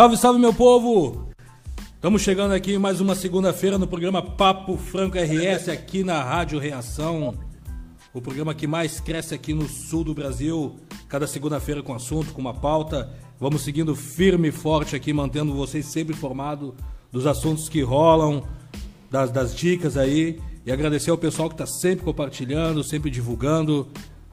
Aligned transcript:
Salve, 0.00 0.16
salve, 0.16 0.40
meu 0.40 0.54
povo! 0.54 1.28
Estamos 1.94 2.22
chegando 2.22 2.54
aqui 2.54 2.78
mais 2.78 3.02
uma 3.02 3.14
segunda-feira 3.14 3.76
no 3.76 3.86
programa 3.86 4.22
Papo 4.22 4.78
Franco 4.78 5.18
RS 5.18 5.68
aqui 5.68 6.02
na 6.02 6.22
Rádio 6.22 6.58
Reação. 6.58 7.34
O 8.14 8.18
programa 8.18 8.54
que 8.54 8.66
mais 8.66 8.98
cresce 8.98 9.34
aqui 9.34 9.52
no 9.52 9.68
sul 9.68 10.02
do 10.02 10.14
Brasil. 10.14 10.74
Cada 11.06 11.26
segunda-feira 11.26 11.82
com 11.82 11.92
assunto, 11.92 12.32
com 12.32 12.40
uma 12.40 12.54
pauta. 12.54 13.12
Vamos 13.38 13.60
seguindo 13.60 13.94
firme 13.94 14.48
e 14.48 14.50
forte 14.50 14.96
aqui, 14.96 15.12
mantendo 15.12 15.52
vocês 15.52 15.84
sempre 15.84 16.14
informados 16.14 16.72
dos 17.12 17.26
assuntos 17.26 17.68
que 17.68 17.82
rolam, 17.82 18.42
das, 19.10 19.30
das 19.30 19.54
dicas 19.54 19.98
aí. 19.98 20.40
E 20.64 20.72
agradecer 20.72 21.10
ao 21.10 21.18
pessoal 21.18 21.50
que 21.50 21.56
está 21.56 21.66
sempre 21.66 22.06
compartilhando, 22.06 22.82
sempre 22.82 23.10
divulgando, 23.10 23.86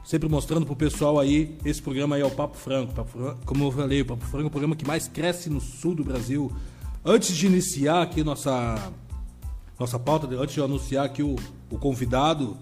sempre 0.08 0.26
mostrando 0.26 0.64
pro 0.64 0.74
pessoal 0.74 1.20
aí. 1.20 1.54
Esse 1.62 1.82
programa 1.82 2.16
aí 2.16 2.22
é 2.22 2.24
o 2.24 2.30
Papo 2.30 2.56
Franco. 2.56 2.94
Papo 2.94 3.10
Franco 3.10 3.40
como 3.44 3.64
eu 3.64 3.70
falei, 3.70 4.00
o 4.00 4.06
Papo 4.06 4.24
Franco 4.24 4.44
é 4.44 4.46
o 4.46 4.50
programa 4.50 4.74
que 4.74 4.86
mais 4.86 5.06
cresce 5.06 5.50
no 5.50 5.60
sul 5.60 5.94
do 5.94 6.02
Brasil. 6.02 6.50
Antes 7.04 7.36
de 7.36 7.44
iniciar 7.44 8.00
aqui 8.00 8.24
nossa, 8.24 8.90
nossa 9.78 9.98
pauta, 9.98 10.26
antes 10.26 10.54
de 10.54 10.60
eu 10.60 10.64
anunciar 10.64 11.04
aqui 11.04 11.22
o, 11.22 11.36
o 11.70 11.76
convidado, 11.76 12.56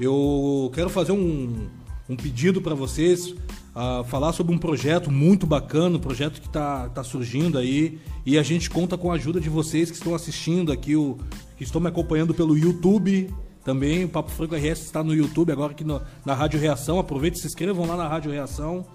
eu 0.00 0.72
quero 0.74 0.90
fazer 0.90 1.12
um, 1.12 1.68
um 2.08 2.16
pedido 2.16 2.60
para 2.60 2.74
vocês. 2.74 3.28
Uh, 3.28 4.02
falar 4.08 4.32
sobre 4.32 4.52
um 4.52 4.58
projeto 4.58 5.08
muito 5.08 5.46
bacana, 5.46 5.98
um 5.98 6.00
projeto 6.00 6.40
que 6.40 6.48
está 6.48 6.88
tá 6.88 7.04
surgindo 7.04 7.58
aí. 7.58 8.00
E 8.26 8.36
a 8.36 8.42
gente 8.42 8.68
conta 8.68 8.98
com 8.98 9.12
a 9.12 9.14
ajuda 9.14 9.40
de 9.40 9.48
vocês 9.48 9.88
que 9.88 9.96
estão 9.96 10.16
assistindo 10.16 10.72
aqui, 10.72 10.96
o, 10.96 11.16
que 11.56 11.62
estão 11.62 11.80
me 11.80 11.86
acompanhando 11.86 12.34
pelo 12.34 12.58
YouTube 12.58 13.32
também. 13.68 14.02
O 14.06 14.08
Papo 14.08 14.30
Franco 14.30 14.54
RS 14.54 14.80
está 14.80 15.04
no 15.04 15.14
YouTube 15.14 15.52
agora 15.52 15.72
aqui 15.72 15.84
no, 15.84 16.00
na 16.24 16.32
Rádio 16.32 16.58
Reação. 16.58 16.98
Aproveite 16.98 17.36
e 17.36 17.40
se 17.42 17.48
inscrevam 17.48 17.86
lá 17.86 17.98
na 17.98 18.08
Rádio 18.08 18.32
Reação. 18.32 18.86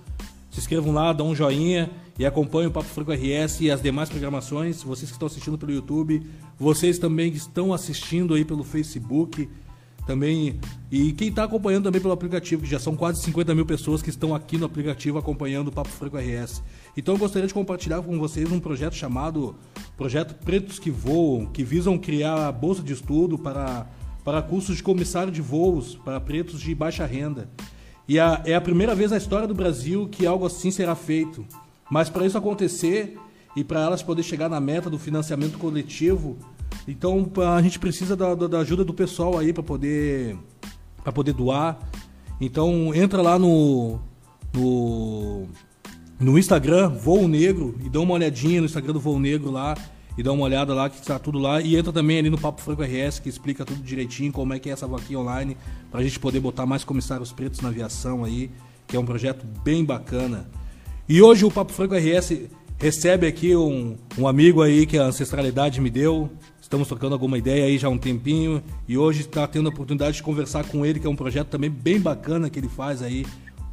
Se 0.49 0.59
inscrevam 0.59 0.91
lá, 0.91 1.13
dão 1.13 1.29
um 1.29 1.35
joinha 1.35 1.91
e 2.17 2.25
acompanhem 2.25 2.69
o 2.69 2.71
Papo 2.71 2.87
Franco 2.87 3.11
RS 3.11 3.61
e 3.61 3.69
as 3.69 3.83
demais 3.83 4.09
programações. 4.09 4.81
Vocês 4.81 5.11
que 5.11 5.15
estão 5.15 5.27
assistindo 5.27 5.59
pelo 5.59 5.71
YouTube, 5.71 6.25
vocês 6.57 6.97
também 6.97 7.29
que 7.29 7.37
estão 7.37 7.71
assistindo 7.71 8.33
aí 8.33 8.43
pelo 8.43 8.63
Facebook 8.63 9.47
também. 10.07 10.59
E 10.91 11.11
quem 11.11 11.27
está 11.27 11.43
acompanhando 11.43 11.83
também 11.83 12.01
pelo 12.01 12.13
aplicativo, 12.13 12.63
que 12.63 12.67
já 12.67 12.79
são 12.79 12.95
quase 12.95 13.21
50 13.21 13.53
mil 13.53 13.67
pessoas 13.67 14.01
que 14.01 14.09
estão 14.09 14.33
aqui 14.33 14.57
no 14.57 14.65
aplicativo 14.65 15.19
acompanhando 15.19 15.67
o 15.67 15.71
Papo 15.71 15.89
Franco 15.89 16.17
RS. 16.17 16.63
Então 16.97 17.13
eu 17.13 17.19
gostaria 17.19 17.47
de 17.47 17.53
compartilhar 17.53 18.01
com 18.01 18.17
vocês 18.17 18.51
um 18.51 18.59
projeto 18.59 18.95
chamado 18.95 19.55
Projeto 19.95 20.33
Pretos 20.43 20.79
que 20.79 20.89
Voam, 20.89 21.45
que 21.45 21.63
visam 21.63 21.95
criar 21.95 22.47
a 22.47 22.51
bolsa 22.51 22.81
de 22.81 22.93
estudo 22.93 23.37
para, 23.37 23.87
para 24.23 24.41
cursos 24.41 24.77
de 24.77 24.83
comissário 24.83 25.31
de 25.31 25.41
voos 25.41 25.95
para 25.95 26.19
pretos 26.19 26.59
de 26.59 26.73
baixa 26.73 27.05
renda. 27.05 27.49
E 28.07 28.19
a, 28.19 28.41
é 28.45 28.55
a 28.55 28.61
primeira 28.61 28.93
vez 28.93 29.11
na 29.11 29.17
história 29.17 29.47
do 29.47 29.53
Brasil 29.53 30.07
que 30.09 30.25
algo 30.25 30.45
assim 30.45 30.71
será 30.71 30.95
feito. 30.95 31.45
Mas 31.89 32.09
para 32.09 32.25
isso 32.25 32.37
acontecer 32.37 33.17
e 33.55 33.63
para 33.63 33.81
elas 33.81 34.01
poder 34.01 34.23
chegar 34.23 34.49
na 34.49 34.59
meta 34.59 34.89
do 34.89 34.97
financiamento 34.97 35.57
coletivo, 35.57 36.37
então 36.87 37.29
a 37.55 37.61
gente 37.61 37.79
precisa 37.79 38.15
da, 38.15 38.33
da 38.33 38.59
ajuda 38.59 38.83
do 38.83 38.93
pessoal 38.93 39.37
aí 39.37 39.53
para 39.53 39.63
poder 39.63 40.37
para 41.03 41.11
poder 41.11 41.33
doar. 41.33 41.77
Então 42.39 42.93
entra 42.95 43.21
lá 43.21 43.37
no 43.37 43.99
no 44.53 45.47
no 46.19 46.37
Instagram 46.37 46.89
Voo 46.89 47.27
Negro 47.27 47.75
e 47.83 47.89
dá 47.89 47.99
uma 47.99 48.13
olhadinha 48.13 48.59
no 48.59 48.65
Instagram 48.65 48.93
do 48.93 48.99
Voo 48.99 49.19
Negro 49.19 49.51
lá 49.51 49.75
e 50.17 50.23
dá 50.23 50.31
uma 50.31 50.43
olhada 50.43 50.73
lá 50.73 50.89
que 50.89 50.99
está 50.99 51.17
tudo 51.17 51.39
lá 51.39 51.61
e 51.61 51.75
entra 51.75 51.91
também 51.91 52.19
ali 52.19 52.29
no 52.29 52.37
Papo 52.37 52.61
Franco 52.61 52.83
RS 52.83 53.19
que 53.19 53.29
explica 53.29 53.65
tudo 53.65 53.81
direitinho 53.81 54.31
como 54.31 54.53
é 54.53 54.59
que 54.59 54.69
é 54.69 54.73
essa 54.73 54.87
vaquinha 54.87 55.19
online 55.19 55.57
para 55.89 55.99
a 55.99 56.03
gente 56.03 56.19
poder 56.19 56.39
botar 56.39 56.65
mais 56.65 56.83
comissários 56.83 57.31
pretos 57.31 57.61
na 57.61 57.69
aviação 57.69 58.23
aí, 58.23 58.51
que 58.87 58.95
é 58.95 58.99
um 58.99 59.05
projeto 59.05 59.45
bem 59.63 59.83
bacana. 59.83 60.49
E 61.07 61.21
hoje 61.21 61.45
o 61.45 61.51
Papo 61.51 61.73
Franco 61.73 61.95
RS 61.95 62.41
recebe 62.77 63.27
aqui 63.27 63.55
um, 63.55 63.97
um 64.17 64.27
amigo 64.27 64.61
aí 64.61 64.85
que 64.85 64.97
a 64.97 65.03
ancestralidade 65.03 65.81
me 65.81 65.89
deu, 65.89 66.29
Estamos 66.73 66.87
trocando 66.87 67.13
alguma 67.13 67.37
ideia 67.37 67.65
aí 67.65 67.77
já 67.77 67.87
há 67.87 67.91
um 67.91 67.99
tempinho 67.99 68.59
e 68.87 68.97
hoje 68.97 69.21
está 69.21 69.45
tendo 69.45 69.67
a 69.67 69.69
oportunidade 69.69 70.15
de 70.15 70.23
conversar 70.23 70.63
com 70.63 70.83
ele, 70.83 70.99
que 70.99 71.05
é 71.05 71.09
um 71.09 71.15
projeto 71.15 71.49
também 71.49 71.69
bem 71.69 71.99
bacana 71.99 72.49
que 72.49 72.57
ele 72.57 72.67
faz 72.67 73.03
aí. 73.03 73.27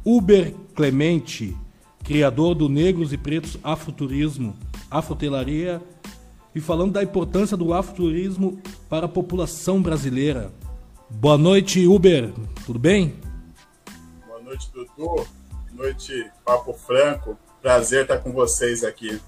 Uber 0.05 0.53
Clemente, 0.75 1.57
criador 2.03 2.53
do 2.53 2.69
Negros 2.69 3.11
e 3.11 3.17
Pretos 3.17 3.57
Afroturismo, 3.63 4.55
Afrotelaria, 4.91 5.81
e 6.53 6.59
falando 6.59 6.93
da 6.93 7.03
importância 7.03 7.55
do 7.55 7.73
afroturismo 7.73 8.61
para 8.89 9.05
a 9.05 9.09
população 9.09 9.81
brasileira. 9.81 10.51
Boa 11.09 11.37
noite, 11.37 11.85
Uber, 11.87 12.31
tudo 12.65 12.79
bem? 12.79 13.15
Boa 14.27 14.41
noite, 14.41 14.69
Dudu. 14.73 14.87
Boa 14.97 15.27
noite, 15.73 16.29
Papo 16.45 16.73
Franco. 16.73 17.37
Prazer 17.61 18.03
estar 18.03 18.17
com 18.17 18.31
vocês 18.31 18.83
aqui. 18.83 19.19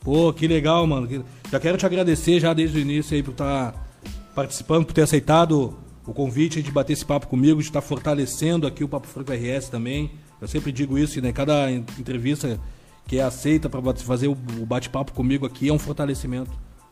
Pô, 0.00 0.32
que 0.32 0.46
legal, 0.46 0.86
mano. 0.86 1.24
Já 1.50 1.60
quero 1.60 1.76
te 1.76 1.84
agradecer 1.84 2.40
já 2.40 2.54
desde 2.54 2.78
o 2.78 2.80
início 2.80 3.14
aí 3.14 3.22
por 3.22 3.32
estar 3.32 3.72
tá 3.72 3.86
participando, 4.34 4.86
por 4.86 4.92
ter 4.92 5.02
aceitado 5.02 5.76
o 6.06 6.14
convite 6.14 6.62
de 6.62 6.70
bater 6.70 6.92
esse 6.92 7.04
papo 7.04 7.26
comigo, 7.26 7.60
de 7.60 7.68
estar 7.68 7.80
tá 7.80 7.86
fortalecendo 7.86 8.66
aqui 8.66 8.84
o 8.84 8.88
Papo 8.88 9.08
Franco 9.08 9.32
RS 9.32 9.68
também. 9.68 10.12
Eu 10.40 10.46
sempre 10.46 10.70
digo 10.70 10.96
isso, 10.96 11.20
né? 11.20 11.32
Cada 11.32 11.70
entrevista 11.70 12.60
que 13.06 13.18
é 13.18 13.22
aceita 13.22 13.68
para 13.68 13.80
fazer 13.94 14.28
o 14.28 14.34
bate-papo 14.34 15.12
comigo 15.12 15.46
aqui 15.46 15.68
é 15.68 15.72
um 15.72 15.78
fortalecimento. 15.78 16.50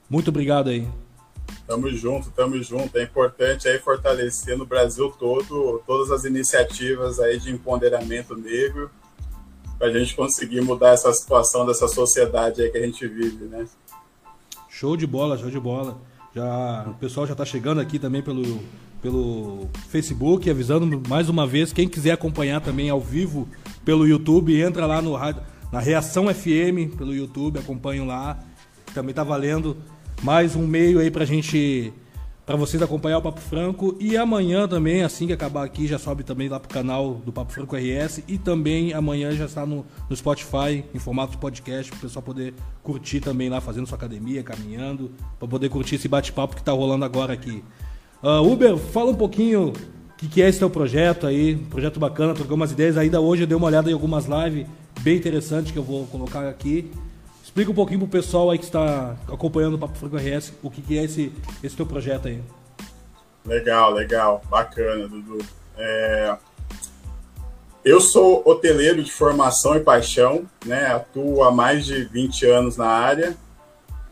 Muito 0.08 0.28
obrigado 0.28 0.70
aí. 0.70 0.86
Tamo 1.66 1.90
junto, 1.90 2.30
tamo 2.30 2.62
junto. 2.62 2.96
É 2.96 3.02
importante 3.02 3.66
aí 3.66 3.78
fortalecer 3.78 4.56
no 4.56 4.64
Brasil 4.64 5.10
todo 5.18 5.82
todas 5.86 6.10
as 6.10 6.24
iniciativas 6.24 7.18
aí 7.18 7.38
de 7.38 7.50
empoderamento 7.50 8.36
negro 8.36 8.90
para 9.78 9.88
a 9.88 9.92
gente 9.92 10.14
conseguir 10.14 10.60
mudar 10.60 10.90
essa 10.90 11.12
situação 11.12 11.66
dessa 11.66 11.88
sociedade 11.88 12.62
aí 12.62 12.70
que 12.70 12.78
a 12.78 12.86
gente 12.86 13.06
vive, 13.06 13.46
né? 13.46 13.66
Show 14.68 14.96
de 14.96 15.06
bola, 15.06 15.36
show 15.36 15.50
de 15.50 15.58
bola. 15.58 16.00
Já, 16.34 16.86
o 16.88 16.94
pessoal 16.94 17.26
já 17.26 17.32
está 17.32 17.44
chegando 17.44 17.80
aqui 17.80 17.98
também 17.98 18.22
pelo, 18.22 18.60
pelo 19.00 19.68
Facebook, 19.88 20.48
avisando 20.50 21.02
mais 21.08 21.28
uma 21.28 21.46
vez, 21.46 21.72
quem 21.72 21.88
quiser 21.88 22.12
acompanhar 22.12 22.60
também 22.60 22.90
ao 22.90 23.00
vivo 23.00 23.48
pelo 23.84 24.06
YouTube, 24.06 24.60
entra 24.60 24.86
lá 24.86 25.00
no 25.00 25.14
na 25.74 25.80
Reação 25.80 26.32
FM 26.32 26.96
pelo 26.96 27.12
YouTube, 27.12 27.58
acompanham 27.58 28.06
lá. 28.06 28.38
Também 28.94 29.10
está 29.10 29.24
valendo 29.24 29.76
mais 30.22 30.54
um 30.54 30.64
meio 30.64 31.00
aí 31.00 31.10
para 31.10 31.24
a 31.24 31.26
gente 31.26 31.92
para 32.46 32.54
vocês 32.54 32.80
acompanhar 32.80 33.18
o 33.18 33.22
Papo 33.22 33.40
Franco. 33.40 33.96
E 33.98 34.16
amanhã 34.16 34.68
também, 34.68 35.02
assim 35.02 35.26
que 35.26 35.32
acabar 35.32 35.64
aqui, 35.64 35.88
já 35.88 35.98
sobe 35.98 36.22
também 36.22 36.48
lá 36.48 36.60
pro 36.60 36.72
canal 36.72 37.14
do 37.14 37.32
Papo 37.32 37.52
Franco 37.52 37.74
RS. 37.74 38.22
E 38.28 38.38
também 38.38 38.92
amanhã 38.92 39.32
já 39.32 39.46
está 39.46 39.66
no, 39.66 39.84
no 40.08 40.14
Spotify, 40.14 40.84
em 40.94 40.98
formato 41.00 41.38
podcast, 41.38 41.90
para 41.90 41.98
o 41.98 42.02
pessoal 42.02 42.22
poder 42.22 42.54
curtir 42.80 43.18
também 43.18 43.48
lá, 43.48 43.60
fazendo 43.60 43.88
sua 43.88 43.98
academia, 43.98 44.44
caminhando, 44.44 45.10
para 45.40 45.48
poder 45.48 45.70
curtir 45.70 45.96
esse 45.96 46.06
bate-papo 46.06 46.54
que 46.54 46.62
está 46.62 46.70
rolando 46.70 47.04
agora 47.04 47.32
aqui. 47.32 47.64
Uh, 48.22 48.48
Uber, 48.48 48.76
fala 48.76 49.10
um 49.10 49.16
pouquinho 49.16 49.70
o 49.70 50.16
que, 50.16 50.28
que, 50.28 50.40
é 50.40 50.48
esse 50.48 50.60
teu 50.60 50.70
projeto 50.70 51.26
aí, 51.26 51.56
projeto 51.56 51.98
bacana, 51.98 52.32
trocou 52.32 52.54
umas 52.54 52.70
ideias. 52.70 52.96
Ainda 52.96 53.20
hoje 53.20 53.42
eu 53.42 53.46
dei 53.48 53.56
uma 53.56 53.66
olhada 53.66 53.90
em 53.90 53.92
algumas 53.92 54.26
lives 54.26 54.68
bem 55.04 55.18
interessantes 55.18 55.70
que 55.70 55.78
eu 55.78 55.82
vou 55.82 56.06
colocar 56.06 56.48
aqui. 56.48 56.90
Explica 57.44 57.70
um 57.70 57.74
pouquinho 57.74 58.00
pro 58.00 58.08
pessoal 58.08 58.50
aí 58.50 58.58
que 58.58 58.64
está 58.64 59.14
acompanhando 59.28 59.74
o 59.74 59.78
Papo 59.78 59.98
Franco 59.98 60.16
RS 60.16 60.54
o 60.62 60.70
que, 60.70 60.80
que 60.80 60.98
é 60.98 61.04
esse, 61.04 61.30
esse 61.62 61.76
teu 61.76 61.84
projeto 61.84 62.26
aí. 62.26 62.40
Legal, 63.44 63.92
legal. 63.92 64.42
Bacana, 64.48 65.06
Dudu. 65.06 65.44
É... 65.76 66.34
Eu 67.84 68.00
sou 68.00 68.42
hoteleiro 68.46 69.04
de 69.04 69.12
formação 69.12 69.76
e 69.76 69.80
paixão, 69.80 70.48
né? 70.64 70.86
Atuo 70.86 71.44
há 71.44 71.52
mais 71.52 71.84
de 71.84 72.02
20 72.04 72.46
anos 72.46 72.76
na 72.78 72.88
área. 72.88 73.36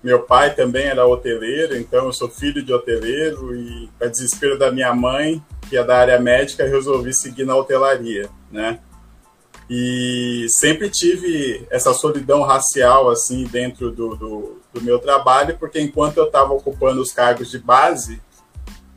Meu 0.04 0.20
pai 0.20 0.54
também 0.54 0.84
era 0.84 1.06
hoteleiro, 1.06 1.74
então 1.74 2.04
eu 2.04 2.12
sou 2.12 2.28
filho 2.28 2.62
de 2.62 2.72
hoteleiro 2.72 3.56
e, 3.56 3.88
para 3.98 4.08
desespero 4.08 4.58
da 4.58 4.70
minha 4.70 4.92
mãe, 4.92 5.42
que 5.70 5.76
é 5.76 5.82
da 5.82 5.96
área 5.96 6.20
médica, 6.20 6.66
resolvi 6.66 7.14
seguir 7.14 7.46
na 7.46 7.56
hotelaria, 7.56 8.28
né? 8.50 8.80
E 9.74 10.48
sempre 10.50 10.90
tive 10.90 11.66
essa 11.70 11.94
solidão 11.94 12.42
racial 12.42 13.08
assim 13.08 13.44
dentro 13.44 13.90
do, 13.90 14.14
do, 14.14 14.60
do 14.70 14.82
meu 14.82 14.98
trabalho, 14.98 15.56
porque 15.58 15.80
enquanto 15.80 16.18
eu 16.18 16.26
estava 16.26 16.52
ocupando 16.52 17.00
os 17.00 17.10
cargos 17.10 17.50
de 17.50 17.58
base, 17.58 18.20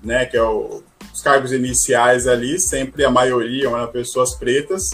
né, 0.04 0.26
que 0.26 0.36
é 0.36 0.44
o, 0.44 0.84
os 1.14 1.22
cargos 1.22 1.54
iniciais 1.54 2.28
ali, 2.28 2.60
sempre 2.60 3.06
a 3.06 3.10
maioria 3.10 3.70
eram 3.70 3.88
pessoas 3.88 4.36
pretas. 4.36 4.90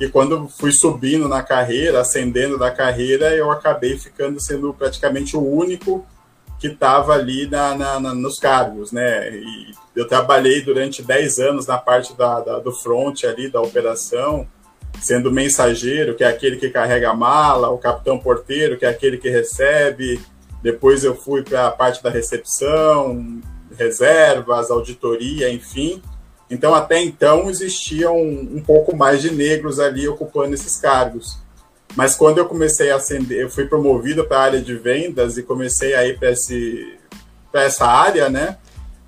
E 0.00 0.08
quando 0.08 0.48
fui 0.48 0.72
subindo 0.72 1.28
na 1.28 1.42
carreira, 1.42 2.00
ascendendo 2.00 2.58
da 2.58 2.70
carreira, 2.70 3.36
eu 3.36 3.50
acabei 3.50 3.98
ficando 3.98 4.40
sendo 4.40 4.72
praticamente 4.72 5.36
o 5.36 5.46
único 5.46 6.06
que 6.58 6.68
estava 6.68 7.12
ali 7.12 7.46
na, 7.46 7.74
na, 7.74 8.00
na, 8.00 8.14
nos 8.14 8.38
cargos, 8.38 8.92
né? 8.92 9.28
E 9.30 9.74
eu 9.94 10.08
trabalhei 10.08 10.62
durante 10.62 11.02
10 11.02 11.38
anos 11.38 11.66
na 11.66 11.76
parte 11.76 12.16
da, 12.16 12.40
da, 12.40 12.58
do 12.60 12.72
front 12.72 13.24
ali, 13.24 13.50
da 13.50 13.60
operação, 13.60 14.48
sendo 15.00 15.30
o 15.30 15.32
mensageiro, 15.32 16.14
que 16.14 16.24
é 16.24 16.28
aquele 16.28 16.56
que 16.56 16.70
carrega 16.70 17.10
a 17.10 17.14
mala, 17.14 17.70
o 17.70 17.78
capitão 17.78 18.18
porteiro, 18.18 18.78
que 18.78 18.84
é 18.84 18.88
aquele 18.88 19.18
que 19.18 19.28
recebe. 19.28 20.20
Depois 20.62 21.04
eu 21.04 21.16
fui 21.16 21.42
para 21.42 21.66
a 21.66 21.70
parte 21.70 22.02
da 22.02 22.10
recepção, 22.10 23.40
reservas, 23.76 24.70
auditoria, 24.70 25.52
enfim. 25.52 26.00
Então, 26.50 26.74
até 26.74 27.02
então, 27.02 27.48
existiam 27.48 28.16
um, 28.16 28.56
um 28.56 28.62
pouco 28.62 28.94
mais 28.94 29.22
de 29.22 29.30
negros 29.32 29.80
ali 29.80 30.06
ocupando 30.06 30.54
esses 30.54 30.76
cargos. 30.76 31.38
Mas 31.96 32.14
quando 32.14 32.38
eu 32.38 32.46
comecei 32.46 32.90
a 32.90 32.96
acender, 32.96 33.40
eu 33.40 33.50
fui 33.50 33.66
promovido 33.66 34.24
para 34.24 34.38
a 34.38 34.42
área 34.42 34.60
de 34.60 34.74
vendas 34.74 35.36
e 35.36 35.42
comecei 35.42 35.94
a 35.94 36.06
ir 36.06 36.18
para 36.18 37.62
essa 37.62 37.86
área, 37.86 38.28
né? 38.28 38.58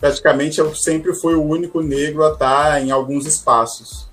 Praticamente 0.01 0.59
eu 0.59 0.75
sempre 0.75 1.15
fui 1.15 1.35
o 1.35 1.43
único 1.43 1.81
negro 1.81 2.25
a 2.25 2.33
estar 2.33 2.83
em 2.83 2.91
alguns 2.91 3.27
espaços. 3.27 4.09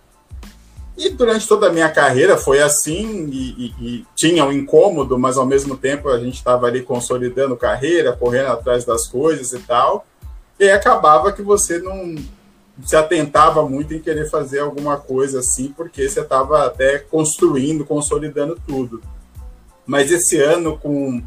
E 1.04 1.10
durante 1.10 1.48
toda 1.48 1.68
a 1.68 1.74
minha 1.74 1.90
carreira 1.90 2.38
foi 2.38 2.62
assim, 2.62 3.28
e, 3.32 3.50
e, 3.58 3.74
e 3.82 4.06
tinha 4.16 4.46
um 4.46 4.52
incômodo, 4.52 5.18
mas 5.18 5.36
ao 5.36 5.48
mesmo 5.48 5.76
tempo 5.76 6.10
a 6.10 6.20
gente 6.20 6.36
estava 6.36 6.68
ali 6.68 6.84
consolidando 6.84 7.58
carreira, 7.58 8.14
correndo 8.14 8.50
atrás 8.50 8.86
das 8.86 9.08
coisas 9.08 9.52
e 9.52 9.58
tal. 9.60 10.06
E 10.60 10.70
acabava 10.70 11.32
que 11.32 11.42
você 11.42 11.80
não 11.80 12.16
se 12.86 12.96
atentava 12.96 13.68
muito 13.68 13.96
em 13.96 14.00
querer 14.00 14.30
fazer 14.30 14.60
alguma 14.60 14.96
coisa 14.96 15.40
assim, 15.40 15.74
porque 15.76 16.08
você 16.08 16.22
estava 16.22 16.68
até 16.68 17.00
construindo, 17.00 17.84
consolidando 17.84 18.62
tudo. 18.68 19.02
Mas 19.84 20.12
esse 20.12 20.40
ano, 20.40 20.78
com 20.78 21.24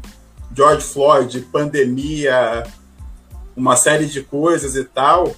George 0.55 0.85
Floyd, 0.85 1.41
pandemia, 1.51 2.63
uma 3.57 3.75
série 3.75 4.05
de 4.05 4.23
coisas 4.23 4.77
e 4.77 4.85
tal, 4.85 5.35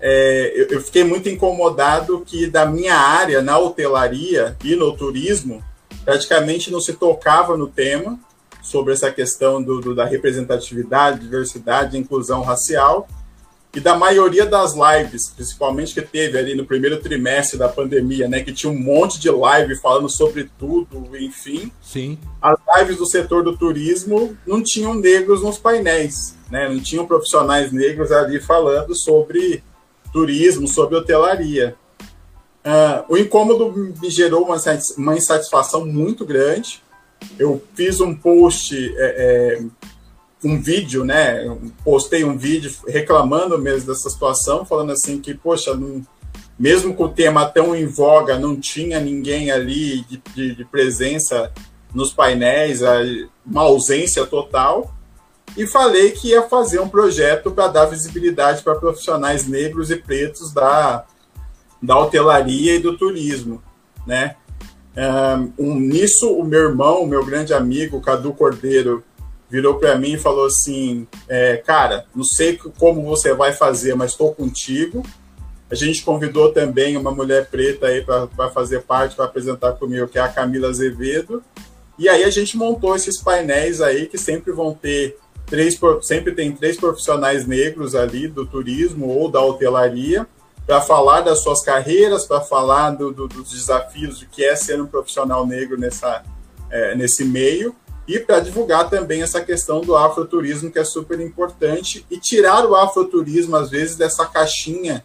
é, 0.00 0.52
eu, 0.54 0.66
eu, 0.68 0.80
fiquei 0.80 1.04
muito 1.04 1.28
incomodado 1.28 2.22
que 2.24 2.46
da 2.46 2.64
minha 2.66 2.94
área, 2.94 3.42
na 3.42 3.58
hotelaria 3.58 4.56
e 4.64 4.76
no 4.76 4.96
turismo, 4.96 5.62
praticamente 6.04 6.70
não 6.70 6.80
se 6.80 6.92
tocava 6.92 7.56
no 7.56 7.66
tema 7.66 8.18
sobre 8.62 8.92
essa 8.92 9.10
questão 9.10 9.62
do, 9.62 9.80
do 9.80 9.94
da 9.94 10.04
representatividade, 10.04 11.20
diversidade, 11.20 11.98
inclusão 11.98 12.42
racial, 12.42 13.08
e 13.74 13.80
da 13.80 13.96
maioria 13.96 14.46
das 14.46 14.74
lives, 14.74 15.28
principalmente 15.28 15.92
que 15.92 16.00
teve 16.00 16.38
ali 16.38 16.54
no 16.54 16.64
primeiro 16.64 17.00
trimestre 17.00 17.58
da 17.58 17.68
pandemia, 17.68 18.26
né, 18.26 18.42
que 18.42 18.52
tinha 18.52 18.72
um 18.72 18.78
monte 18.78 19.20
de 19.20 19.30
live 19.30 19.76
falando 19.76 20.08
sobre 20.08 20.50
tudo, 20.58 21.16
enfim. 21.16 21.70
Sim. 21.82 22.18
As 22.40 22.58
lives 22.76 22.96
do 22.96 23.06
setor 23.06 23.44
do 23.44 23.56
turismo 23.56 24.36
não 24.46 24.62
tinham 24.62 24.94
negros 24.94 25.42
nos 25.42 25.58
painéis, 25.58 26.34
né? 26.50 26.68
Não 26.68 26.80
tinham 26.80 27.06
profissionais 27.06 27.70
negros 27.70 28.10
ali 28.10 28.40
falando 28.40 28.96
sobre 28.96 29.62
turismo, 30.18 30.66
sobre 30.66 30.96
hotelaria. 30.96 31.76
Uh, 32.58 33.12
o 33.12 33.16
incômodo 33.16 33.72
me 34.00 34.10
gerou 34.10 34.44
uma, 34.44 34.56
uma 34.96 35.16
insatisfação 35.16 35.86
muito 35.86 36.26
grande. 36.26 36.82
Eu 37.38 37.62
fiz 37.74 38.00
um 38.00 38.14
post 38.14 38.74
é, 38.96 39.60
é, 39.60 39.62
um 40.44 40.60
vídeo, 40.60 41.04
né? 41.04 41.44
Postei 41.84 42.24
um 42.24 42.36
vídeo 42.36 42.72
reclamando 42.86 43.56
mesmo 43.58 43.86
dessa 43.86 44.10
situação, 44.10 44.64
falando 44.64 44.90
assim 44.90 45.20
que, 45.20 45.34
poxa, 45.34 45.74
não, 45.74 46.04
mesmo 46.58 46.94
com 46.94 47.04
o 47.04 47.08
tema 47.08 47.46
tão 47.46 47.74
em 47.76 47.86
voga, 47.86 48.38
não 48.38 48.58
tinha 48.58 48.98
ninguém 48.98 49.52
ali 49.52 50.00
de, 50.02 50.22
de, 50.34 50.54
de 50.56 50.64
presença 50.64 51.52
nos 51.94 52.12
painéis, 52.12 52.80
uma 53.46 53.62
ausência 53.62 54.26
total. 54.26 54.92
E 55.58 55.66
falei 55.66 56.12
que 56.12 56.28
ia 56.28 56.42
fazer 56.42 56.78
um 56.78 56.88
projeto 56.88 57.50
para 57.50 57.66
dar 57.66 57.86
visibilidade 57.86 58.62
para 58.62 58.76
profissionais 58.76 59.44
negros 59.44 59.90
e 59.90 59.96
pretos 59.96 60.52
da, 60.52 61.04
da 61.82 61.98
hotelaria 61.98 62.76
e 62.76 62.78
do 62.78 62.96
turismo, 62.96 63.60
né? 64.06 64.36
Um, 65.58 65.74
nisso, 65.74 66.32
o 66.32 66.44
meu 66.44 66.60
irmão, 66.60 67.04
meu 67.06 67.26
grande 67.26 67.52
amigo, 67.52 68.00
Cadu 68.00 68.32
Cordeiro, 68.32 69.02
virou 69.50 69.80
para 69.80 69.98
mim 69.98 70.12
e 70.12 70.18
falou 70.18 70.46
assim: 70.46 71.08
é, 71.28 71.56
Cara, 71.56 72.06
não 72.14 72.22
sei 72.22 72.56
como 72.78 73.02
você 73.02 73.34
vai 73.34 73.52
fazer, 73.52 73.96
mas 73.96 74.12
estou 74.12 74.32
contigo. 74.32 75.02
A 75.68 75.74
gente 75.74 76.04
convidou 76.04 76.52
também 76.52 76.96
uma 76.96 77.10
mulher 77.10 77.50
preta 77.50 77.88
aí 77.88 78.04
para 78.04 78.48
fazer 78.50 78.82
parte, 78.82 79.16
para 79.16 79.24
apresentar 79.24 79.72
comigo, 79.72 80.06
que 80.06 80.18
é 80.18 80.22
a 80.22 80.28
Camila 80.28 80.68
Azevedo. 80.68 81.42
E 81.98 82.08
aí 82.08 82.22
a 82.22 82.30
gente 82.30 82.56
montou 82.56 82.94
esses 82.94 83.20
painéis 83.20 83.80
aí 83.80 84.06
que 84.06 84.16
sempre 84.16 84.52
vão 84.52 84.72
ter 84.72 85.18
três, 85.48 85.78
sempre 86.02 86.32
tem 86.34 86.52
três 86.52 86.76
profissionais 86.76 87.46
negros 87.46 87.94
ali 87.94 88.28
do 88.28 88.46
turismo 88.46 89.08
ou 89.08 89.30
da 89.30 89.42
hotelaria 89.42 90.26
para 90.66 90.80
falar 90.80 91.22
das 91.22 91.42
suas 91.42 91.62
carreiras, 91.62 92.26
para 92.26 92.40
falar 92.40 92.90
do, 92.90 93.12
do, 93.12 93.26
dos 93.26 93.50
desafios 93.50 94.18
de 94.18 94.26
que 94.26 94.44
é 94.44 94.54
ser 94.54 94.80
um 94.80 94.86
profissional 94.86 95.46
negro 95.46 95.78
nessa, 95.78 96.22
é, 96.70 96.94
nesse 96.94 97.24
meio 97.24 97.74
e 98.06 98.18
para 98.18 98.40
divulgar 98.40 98.88
também 98.88 99.22
essa 99.22 99.40
questão 99.40 99.82
do 99.82 99.94
afroturismo, 99.94 100.70
que 100.70 100.78
é 100.78 100.84
super 100.84 101.20
importante, 101.20 102.06
e 102.10 102.18
tirar 102.18 102.64
o 102.64 102.74
afroturismo, 102.74 103.54
às 103.54 103.68
vezes, 103.68 103.96
dessa 103.96 104.24
caixinha 104.24 105.02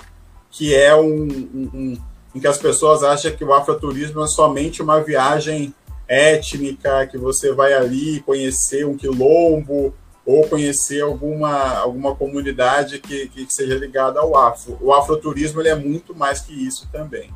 que 0.50 0.74
é 0.74 0.95
um, 0.95 1.28
um, 1.28 1.69
um 1.74 1.98
em 2.34 2.40
que 2.40 2.48
as 2.48 2.57
pessoas 2.57 3.04
acham 3.04 3.31
que 3.31 3.44
o 3.44 3.54
afroturismo 3.54 4.24
é 4.24 4.28
somente 4.28 4.81
uma 4.81 5.00
viagem 5.01 5.74
étnica, 6.07 7.06
que 7.07 7.18
você 7.18 7.54
vai 7.54 7.74
ali 7.74 8.22
conhecer 8.22 8.86
um 8.86 8.98
quilombo 8.98 9.94
ou 10.25 10.48
conhecer 10.48 11.02
alguma, 11.02 11.78
alguma 11.78 12.16
comunidade 12.16 13.00
que, 13.00 13.28
que 13.28 13.46
seja 13.50 13.75
ligada 13.75 14.20
ao 14.20 14.38
afro. 14.38 14.78
O 14.81 14.94
afroturismo 14.94 15.62
ele 15.62 15.70
é 15.70 15.75
muito 15.75 16.16
mais 16.16 16.40
que 16.40 16.54
isso 16.54 16.88
também. 16.92 17.30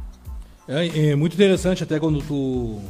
É, 0.68 1.10
é 1.10 1.16
muito 1.16 1.34
interessante 1.34 1.84
até 1.84 2.00
quando 2.00 2.22
tu 2.22 2.82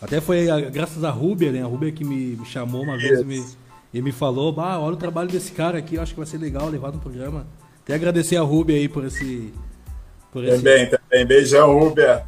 até 0.00 0.20
foi 0.20 0.50
a, 0.50 0.60
graças 0.60 1.02
a 1.04 1.10
Rúbia, 1.10 1.50
né? 1.50 1.62
A 1.62 1.66
Rúbia 1.66 1.90
que 1.90 2.04
me, 2.04 2.36
me 2.36 2.44
chamou 2.44 2.82
uma 2.82 2.96
vez 2.96 3.20
e 3.20 3.24
me, 3.24 3.44
e 3.92 4.02
me 4.02 4.12
falou, 4.12 4.52
bah, 4.52 4.78
olha 4.78 4.94
o 4.94 4.98
trabalho 4.98 5.30
desse 5.30 5.52
cara 5.52 5.78
aqui, 5.78 5.94
eu 5.94 6.02
acho 6.02 6.12
que 6.12 6.20
vai 6.20 6.26
ser 6.26 6.38
legal 6.38 6.68
levar 6.68 6.92
no 6.92 6.98
programa. 6.98 7.46
Até 7.82 7.94
agradecer 7.94 8.36
a 8.36 8.42
Rúbia 8.42 8.76
aí 8.76 8.88
por 8.88 9.04
esse. 9.04 9.52
Por 10.32 10.44
esse 10.44 10.58
também, 10.58 10.90
também. 10.90 11.26
Beijão, 11.26 11.78
Rúbia. 11.78 12.24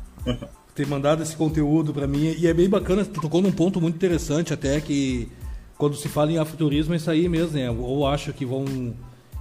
Ter 0.74 0.86
mandado 0.86 1.22
esse 1.22 1.34
conteúdo 1.34 1.92
para 1.92 2.06
mim. 2.06 2.34
E 2.38 2.46
é 2.46 2.54
bem 2.54 2.68
bacana, 2.68 3.04
tu 3.04 3.20
tocou 3.20 3.40
num 3.40 3.52
ponto 3.52 3.80
muito 3.80 3.94
interessante 3.94 4.52
até 4.52 4.80
que 4.80 5.28
quando 5.78 5.96
se 5.96 6.08
fala 6.08 6.32
em 6.32 6.38
afuturismo 6.38 6.94
é 6.94 6.96
isso 6.96 7.10
aí 7.10 7.28
mesmo, 7.28 7.58
né? 7.58 7.70
Ou 7.70 8.06
acho 8.06 8.32
que 8.32 8.44
vão 8.44 8.64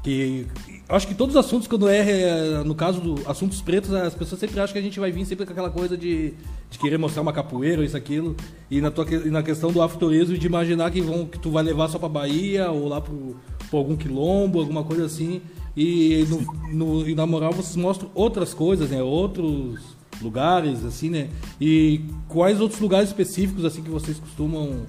que 0.06 0.46
acho 0.88 1.08
que 1.08 1.16
todos 1.16 1.36
os 1.36 1.44
assuntos 1.44 1.68
quando 1.68 1.90
é 1.90 2.64
no 2.64 2.76
caso 2.76 3.02
do 3.02 3.28
assuntos 3.28 3.60
pretos 3.60 3.92
as 3.92 4.14
pessoas 4.14 4.40
sempre 4.40 4.60
acham 4.60 4.74
que 4.74 4.78
a 4.78 4.82
gente 4.82 5.00
vai 5.00 5.12
vir 5.12 5.26
sempre 5.26 5.48
com 5.48 5.52
aquela 5.52 5.72
coisa 5.72 5.98
de, 5.98 6.36
de 6.70 6.78
querer 6.78 7.00
mostrar 7.00 7.24
uma 7.24 7.34
capoeira 7.34 7.80
ou 7.80 7.84
isso 7.84 7.98
aquilo 7.98 8.36
e 8.70 8.80
na 8.80 8.92
tua 8.92 9.04
e 9.10 9.32
na 9.32 9.42
questão 9.42 9.72
do 9.72 9.82
afroturismo 9.82 10.38
de 10.38 10.46
imaginar 10.46 10.92
que 10.92 11.02
vão 11.02 11.26
que 11.26 11.40
tu 11.40 11.50
vai 11.50 11.64
levar 11.64 11.88
só 11.88 11.98
para 11.98 12.08
Bahia 12.08 12.70
ou 12.70 12.88
lá 12.88 13.02
pro, 13.02 13.36
pro 13.68 13.80
algum 13.80 13.96
quilombo 13.96 14.60
alguma 14.60 14.84
coisa 14.84 15.06
assim 15.06 15.42
e 15.76 16.24
no, 16.30 16.72
no, 16.72 17.10
e 17.10 17.16
na 17.16 17.26
moral 17.26 17.52
vocês 17.52 17.76
mostram 17.76 18.12
outras 18.14 18.54
coisas 18.54 18.92
né 18.92 19.02
outros 19.02 19.80
lugares 20.22 20.86
assim 20.86 21.10
né 21.10 21.30
e 21.60 22.02
quais 22.28 22.62
outros 22.62 22.80
lugares 22.80 23.10
específicos 23.10 23.66
assim 23.66 23.82
que 23.82 23.90
vocês 23.90 24.20
costumam 24.20 24.86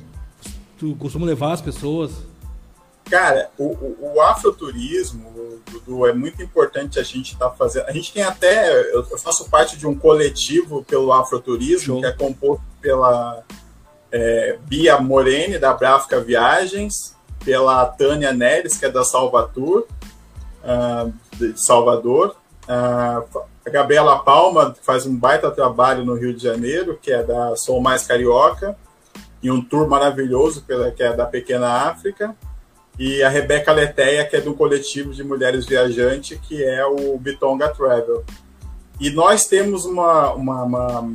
tu, 0.78 0.96
costumam 0.96 1.26
levar 1.26 1.52
as 1.52 1.60
pessoas 1.60 2.12
Cara, 3.10 3.50
o, 3.56 3.66
o, 3.66 4.14
o 4.16 4.20
afroturismo, 4.20 5.60
Dudu, 5.70 6.06
é 6.06 6.12
muito 6.12 6.42
importante 6.42 6.98
a 6.98 7.04
gente 7.04 7.34
estar 7.34 7.50
tá 7.50 7.54
fazendo. 7.54 7.86
A 7.86 7.92
gente 7.92 8.12
tem 8.12 8.24
até. 8.24 8.92
Eu 8.92 9.04
faço 9.18 9.48
parte 9.48 9.76
de 9.76 9.86
um 9.86 9.96
coletivo 9.96 10.82
pelo 10.82 11.12
afroturismo, 11.12 11.86
Show. 11.86 12.00
que 12.00 12.06
é 12.06 12.12
composto 12.12 12.64
pela 12.80 13.44
é, 14.10 14.58
Bia 14.64 14.98
Morene, 14.98 15.56
da 15.56 15.72
Bráfica 15.72 16.20
Viagens, 16.20 17.14
pela 17.44 17.86
Tânia 17.86 18.32
Neres, 18.32 18.76
que 18.76 18.86
é 18.86 18.90
da 18.90 19.04
Salvador, 19.04 19.86
uh, 20.64 21.12
de 21.36 21.60
Salvador, 21.60 22.34
uh, 22.64 23.40
a 23.64 23.70
Gabriela 23.70 24.18
Palma, 24.18 24.72
que 24.72 24.84
faz 24.84 25.06
um 25.06 25.16
baita 25.16 25.48
trabalho 25.52 26.04
no 26.04 26.14
Rio 26.14 26.34
de 26.34 26.42
Janeiro, 26.42 26.98
que 27.00 27.12
é 27.12 27.22
da 27.22 27.54
Sou 27.54 27.80
Mais 27.80 28.04
Carioca, 28.04 28.76
e 29.46 29.50
um 29.50 29.62
tour 29.62 29.88
maravilhoso 29.88 30.62
pela, 30.62 30.90
que 30.90 31.04
é 31.04 31.12
da 31.12 31.24
Pequena 31.24 31.68
África 31.88 32.34
e 32.98 33.22
a 33.22 33.28
Rebeca 33.28 33.70
Leteia, 33.70 34.24
que 34.24 34.34
é 34.34 34.40
do 34.40 34.54
coletivo 34.54 35.12
de 35.12 35.22
mulheres 35.22 35.64
viajantes, 35.64 36.36
que 36.42 36.64
é 36.64 36.84
o 36.84 37.16
Bitonga 37.16 37.68
Travel. 37.68 38.24
E 38.98 39.08
nós 39.10 39.46
temos 39.46 39.84
uma, 39.84 40.32
uma, 40.32 40.62
uma, 40.64 41.10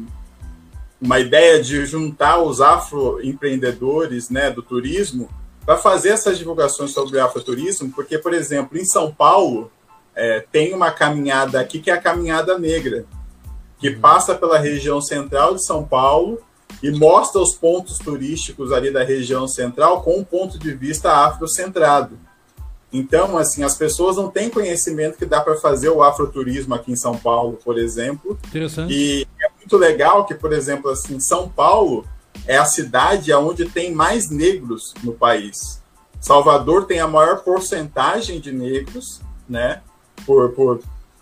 uma 1.02 1.20
ideia 1.20 1.62
de 1.62 1.86
juntar 1.86 2.42
os 2.42 2.62
afroempreendedores 2.62 4.30
né, 4.30 4.50
do 4.50 4.62
turismo 4.62 5.28
para 5.66 5.76
fazer 5.76 6.10
essas 6.10 6.38
divulgações 6.38 6.92
sobre 6.92 7.18
o 7.18 7.26
afroturismo, 7.26 7.92
porque, 7.92 8.18
por 8.18 8.34
exemplo, 8.34 8.78
em 8.78 8.86
São 8.86 9.12
Paulo, 9.12 9.70
é, 10.16 10.40
tem 10.40 10.74
uma 10.74 10.90
caminhada 10.90 11.60
aqui 11.60 11.82
que 11.82 11.92
é 11.92 11.96
a 11.96 12.02
Caminhada 12.02 12.58
Negra, 12.58 13.04
que 13.78 13.90
uhum. 13.90 14.00
passa 14.00 14.34
pela 14.34 14.58
região 14.58 15.02
central 15.02 15.54
de 15.54 15.66
São 15.66 15.84
Paulo 15.84 16.42
e 16.82 16.92
mostra 16.92 17.42
os 17.42 17.54
pontos 17.54 17.98
turísticos 17.98 18.72
ali 18.72 18.92
da 18.92 19.04
região 19.04 19.48
central 19.48 20.02
com 20.02 20.18
um 20.18 20.24
ponto 20.24 20.58
de 20.58 20.74
vista 20.74 21.12
afrocentrado. 21.26 22.18
Então, 22.94 23.38
assim, 23.38 23.64
as 23.64 23.76
pessoas 23.76 24.18
não 24.18 24.30
têm 24.30 24.50
conhecimento 24.50 25.18
que 25.18 25.26
dá 25.26 25.40
para 25.40 25.56
fazer 25.56 25.90
o 25.90 26.04
afroturismo 26.04 26.74
aqui 26.74 26.92
em 26.92 26.96
São 26.96 27.18
Paulo, 27.18 27.58
por 27.64 27.78
exemplo. 27.78 28.38
Interessante. 28.48 28.94
E 28.94 29.28
é 29.42 29.50
muito 29.58 29.78
legal 29.78 30.26
que, 30.26 30.36
por 30.36 30.52
exemplo, 30.52 30.92
assim, 30.92 31.20
São 31.20 31.48
Paulo 31.48 32.06
é 32.46 32.58
a 32.58 32.66
cidade 32.66 33.32
onde 33.34 33.66
tem 33.66 33.94
mais 33.94 34.30
negros 34.30 34.94
no 35.04 35.14
país. 35.14 35.82
Salvador 36.20 36.86
tem 36.86 37.00
a 37.00 37.08
maior 37.08 37.40
porcentagem 37.44 38.40
de 38.40 38.52
negros, 38.52 39.22
né? 39.48 39.82
Por, 40.26 40.52
por 40.52 40.80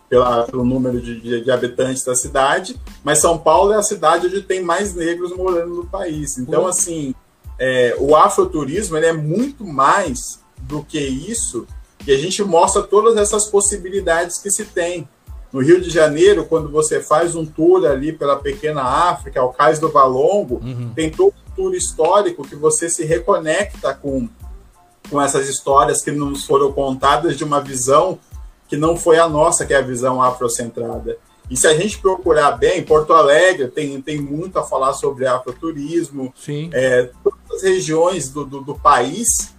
pela, 0.09 0.43
pelo 0.43 0.65
número 0.65 0.99
de, 0.99 1.21
de, 1.21 1.41
de, 1.41 1.51
habitantes 1.51 2.03
da 2.03 2.15
cidade, 2.15 2.75
mas 3.03 3.19
São 3.19 3.37
Paulo 3.37 3.71
é 3.71 3.75
a 3.77 3.83
cidade 3.83 4.25
onde 4.25 4.41
tem 4.41 4.61
mais 4.61 4.95
negros 4.95 5.35
morando 5.35 5.75
no 5.75 5.85
país. 5.85 6.37
Então, 6.39 6.65
assim, 6.65 7.13
é, 7.59 7.95
o 7.99 8.15
afroturismo 8.15 8.97
ele 8.97 9.05
é 9.05 9.13
muito 9.13 9.63
mais 9.63 10.39
do 10.57 10.83
que 10.83 10.99
isso, 10.99 11.67
e 12.07 12.11
a 12.11 12.17
gente 12.17 12.43
mostra 12.43 12.81
todas 12.81 13.17
essas 13.17 13.47
possibilidades 13.47 14.39
que 14.39 14.49
se 14.49 14.65
tem. 14.65 15.07
No 15.53 15.61
Rio 15.61 15.81
de 15.81 15.89
Janeiro, 15.89 16.45
quando 16.45 16.69
você 16.69 17.01
faz 17.01 17.35
um 17.35 17.45
tour 17.45 17.85
ali 17.85 18.13
pela 18.13 18.35
pequena 18.35 18.81
África, 18.81 19.39
ao 19.39 19.51
Cais 19.51 19.79
do 19.79 19.91
Valongo, 19.91 20.61
uhum. 20.63 20.91
tem 20.95 21.09
todo 21.09 21.33
um 21.47 21.55
tour 21.55 21.73
histórico 21.73 22.47
que 22.47 22.55
você 22.55 22.89
se 22.89 23.03
reconecta 23.03 23.93
com, 23.93 24.29
com 25.09 25.21
essas 25.21 25.49
histórias 25.49 26.01
que 26.01 26.11
nos 26.11 26.45
foram 26.45 26.71
contadas 26.71 27.35
de 27.35 27.43
uma 27.43 27.59
visão 27.59 28.19
que 28.69 28.77
não 28.77 28.95
foi 28.95 29.17
a 29.17 29.27
nossa, 29.27 29.65
que 29.65 29.73
é 29.73 29.77
a 29.77 29.81
visão 29.81 30.21
afrocentrada. 30.21 31.17
E 31.49 31.57
se 31.57 31.65
a 31.65 31.75
gente 31.75 31.97
procurar 31.97 32.51
bem, 32.51 32.83
Porto 32.83 33.11
Alegre 33.11 33.67
tem, 33.67 33.99
tem 33.99 34.21
muito 34.21 34.59
a 34.59 34.63
falar 34.63 34.93
sobre 34.93 35.25
afroturismo. 35.25 36.31
Sim. 36.38 36.69
É, 36.71 37.09
todas 37.23 37.39
as 37.51 37.63
regiões 37.63 38.29
do, 38.29 38.45
do, 38.45 38.61
do, 38.61 38.75
país, 38.75 39.51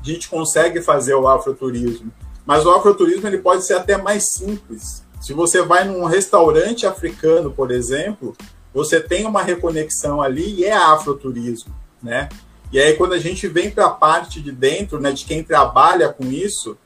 a 0.00 0.02
gente 0.02 0.30
consegue 0.30 0.80
fazer 0.80 1.14
o 1.14 1.28
afroturismo. 1.28 2.10
Mas 2.46 2.64
o 2.64 2.70
afroturismo 2.70 3.26
ele 3.28 3.38
pode 3.38 3.64
ser 3.64 3.74
até 3.74 3.98
mais 3.98 4.32
simples. 4.32 5.04
Se 5.20 5.34
você 5.34 5.60
vai 5.60 5.84
num 5.84 6.04
restaurante 6.04 6.86
africano, 6.86 7.50
por 7.50 7.70
exemplo, 7.70 8.34
você 8.72 8.98
tem 8.98 9.26
uma 9.26 9.42
reconexão 9.42 10.22
ali 10.22 10.60
e 10.60 10.64
é 10.64 10.72
afroturismo, 10.72 11.74
né? 12.02 12.28
E 12.72 12.78
aí 12.80 12.94
quando 12.94 13.12
a 13.12 13.18
gente 13.18 13.46
vem 13.48 13.70
para 13.70 13.86
a 13.86 13.90
parte 13.90 14.40
de 14.40 14.52
dentro, 14.52 15.00
né, 15.00 15.12
de 15.12 15.24
quem 15.24 15.42
trabalha 15.42 16.08
com 16.08 16.24
isso, 16.24 16.76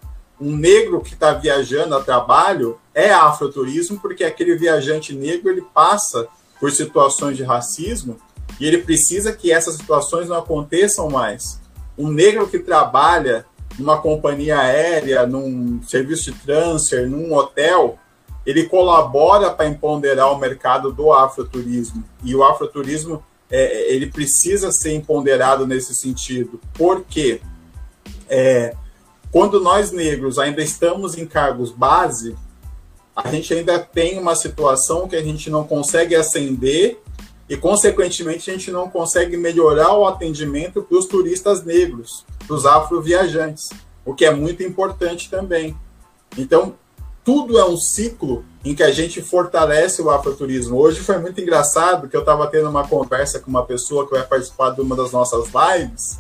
um 0.41 0.57
negro 0.57 1.01
que 1.01 1.13
está 1.13 1.33
viajando 1.33 1.95
a 1.95 2.03
trabalho 2.03 2.79
é 2.95 3.13
afroturismo, 3.13 4.01
porque 4.01 4.25
aquele 4.25 4.57
viajante 4.57 5.15
negro 5.15 5.51
ele 5.51 5.63
passa 5.75 6.27
por 6.59 6.73
situações 6.73 7.37
de 7.37 7.43
racismo 7.43 8.19
e 8.59 8.67
ele 8.67 8.79
precisa 8.79 9.33
que 9.33 9.53
essas 9.53 9.77
situações 9.77 10.29
não 10.29 10.37
aconteçam 10.37 11.09
mais. 11.09 11.61
Um 11.97 12.09
negro 12.09 12.49
que 12.49 12.59
trabalha 12.59 13.45
numa 13.79 13.99
companhia 13.99 14.59
aérea, 14.59 15.27
num 15.27 15.83
serviço 15.83 16.33
de 16.33 16.39
transfer, 16.39 17.09
num 17.09 17.33
hotel, 17.35 17.99
ele 18.45 18.65
colabora 18.65 19.51
para 19.51 19.67
empoderar 19.67 20.31
o 20.31 20.39
mercado 20.39 20.93
do 20.93 21.13
afroturismo. 21.13 22.03
E 22.25 22.35
o 22.35 22.43
afroturismo 22.43 23.23
é, 23.51 23.93
ele 23.93 24.07
precisa 24.07 24.73
ser 24.73 24.95
empoderado 24.95 25.67
nesse 25.67 25.95
sentido. 25.95 26.61
Por 26.75 27.05
quê? 27.05 27.41
É, 28.29 28.75
quando 29.33 29.61
nós 29.61 29.93
negros 29.93 30.39
ainda 30.39 30.63
estamos 30.63 31.17
em 31.17 31.27
cargos 31.27 31.71
base, 31.71 32.37
a 33.15 33.29
gente 33.31 33.53
ainda 33.55 33.79
tem 33.79 34.19
uma 34.19 34.35
situação 34.35 35.09
que 35.09 35.17
a 35.17 35.23
gente 35.23 35.49
não 35.51 35.65
consegue 35.65 36.17
ascender 36.17 36.99
e, 37.49 37.57
consequentemente, 37.57 38.51
a 38.51 38.55
gente 38.55 38.71
não 38.71 38.89
consegue 38.89 39.37
melhorar 39.37 39.93
o 39.95 40.07
atendimento 40.07 40.83
para 40.83 40.97
os 40.97 41.07
turistas 41.07 41.65
negros, 41.65 42.25
para 42.47 42.55
os 42.55 42.65
afroviajantes, 42.65 43.71
o 44.05 44.15
que 44.15 44.25
é 44.25 44.33
muito 44.33 44.63
importante 44.63 45.29
também. 45.29 45.77
Então, 46.39 46.75
tudo 47.25 47.59
é 47.59 47.65
um 47.65 47.77
ciclo 47.77 48.45
em 48.65 48.75
que 48.75 48.83
a 48.83 48.91
gente 48.91 49.21
fortalece 49.21 50.01
o 50.01 50.11
afroturismo. 50.11 50.77
Hoje 50.77 51.01
foi 51.01 51.19
muito 51.19 51.41
engraçado 51.41 52.09
que 52.09 52.17
eu 52.17 52.21
estava 52.21 52.47
tendo 52.47 52.69
uma 52.69 52.87
conversa 52.87 53.39
com 53.39 53.51
uma 53.51 53.65
pessoa 53.65 54.07
que 54.07 54.13
vai 54.13 54.27
participar 54.27 54.71
de 54.71 54.81
uma 54.81 54.97
das 54.97 55.13
nossas 55.13 55.49
lives, 55.49 56.19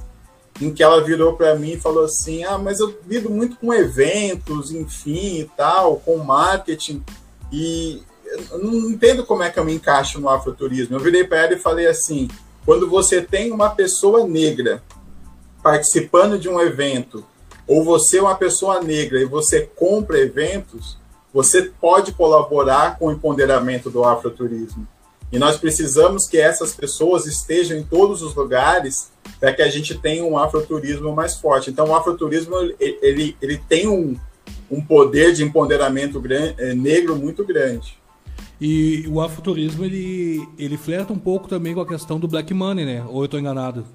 em 0.60 0.72
que 0.72 0.82
ela 0.82 1.02
virou 1.02 1.34
para 1.34 1.54
mim 1.54 1.72
e 1.72 1.80
falou 1.80 2.04
assim: 2.04 2.44
Ah, 2.44 2.58
mas 2.58 2.80
eu 2.80 2.98
lido 3.06 3.30
muito 3.30 3.56
com 3.56 3.72
eventos, 3.72 4.72
enfim 4.72 5.40
e 5.40 5.50
tal, 5.56 5.96
com 5.96 6.18
marketing, 6.18 7.02
e 7.52 8.02
eu 8.50 8.58
não 8.58 8.90
entendo 8.90 9.24
como 9.24 9.42
é 9.42 9.50
que 9.50 9.58
eu 9.58 9.64
me 9.64 9.74
encaixo 9.74 10.20
no 10.20 10.28
afroturismo. 10.28 10.96
Eu 10.96 11.00
virei 11.00 11.24
para 11.24 11.38
ela 11.38 11.54
e 11.54 11.58
falei 11.58 11.86
assim: 11.86 12.28
quando 12.64 12.88
você 12.88 13.22
tem 13.22 13.50
uma 13.50 13.70
pessoa 13.70 14.26
negra 14.26 14.82
participando 15.62 16.38
de 16.38 16.48
um 16.48 16.60
evento, 16.60 17.24
ou 17.66 17.84
você 17.84 18.18
é 18.18 18.22
uma 18.22 18.34
pessoa 18.34 18.82
negra 18.82 19.20
e 19.20 19.24
você 19.24 19.62
compra 19.76 20.18
eventos, 20.18 20.98
você 21.32 21.62
pode 21.80 22.12
colaborar 22.12 22.98
com 22.98 23.06
o 23.06 23.12
empoderamento 23.12 23.90
do 23.90 24.04
afroturismo. 24.04 24.86
E 25.32 25.38
nós 25.38 25.56
precisamos 25.56 26.26
que 26.26 26.38
essas 26.38 26.74
pessoas 26.74 27.26
estejam 27.26 27.78
em 27.78 27.84
todos 27.84 28.20
os 28.22 28.34
lugares 28.34 29.12
para 29.38 29.52
que 29.52 29.62
a 29.62 29.68
gente 29.68 29.96
tenha 29.96 30.24
um 30.24 30.36
afroturismo 30.36 31.14
mais 31.14 31.36
forte. 31.36 31.70
Então, 31.70 31.88
o 31.88 31.94
afroturismo 31.94 32.56
ele, 32.80 33.36
ele, 33.40 33.58
tem 33.68 33.88
um, 33.88 34.16
um 34.70 34.80
poder 34.80 35.32
de 35.32 35.44
empoderamento 35.44 36.20
é, 36.58 36.74
negro 36.74 37.14
muito 37.14 37.44
grande. 37.44 37.98
E 38.60 39.06
o 39.08 39.20
afroturismo 39.20 39.84
ele, 39.84 40.46
ele 40.58 40.76
flerta 40.76 41.12
um 41.12 41.18
pouco 41.18 41.48
também 41.48 41.74
com 41.74 41.80
a 41.80 41.86
questão 41.86 42.18
do 42.18 42.28
black 42.28 42.52
money, 42.52 42.84
né? 42.84 43.04
Ou 43.08 43.22
eu 43.22 43.24
estou 43.24 43.40
enganado? 43.40 43.86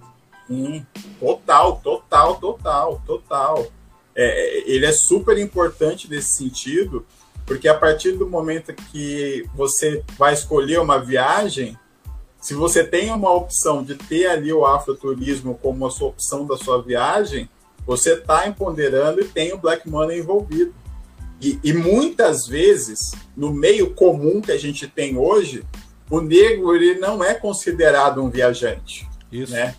Hum, 0.49 0.81
total, 1.19 1.81
total, 1.83 2.35
total, 2.35 3.01
total. 3.05 3.67
É, 4.15 4.71
ele 4.71 4.85
é 4.85 4.91
super 4.91 5.37
importante 5.37 6.09
nesse 6.09 6.35
sentido, 6.37 7.05
porque 7.45 7.67
a 7.67 7.75
partir 7.75 8.13
do 8.13 8.27
momento 8.27 8.73
que 8.73 9.47
você 9.53 10.03
vai 10.17 10.33
escolher 10.33 10.79
uma 10.79 10.97
viagem, 10.97 11.77
se 12.41 12.53
você 12.53 12.83
tem 12.83 13.11
uma 13.11 13.31
opção 13.31 13.83
de 13.83 13.95
ter 13.95 14.27
ali 14.27 14.51
o 14.51 14.65
afroturismo 14.65 15.57
como 15.61 15.85
a 15.85 15.91
sua 15.91 16.09
opção 16.09 16.45
da 16.45 16.57
sua 16.57 16.81
viagem, 16.81 17.49
você 17.85 18.13
está 18.13 18.47
empoderando 18.47 19.21
e 19.21 19.25
tem 19.25 19.53
o 19.53 19.57
black 19.57 19.87
money 19.89 20.19
envolvido. 20.19 20.73
E, 21.41 21.59
e, 21.63 21.73
muitas 21.73 22.47
vezes, 22.47 23.11
no 23.35 23.51
meio 23.51 23.93
comum 23.93 24.41
que 24.41 24.51
a 24.51 24.57
gente 24.57 24.87
tem 24.87 25.17
hoje, 25.17 25.63
o 26.09 26.21
negro 26.21 26.75
ele 26.75 26.99
não 26.99 27.23
é 27.23 27.33
considerado 27.33 28.23
um 28.23 28.29
viajante. 28.29 29.07
Isso. 29.31 29.51
Né? 29.51 29.75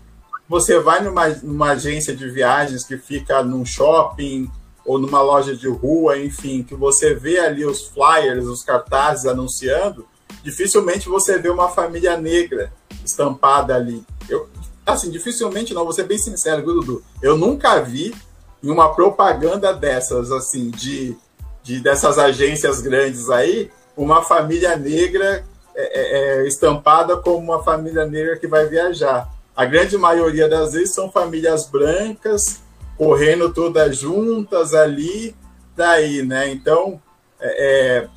Você 0.49 0.79
vai 0.79 1.03
numa, 1.03 1.29
numa 1.29 1.71
agência 1.71 2.15
de 2.15 2.29
viagens 2.29 2.85
que 2.85 2.97
fica 2.99 3.43
num 3.43 3.65
shopping, 3.65 4.51
ou 4.87 4.99
numa 4.99 5.21
loja 5.21 5.55
de 5.55 5.69
rua, 5.69 6.19
enfim, 6.19 6.63
que 6.63 6.75
você 6.75 7.13
vê 7.15 7.39
ali 7.41 7.65
os 7.65 7.89
flyers, 7.89 8.47
os 8.47 8.63
cartazes 8.63 9.27
anunciando, 9.27 10.07
dificilmente 10.43 11.09
você 11.09 11.39
vê 11.39 11.49
uma 11.49 11.69
família 11.69 12.17
negra 12.17 12.73
estampada 13.05 13.75
ali. 13.75 14.05
Eu, 14.29 14.49
assim, 14.87 15.11
dificilmente 15.11 15.75
não, 15.75 15.85
vou 15.85 15.93
ser 15.93 16.05
bem 16.05 16.19
sincero, 16.19 16.63
Dudu? 16.63 17.03
Eu 17.21 17.37
nunca 17.37 17.81
vi 17.81 18.15
em 18.63 18.71
uma 18.71 18.95
propaganda 18.95 19.75
dessas, 19.75 20.31
assim, 20.31 20.71
de, 20.71 21.17
de 21.63 21.81
dessas 21.81 22.19
agências 22.19 22.81
grandes 22.81 23.29
aí, 23.29 23.71
uma 23.97 24.23
família 24.23 24.77
negra 24.77 25.45
é, 25.75 25.83
é, 25.83 26.43
é 26.43 26.47
estampada 26.47 27.17
como 27.17 27.39
uma 27.39 27.63
família 27.63 28.07
negra 28.07 28.39
que 28.39 28.47
vai 28.47 28.67
viajar. 28.67 29.29
A 29.55 29.65
grande 29.65 29.97
maioria 29.97 30.49
das 30.49 30.75
vezes 30.75 30.95
são 30.95 31.11
famílias 31.11 31.67
brancas, 31.67 32.61
correndo 32.97 33.53
todas 33.53 33.99
juntas 33.99 34.75
ali, 34.75 35.35
daí, 35.77 36.23
né? 36.23 36.49
Então, 36.51 37.01
é, 37.41 38.05
é, 38.05 38.09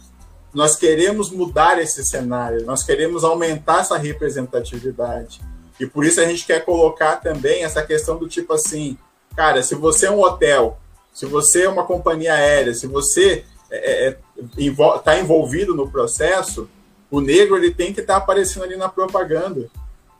nós 0.53 0.75
queremos 0.75 1.29
mudar 1.29 1.79
esse 1.79 2.03
cenário, 2.03 2.65
nós 2.65 2.83
queremos 2.83 3.23
aumentar 3.23 3.81
essa 3.81 3.97
representatividade. 3.97 5.41
E 5.79 5.85
por 5.85 6.05
isso 6.05 6.19
a 6.19 6.25
gente 6.25 6.45
quer 6.45 6.65
colocar 6.65 7.17
também 7.17 7.63
essa 7.63 7.81
questão 7.83 8.17
do 8.17 8.27
tipo 8.27 8.53
assim, 8.53 8.97
cara, 9.35 9.61
se 9.63 9.75
você 9.75 10.07
é 10.07 10.11
um 10.11 10.21
hotel, 10.21 10.77
se 11.13 11.25
você 11.25 11.63
é 11.63 11.69
uma 11.69 11.85
companhia 11.85 12.33
aérea, 12.33 12.73
se 12.73 12.87
você 12.87 13.45
está 13.69 13.75
é, 13.75 14.07
é, 14.07 14.17
é 14.57 14.97
tá 15.03 15.19
envolvido 15.19 15.75
no 15.75 15.89
processo, 15.89 16.69
o 17.09 17.21
negro 17.21 17.57
ele 17.57 17.73
tem 17.73 17.93
que 17.93 18.01
estar 18.01 18.15
tá 18.15 18.19
aparecendo 18.19 18.63
ali 18.63 18.75
na 18.75 18.89
propaganda. 18.89 19.69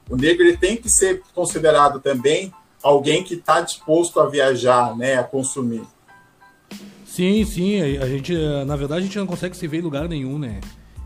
O 0.10 0.16
negro 0.16 0.44
ele 0.44 0.58
tem 0.58 0.76
que 0.76 0.90
ser 0.90 1.22
considerado 1.36 2.00
também 2.00 2.54
alguém 2.84 3.24
que 3.24 3.36
está 3.36 3.62
disposto 3.62 4.20
a 4.20 4.30
viajar, 4.30 4.96
né, 4.98 5.18
a 5.18 5.24
consumir. 5.24 5.84
Sim, 7.06 7.44
sim, 7.44 7.82
a 7.98 8.08
gente, 8.08 8.34
na 8.66 8.76
verdade, 8.76 9.02
a 9.02 9.04
gente 9.06 9.18
não 9.18 9.28
consegue 9.28 9.58
se 9.58 9.68
ver 9.68 9.80
em 9.80 9.82
lugar 9.82 10.08
nenhum, 10.08 10.38
né? 10.38 10.62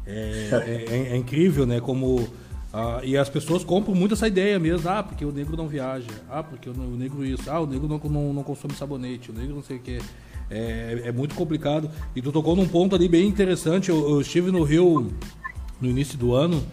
É, 0.06 0.50
é, 0.52 0.96
é, 0.96 1.14
é 1.14 1.18
incrível, 1.18 1.66
né? 1.66 1.80
Como 1.80 2.28
ah, 2.74 3.02
e 3.04 3.16
as 3.16 3.30
pessoas 3.30 3.64
compram 3.64 3.94
muito 3.94 4.16
essa 4.16 4.28
ideia 4.28 4.58
mesmo, 4.58 4.90
ah, 4.90 5.04
porque 5.04 5.24
o 5.24 5.32
negro 5.32 5.56
não 5.56 5.68
viaja, 5.68 6.10
ah, 6.28 6.42
porque 6.42 6.68
o, 6.68 6.74
negro 6.74 7.24
isso, 7.24 7.48
ah, 7.48 7.60
o 7.60 7.68
negro 7.68 7.88
não, 7.88 8.00
não, 8.10 8.34
não 8.34 8.44
consome 8.44 8.74
sabonete, 8.74 9.30
o 9.30 9.34
negro 9.34 9.56
não 9.56 9.62
sei 9.62 9.78
o 9.78 9.80
que. 9.80 10.00
É, 10.50 11.04
é 11.06 11.12
muito 11.12 11.36
complicado. 11.36 11.90
E 12.16 12.22
tu 12.22 12.32
tocou 12.32 12.56
num 12.56 12.68
ponto 12.68 12.96
ali 12.96 13.08
bem 13.08 13.28
interessante. 13.28 13.90
Eu, 13.90 14.10
eu 14.10 14.22
estive 14.22 14.52
no 14.52 14.64
Rio 14.64 15.14
no 15.80 15.90
início 15.90 16.18
do 16.18 16.34
ano 16.34 16.64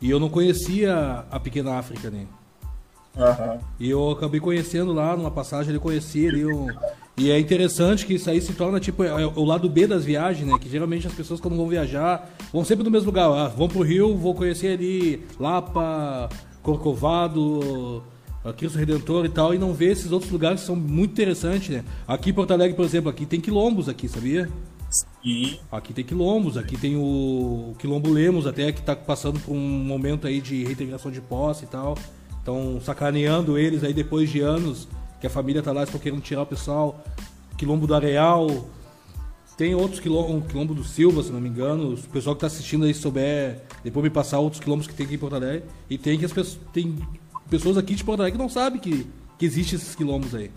e 0.00 0.10
eu 0.10 0.20
não 0.20 0.28
conhecia 0.28 1.24
a 1.30 1.40
pequena 1.40 1.78
África, 1.78 2.10
né? 2.10 2.26
Uhum. 3.16 3.58
E 3.80 3.90
eu 3.90 4.10
acabei 4.10 4.40
conhecendo 4.40 4.92
lá, 4.92 5.16
numa 5.16 5.30
passagem, 5.30 5.70
ele 5.70 5.78
conhecia 5.78 6.28
ali 6.28 6.44
um... 6.44 6.66
E 7.18 7.30
é 7.30 7.40
interessante 7.40 8.04
que 8.04 8.14
isso 8.14 8.28
aí 8.28 8.42
se 8.42 8.52
torna 8.52 8.78
tipo 8.78 9.02
é, 9.02 9.06
é 9.06 9.26
o 9.26 9.42
lado 9.42 9.70
B 9.70 9.86
das 9.86 10.04
viagens, 10.04 10.46
né? 10.46 10.58
Que 10.60 10.68
geralmente 10.68 11.06
as 11.06 11.14
pessoas 11.14 11.40
quando 11.40 11.56
vão 11.56 11.66
viajar 11.66 12.30
vão 12.52 12.62
sempre 12.62 12.84
no 12.84 12.90
mesmo 12.90 13.06
lugar. 13.06 13.30
Ah, 13.30 13.48
vão 13.48 13.68
pro 13.68 13.80
Rio, 13.80 14.14
vou 14.14 14.34
conhecer 14.34 14.74
ali 14.74 15.24
Lapa, 15.40 16.28
Corcovado, 16.62 18.02
Cristo 18.58 18.78
Redentor 18.78 19.24
e 19.24 19.28
tal, 19.30 19.54
e 19.54 19.58
não 19.58 19.72
vê 19.72 19.86
esses 19.86 20.12
outros 20.12 20.30
lugares 20.30 20.60
que 20.60 20.66
são 20.66 20.76
muito 20.76 21.12
interessantes, 21.12 21.70
né? 21.70 21.84
Aqui 22.06 22.30
em 22.30 22.34
Porto 22.34 22.50
Alegre, 22.50 22.76
por 22.76 22.84
exemplo, 22.84 23.08
aqui 23.08 23.24
tem 23.24 23.40
quilombos 23.40 23.88
aqui, 23.88 24.08
sabia? 24.08 24.48
Sim. 24.90 25.58
Aqui 25.72 25.92
tem 25.92 26.04
quilombos, 26.04 26.56
aqui 26.56 26.76
tem 26.76 26.96
o, 26.96 27.74
Quilombo 27.78 28.10
Lemos 28.10 28.46
até, 28.46 28.70
que 28.72 28.80
está 28.80 28.94
passando 28.94 29.40
por 29.40 29.52
um 29.52 29.58
momento 29.58 30.26
aí 30.26 30.40
de 30.40 30.64
reintegração 30.64 31.10
de 31.10 31.20
posse 31.20 31.64
e 31.64 31.68
tal. 31.68 31.96
Estão 32.46 32.80
sacaneando 32.80 33.58
eles 33.58 33.82
aí 33.82 33.92
depois 33.92 34.30
de 34.30 34.38
anos 34.38 34.86
que 35.20 35.26
a 35.26 35.30
família 35.30 35.64
tá 35.64 35.72
lá, 35.72 35.82
estão 35.82 35.98
querendo 35.98 36.20
tirar 36.20 36.42
o 36.42 36.46
pessoal. 36.46 37.04
Quilombo 37.58 37.88
do 37.88 37.94
Areal. 37.96 38.68
Tem 39.56 39.74
outros 39.74 39.98
quilombos, 39.98 40.46
quilombo 40.46 40.72
do 40.72 40.84
Silva, 40.84 41.24
se 41.24 41.32
não 41.32 41.40
me 41.40 41.48
engano. 41.48 41.94
O 41.94 41.96
pessoal 41.96 42.36
que 42.36 42.44
está 42.44 42.46
assistindo 42.46 42.84
aí 42.84 42.94
souber, 42.94 43.62
depois 43.82 44.04
me 44.04 44.10
passar 44.10 44.38
outros 44.38 44.62
quilombos 44.62 44.86
que 44.86 44.94
tem 44.94 45.06
aqui 45.06 45.16
em 45.16 45.18
Porto 45.18 45.34
Alegre. 45.34 45.64
E 45.90 45.98
tem 45.98 46.16
que 46.16 46.24
as 46.24 46.32
pessoas. 46.32 46.60
Tem 46.72 46.96
pessoas 47.50 47.76
aqui 47.76 47.96
de 47.96 48.04
Porto 48.04 48.20
Alegre 48.20 48.38
que 48.38 48.42
não 48.44 48.48
sabem 48.48 48.78
que, 48.78 49.10
que 49.36 49.44
existem 49.44 49.76
esses 49.76 49.96
quilombos 49.96 50.32
aí. 50.32 50.52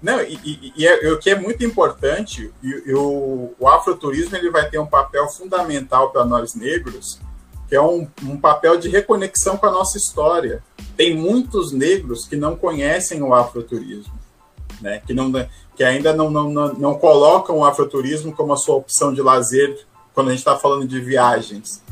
Não, 0.00 0.22
e, 0.22 0.40
e, 0.42 0.72
e, 0.78 0.86
é, 0.86 1.12
o 1.12 1.18
que 1.18 1.28
é 1.28 1.38
muito 1.38 1.62
importante, 1.62 2.50
e, 2.62 2.94
o, 2.94 3.52
o 3.58 3.68
afroturismo 3.68 4.34
ele 4.34 4.50
vai 4.50 4.70
ter 4.70 4.78
um 4.78 4.86
papel 4.86 5.28
fundamental 5.28 6.10
para 6.10 6.24
nós 6.24 6.54
negros, 6.54 7.20
que 7.68 7.76
é 7.76 7.82
um, 7.82 8.08
um 8.22 8.36
papel 8.36 8.78
de 8.78 8.88
reconexão 8.88 9.56
com 9.56 9.66
a 9.66 9.70
nossa 9.70 9.98
história. 9.98 10.62
Tem 10.96 11.14
muitos 11.14 11.70
negros 11.70 12.26
que 12.26 12.34
não 12.34 12.56
conhecem 12.56 13.22
o 13.22 13.34
afroturismo, 13.34 14.12
né? 14.80 15.02
que, 15.06 15.12
não, 15.12 15.30
que 15.76 15.84
ainda 15.84 16.14
não, 16.14 16.30
não, 16.30 16.50
não, 16.50 16.72
não 16.74 16.94
colocam 16.94 17.58
o 17.58 17.64
afroturismo 17.64 18.34
como 18.34 18.52
a 18.52 18.56
sua 18.56 18.76
opção 18.76 19.12
de 19.12 19.20
lazer 19.20 19.86
quando 20.14 20.28
a 20.28 20.30
gente 20.30 20.40
está 20.40 20.56
falando 20.56 20.88
de 20.88 21.00
viagens. 21.00 21.82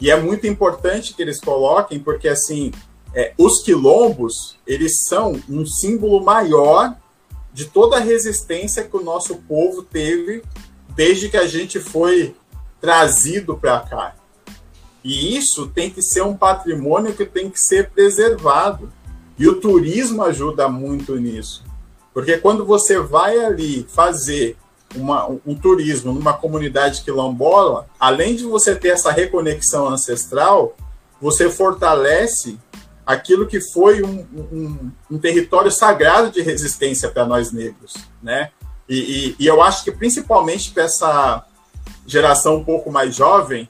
E 0.00 0.10
é 0.10 0.18
muito 0.18 0.46
importante 0.46 1.12
que 1.12 1.22
eles 1.22 1.40
coloquem, 1.40 1.98
porque 1.98 2.28
assim, 2.28 2.72
é, 3.14 3.34
os 3.36 3.62
quilombos, 3.62 4.56
eles 4.66 5.04
são 5.04 5.40
um 5.48 5.66
símbolo 5.66 6.24
maior 6.24 6.96
de 7.52 7.66
toda 7.66 7.96
a 7.96 8.00
resistência 8.00 8.84
que 8.84 8.96
o 8.96 9.02
nosso 9.02 9.36
povo 9.36 9.82
teve 9.82 10.42
desde 10.94 11.28
que 11.28 11.36
a 11.36 11.46
gente 11.46 11.80
foi 11.80 12.34
trazido 12.80 13.56
para 13.56 13.80
cá. 13.80 14.14
E 15.02 15.36
isso 15.36 15.68
tem 15.68 15.90
que 15.90 16.02
ser 16.02 16.22
um 16.22 16.36
patrimônio 16.36 17.14
que 17.14 17.24
tem 17.24 17.50
que 17.50 17.58
ser 17.58 17.90
preservado. 17.90 18.92
E 19.38 19.46
o 19.46 19.60
turismo 19.60 20.22
ajuda 20.22 20.68
muito 20.68 21.16
nisso. 21.16 21.64
Porque 22.12 22.38
quando 22.38 22.64
você 22.64 22.98
vai 22.98 23.38
ali 23.38 23.86
fazer 23.88 24.56
uma, 24.96 25.28
um 25.46 25.54
turismo 25.54 26.12
numa 26.12 26.32
comunidade 26.32 27.02
quilombola, 27.02 27.88
além 28.00 28.34
de 28.34 28.44
você 28.44 28.74
ter 28.74 28.88
essa 28.88 29.12
reconexão 29.12 29.86
ancestral, 29.86 30.74
você 31.20 31.50
fortalece 31.50 32.58
aquilo 33.06 33.46
que 33.46 33.60
foi 33.60 34.02
um, 34.02 34.26
um, 34.52 34.90
um 35.10 35.18
território 35.18 35.70
sagrado 35.70 36.30
de 36.30 36.42
resistência 36.42 37.08
para 37.08 37.24
nós 37.24 37.52
negros, 37.52 37.94
né? 38.22 38.50
E, 38.88 38.98
e, 38.98 39.36
e 39.38 39.46
eu 39.46 39.62
acho 39.62 39.84
que 39.84 39.92
principalmente 39.92 40.70
para 40.72 40.84
essa 40.84 41.44
geração 42.06 42.56
um 42.56 42.64
pouco 42.64 42.90
mais 42.90 43.14
jovem, 43.14 43.68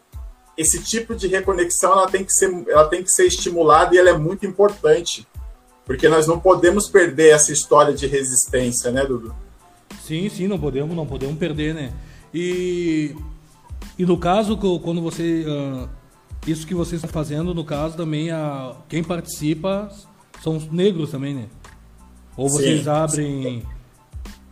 esse 0.59 0.83
tipo 0.83 1.15
de 1.15 1.29
reconexão 1.29 1.93
ela 1.93 2.11
tem 2.11 2.25
que 2.25 2.33
ser, 2.33 2.53
ela 2.69 2.88
tem 2.88 3.03
que 3.03 3.11
ser 3.11 3.27
estimulada 3.27 3.95
e 3.95 3.99
ela 3.99 4.11
é 4.11 4.19
muito 4.19 4.45
importante, 4.45 5.25
porque 5.87 6.09
nós 6.09 6.27
não 6.27 6.41
podemos 6.41 6.88
perder 6.88 7.29
essa 7.29 7.53
história 7.53 7.95
de 7.95 8.09
resistência, 8.09 8.91
né, 8.91 9.07
Dudu? 9.07 9.33
Sim, 10.05 10.29
sim, 10.29 10.49
não 10.49 10.59
podemos, 10.59 10.97
não 10.97 11.07
podemos 11.07 11.38
perder, 11.38 11.75
né? 11.75 11.93
E, 12.35 13.15
e 13.97 14.05
no 14.05 14.19
caso, 14.19 14.57
quando 14.57 15.00
você 15.00 15.45
uh, 15.47 15.88
isso 16.45 16.67
que 16.67 16.75
vocês 16.75 17.03
estão 17.03 17.12
fazendo, 17.12 17.55
no 17.55 17.65
caso, 17.65 17.97
também 17.97 18.31
a, 18.31 18.75
quem 18.88 19.05
participa 19.05 19.88
são 20.43 20.57
os 20.57 20.71
negros 20.71 21.11
também, 21.11 21.35
né? 21.35 21.47
Ou 22.37 22.49
vocês 22.49 22.83
sim, 22.83 22.91
abrem. 22.91 23.43
Sim. 23.43 23.62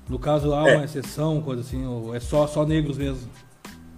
No 0.09 0.21
caso, 0.21 0.55
há 0.55 0.69
é. 0.69 0.77
uma 0.77 0.85
exceção, 0.85 1.41
coisa 1.41 1.63
assim, 1.63 1.85
ou 1.85 2.15
é 2.15 2.21
só, 2.21 2.47
só 2.47 2.65
negros 2.65 2.97
mesmo? 2.97 3.29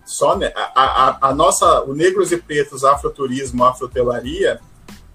Só 0.08 0.36
né, 0.36 0.52
a, 0.54 0.70
a, 0.74 1.28
a 1.28 1.34
nossa, 1.34 1.82
o 1.82 1.94
Negros 1.94 2.32
e 2.32 2.36
Pretos 2.36 2.84
Afroturismo, 2.84 3.64
Afrotelaria, 3.64 4.60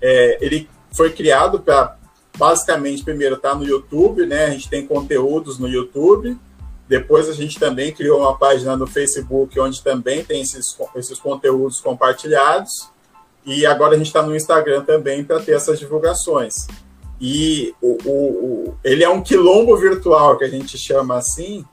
é, 0.01 0.37
ele 0.39 0.69
foi 0.91 1.11
criado 1.11 1.59
para 1.59 1.97
basicamente 2.37 3.03
primeiro 3.03 3.37
tá 3.37 3.55
no 3.55 3.63
YouTube, 3.63 4.25
né? 4.25 4.45
A 4.45 4.49
gente 4.51 4.69
tem 4.69 4.85
conteúdos 4.85 5.59
no 5.59 5.67
YouTube 5.67 6.37
depois 6.87 7.29
a 7.29 7.33
gente 7.33 7.59
também 7.59 7.93
criou 7.93 8.19
uma 8.19 8.37
página 8.37 8.75
no 8.75 8.85
Facebook 8.85 9.59
onde 9.59 9.81
também 9.81 10.23
tem 10.23 10.41
esses, 10.41 10.77
esses 10.95 11.19
conteúdos 11.19 11.79
compartilhados. 11.79 12.89
E 13.45 13.65
agora 13.65 13.95
a 13.95 13.97
gente 13.97 14.07
está 14.07 14.21
no 14.21 14.35
Instagram 14.35 14.83
também 14.83 15.23
para 15.23 15.39
ter 15.39 15.53
essas 15.53 15.79
divulgações. 15.79 16.67
E 17.19 17.73
o, 17.81 17.97
o, 18.05 18.11
o, 18.11 18.77
ele 18.83 19.03
é 19.03 19.09
um 19.09 19.21
quilombo 19.21 19.75
virtual, 19.77 20.37
que 20.37 20.43
a 20.43 20.49
gente 20.49 20.77
chama 20.77 21.17
assim, 21.17 21.65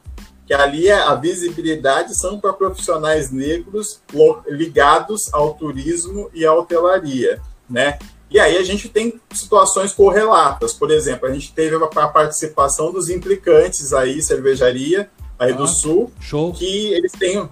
que 0.50 0.54
ali 0.54 0.88
é, 0.88 0.94
a 0.94 1.14
visibilidade 1.14 2.12
são 2.18 2.40
para 2.40 2.52
profissionais 2.52 3.30
negros 3.30 4.02
ligados 4.48 5.32
ao 5.32 5.54
turismo 5.54 6.28
e 6.34 6.44
à 6.44 6.52
hotelaria, 6.52 7.40
né? 7.68 8.00
E 8.28 8.40
aí 8.40 8.56
a 8.56 8.64
gente 8.64 8.88
tem 8.88 9.20
situações 9.32 9.92
correlatas. 9.92 10.72
Por 10.72 10.90
exemplo, 10.90 11.28
a 11.28 11.32
gente 11.32 11.52
teve 11.52 11.76
a 11.76 12.08
participação 12.08 12.90
dos 12.90 13.08
implicantes 13.08 13.92
aí, 13.92 14.20
cervejaria, 14.20 15.08
aí 15.38 15.52
ah, 15.52 15.56
do 15.56 15.68
Sul, 15.68 16.10
show. 16.18 16.52
que 16.52 16.94
eles 16.94 17.12
têm, 17.12 17.48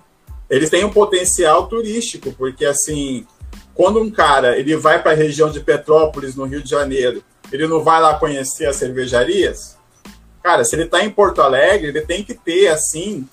eles 0.50 0.68
têm 0.68 0.84
um 0.84 0.90
potencial 0.90 1.68
turístico, 1.68 2.32
porque 2.32 2.64
assim, 2.64 3.24
quando 3.74 4.02
um 4.02 4.10
cara 4.10 4.58
ele 4.58 4.76
vai 4.76 5.00
para 5.00 5.12
a 5.12 5.14
região 5.14 5.52
de 5.52 5.60
Petrópolis, 5.60 6.34
no 6.34 6.46
Rio 6.46 6.64
de 6.64 6.70
Janeiro, 6.70 7.22
ele 7.52 7.68
não 7.68 7.80
vai 7.80 8.02
lá 8.02 8.18
conhecer 8.18 8.66
as 8.66 8.74
cervejarias? 8.74 9.77
Cara, 10.42 10.64
se 10.64 10.74
ele 10.74 10.84
está 10.84 11.04
em 11.04 11.10
Porto 11.10 11.42
Alegre, 11.42 11.88
ele 11.88 12.00
tem 12.02 12.24
que 12.24 12.34
ter, 12.34 12.68
assim, 12.68 13.26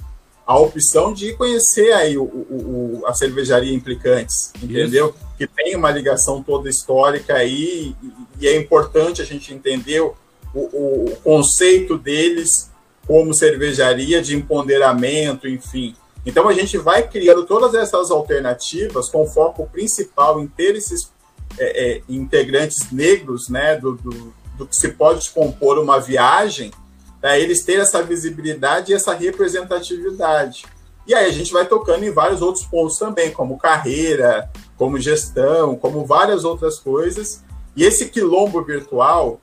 a 0.46 0.58
opção 0.58 1.12
de 1.12 1.34
conhecer 1.34 1.92
aí 1.94 2.18
o, 2.18 2.24
o, 2.24 3.00
o 3.02 3.08
a 3.08 3.14
cervejaria 3.14 3.74
Implicantes, 3.74 4.52
entendeu? 4.62 5.10
Isso. 5.10 5.26
Que 5.38 5.48
tem 5.48 5.76
uma 5.76 5.90
ligação 5.90 6.44
toda 6.44 6.70
histórica 6.70 7.34
aí 7.34 7.96
e 8.40 8.48
é 8.48 8.56
importante 8.56 9.22
a 9.22 9.26
gente 9.26 9.54
entender 9.54 10.02
o, 10.02 10.16
o, 10.54 11.18
conceito 11.24 11.98
deles 11.98 12.70
como 13.08 13.34
cervejaria 13.34 14.22
de 14.22 14.36
empoderamento, 14.36 15.48
enfim. 15.48 15.96
Então 16.26 16.48
a 16.48 16.54
gente 16.54 16.78
vai 16.78 17.08
criando 17.08 17.46
todas 17.46 17.74
essas 17.74 18.12
alternativas 18.12 19.10
com 19.10 19.28
foco 19.28 19.68
principal 19.68 20.40
em 20.40 20.48
ter 20.48 20.76
esses 20.76 21.12
é, 21.58 21.98
é, 21.98 22.02
integrantes 22.08 22.92
negros, 22.92 23.50
né, 23.50 23.76
do, 23.78 23.94
do, 23.96 24.34
do 24.58 24.68
que 24.68 24.76
se 24.76 24.90
pode 24.90 25.30
compor 25.32 25.78
uma 25.78 26.00
viagem, 26.00 26.72
para 27.20 27.40
eles 27.40 27.64
terem 27.64 27.82
essa 27.82 28.04
visibilidade 28.04 28.92
e 28.92 28.96
essa 28.96 29.14
representatividade. 29.14 30.66
E 31.08 31.14
aí 31.14 31.26
a 31.26 31.32
gente 31.32 31.54
vai 31.54 31.66
tocando 31.68 32.04
em 32.04 32.12
vários 32.12 32.42
outros 32.42 32.66
pontos 32.66 32.98
também, 32.98 33.32
como 33.32 33.58
carreira, 33.58 34.50
como 34.76 35.00
gestão, 35.00 35.76
como 35.76 36.06
várias 36.06 36.44
outras 36.44 36.80
coisas. 36.80 37.44
E 37.76 37.84
esse 37.84 38.10
quilombo 38.10 38.64
virtual, 38.64 39.40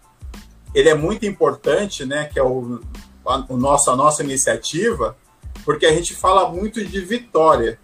ele 0.75 0.89
é 0.89 0.95
muito 0.95 1.25
importante, 1.25 2.05
né, 2.05 2.25
que 2.25 2.39
é 2.39 2.43
o, 2.43 2.81
a, 3.25 3.45
o 3.49 3.57
nosso, 3.57 3.91
a 3.91 3.97
nossa 3.97 4.23
iniciativa, 4.25 5.17
porque 5.65 5.87
a 5.87 5.93
gente 5.93 6.15
fala 6.15 6.49
muito 6.51 6.85
de 6.85 7.01
vitória, 7.01 7.79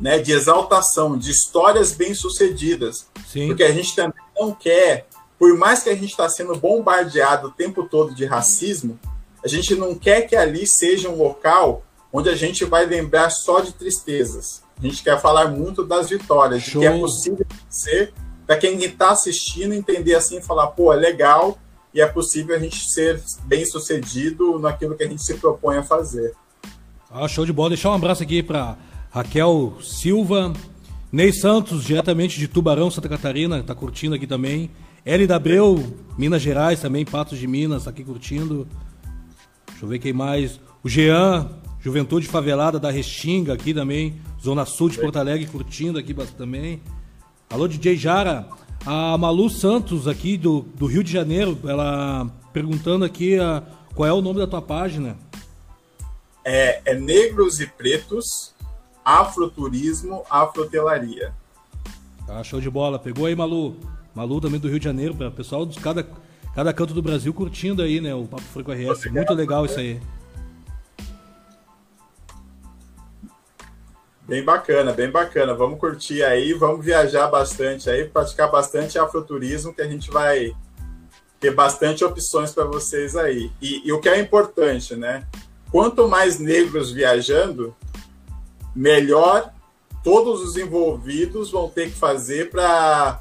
né, 0.00 0.18
de 0.18 0.32
exaltação, 0.32 1.18
de 1.18 1.30
histórias 1.30 1.92
bem-sucedidas. 1.92 3.08
Porque 3.32 3.64
a 3.64 3.72
gente 3.72 3.96
também 3.96 4.22
não 4.38 4.52
quer 4.52 5.06
por 5.40 5.56
mais 5.56 5.82
que 5.82 5.88
a 5.88 5.94
gente 5.94 6.10
está 6.10 6.28
sendo 6.28 6.54
bombardeado 6.54 7.48
o 7.48 7.50
tempo 7.50 7.88
todo 7.88 8.14
de 8.14 8.26
racismo, 8.26 9.00
a 9.42 9.48
gente 9.48 9.74
não 9.74 9.94
quer 9.94 10.28
que 10.28 10.36
ali 10.36 10.66
seja 10.66 11.08
um 11.08 11.16
local 11.16 11.82
onde 12.12 12.28
a 12.28 12.34
gente 12.34 12.62
vai 12.66 12.84
lembrar 12.84 13.30
só 13.30 13.60
de 13.60 13.72
tristezas. 13.72 14.62
A 14.78 14.82
gente 14.82 15.02
quer 15.02 15.18
falar 15.18 15.48
muito 15.48 15.82
das 15.82 16.10
vitórias, 16.10 16.62
Show. 16.62 16.82
de 16.82 16.86
que 16.86 16.94
é 16.94 16.98
possível 16.98 17.46
ser, 17.70 18.12
para 18.46 18.58
quem 18.58 18.76
está 18.84 19.12
assistindo 19.12 19.72
entender 19.72 20.14
assim 20.14 20.36
e 20.36 20.42
falar, 20.42 20.66
pô, 20.66 20.92
é 20.92 20.96
legal 20.96 21.58
e 21.94 22.02
é 22.02 22.06
possível 22.06 22.54
a 22.54 22.58
gente 22.58 22.92
ser 22.92 23.18
bem 23.44 23.64
sucedido 23.64 24.58
naquilo 24.58 24.94
que 24.94 25.04
a 25.04 25.08
gente 25.08 25.24
se 25.24 25.32
propõe 25.38 25.78
a 25.78 25.82
fazer. 25.82 26.34
Ah, 27.10 27.26
show 27.26 27.46
de 27.46 27.52
bola. 27.52 27.70
Deixar 27.70 27.92
um 27.92 27.94
abraço 27.94 28.22
aqui 28.22 28.42
para 28.42 28.76
Raquel 29.10 29.78
Silva, 29.80 30.52
Ney 31.10 31.32
Santos, 31.32 31.82
diretamente 31.82 32.38
de 32.38 32.46
Tubarão, 32.46 32.90
Santa 32.90 33.08
Catarina, 33.08 33.60
está 33.60 33.74
curtindo 33.74 34.14
aqui 34.14 34.26
também. 34.26 34.70
L 35.04 35.26
da 35.26 35.36
Abreu, 35.36 35.96
Minas 36.18 36.42
Gerais 36.42 36.80
também, 36.80 37.04
Patos 37.04 37.38
de 37.38 37.46
Minas, 37.46 37.84
tá 37.84 37.90
aqui 37.90 38.04
curtindo. 38.04 38.68
Deixa 39.68 39.84
eu 39.84 39.88
ver 39.88 39.98
quem 39.98 40.12
mais. 40.12 40.60
O 40.82 40.88
Jean, 40.88 41.48
Juventude 41.80 42.26
Favelada 42.26 42.78
da 42.78 42.90
Restinga 42.90 43.54
aqui 43.54 43.72
também. 43.72 44.20
Zona 44.42 44.64
Sul 44.66 44.90
de 44.90 44.98
Porto 44.98 45.18
Alegre 45.18 45.46
curtindo 45.46 45.98
aqui 45.98 46.14
também. 46.36 46.82
Alô, 47.48 47.66
DJ 47.66 47.96
Jara. 47.96 48.46
A 48.84 49.16
Malu 49.18 49.50
Santos 49.50 50.08
aqui 50.08 50.38
do, 50.38 50.62
do 50.74 50.86
Rio 50.86 51.04
de 51.04 51.12
Janeiro, 51.12 51.58
ela 51.64 52.26
perguntando 52.52 53.04
aqui 53.04 53.38
a, 53.38 53.58
ah, 53.58 53.62
qual 53.94 54.08
é 54.08 54.12
o 54.12 54.22
nome 54.22 54.38
da 54.38 54.46
tua 54.46 54.62
página. 54.62 55.18
É, 56.44 56.80
é 56.92 56.94
Negros 56.94 57.60
e 57.60 57.66
Pretos, 57.66 58.54
Afroturismo, 59.04 60.22
Afrotelaria. 60.30 61.34
Tá, 62.26 62.42
show 62.42 62.60
de 62.60 62.70
bola. 62.70 62.98
Pegou 62.98 63.26
aí, 63.26 63.36
Malu? 63.36 63.76
Malu 64.14 64.40
também 64.40 64.60
do 64.60 64.68
Rio 64.68 64.78
de 64.78 64.84
Janeiro, 64.84 65.14
para 65.14 65.28
o 65.28 65.32
pessoal 65.32 65.64
de 65.64 65.78
cada, 65.78 66.06
cada 66.54 66.72
canto 66.72 66.92
do 66.92 67.02
Brasil 67.02 67.32
curtindo 67.32 67.82
aí, 67.82 68.00
né? 68.00 68.14
O 68.14 68.24
Papo 68.24 68.42
Franco 68.42 68.72
RS. 68.72 69.06
Muito 69.10 69.32
legal 69.34 69.64
isso 69.64 69.78
aí. 69.78 70.00
Bem 74.30 74.44
bacana, 74.44 74.92
bem 74.92 75.10
bacana. 75.10 75.54
Vamos 75.54 75.80
curtir 75.80 76.22
aí, 76.22 76.52
vamos 76.52 76.84
viajar 76.84 77.26
bastante 77.26 77.90
aí, 77.90 78.04
praticar 78.04 78.50
bastante 78.50 78.98
afroturismo, 78.98 79.74
que 79.74 79.82
a 79.82 79.88
gente 79.88 80.10
vai 80.10 80.54
ter 81.40 81.52
bastante 81.52 82.04
opções 82.04 82.52
para 82.52 82.64
vocês 82.64 83.16
aí. 83.16 83.50
E, 83.60 83.88
e, 83.88 83.92
o 83.92 83.98
que 83.98 84.08
é 84.08 84.20
importante, 84.20 84.94
né? 84.94 85.26
Quanto 85.72 86.06
mais 86.06 86.38
negros 86.38 86.92
viajando, 86.92 87.74
melhor 88.74 89.52
todos 90.04 90.42
os 90.42 90.56
envolvidos 90.56 91.50
vão 91.50 91.68
ter 91.68 91.90
que 91.90 91.96
fazer 91.96 92.50
para 92.50 93.20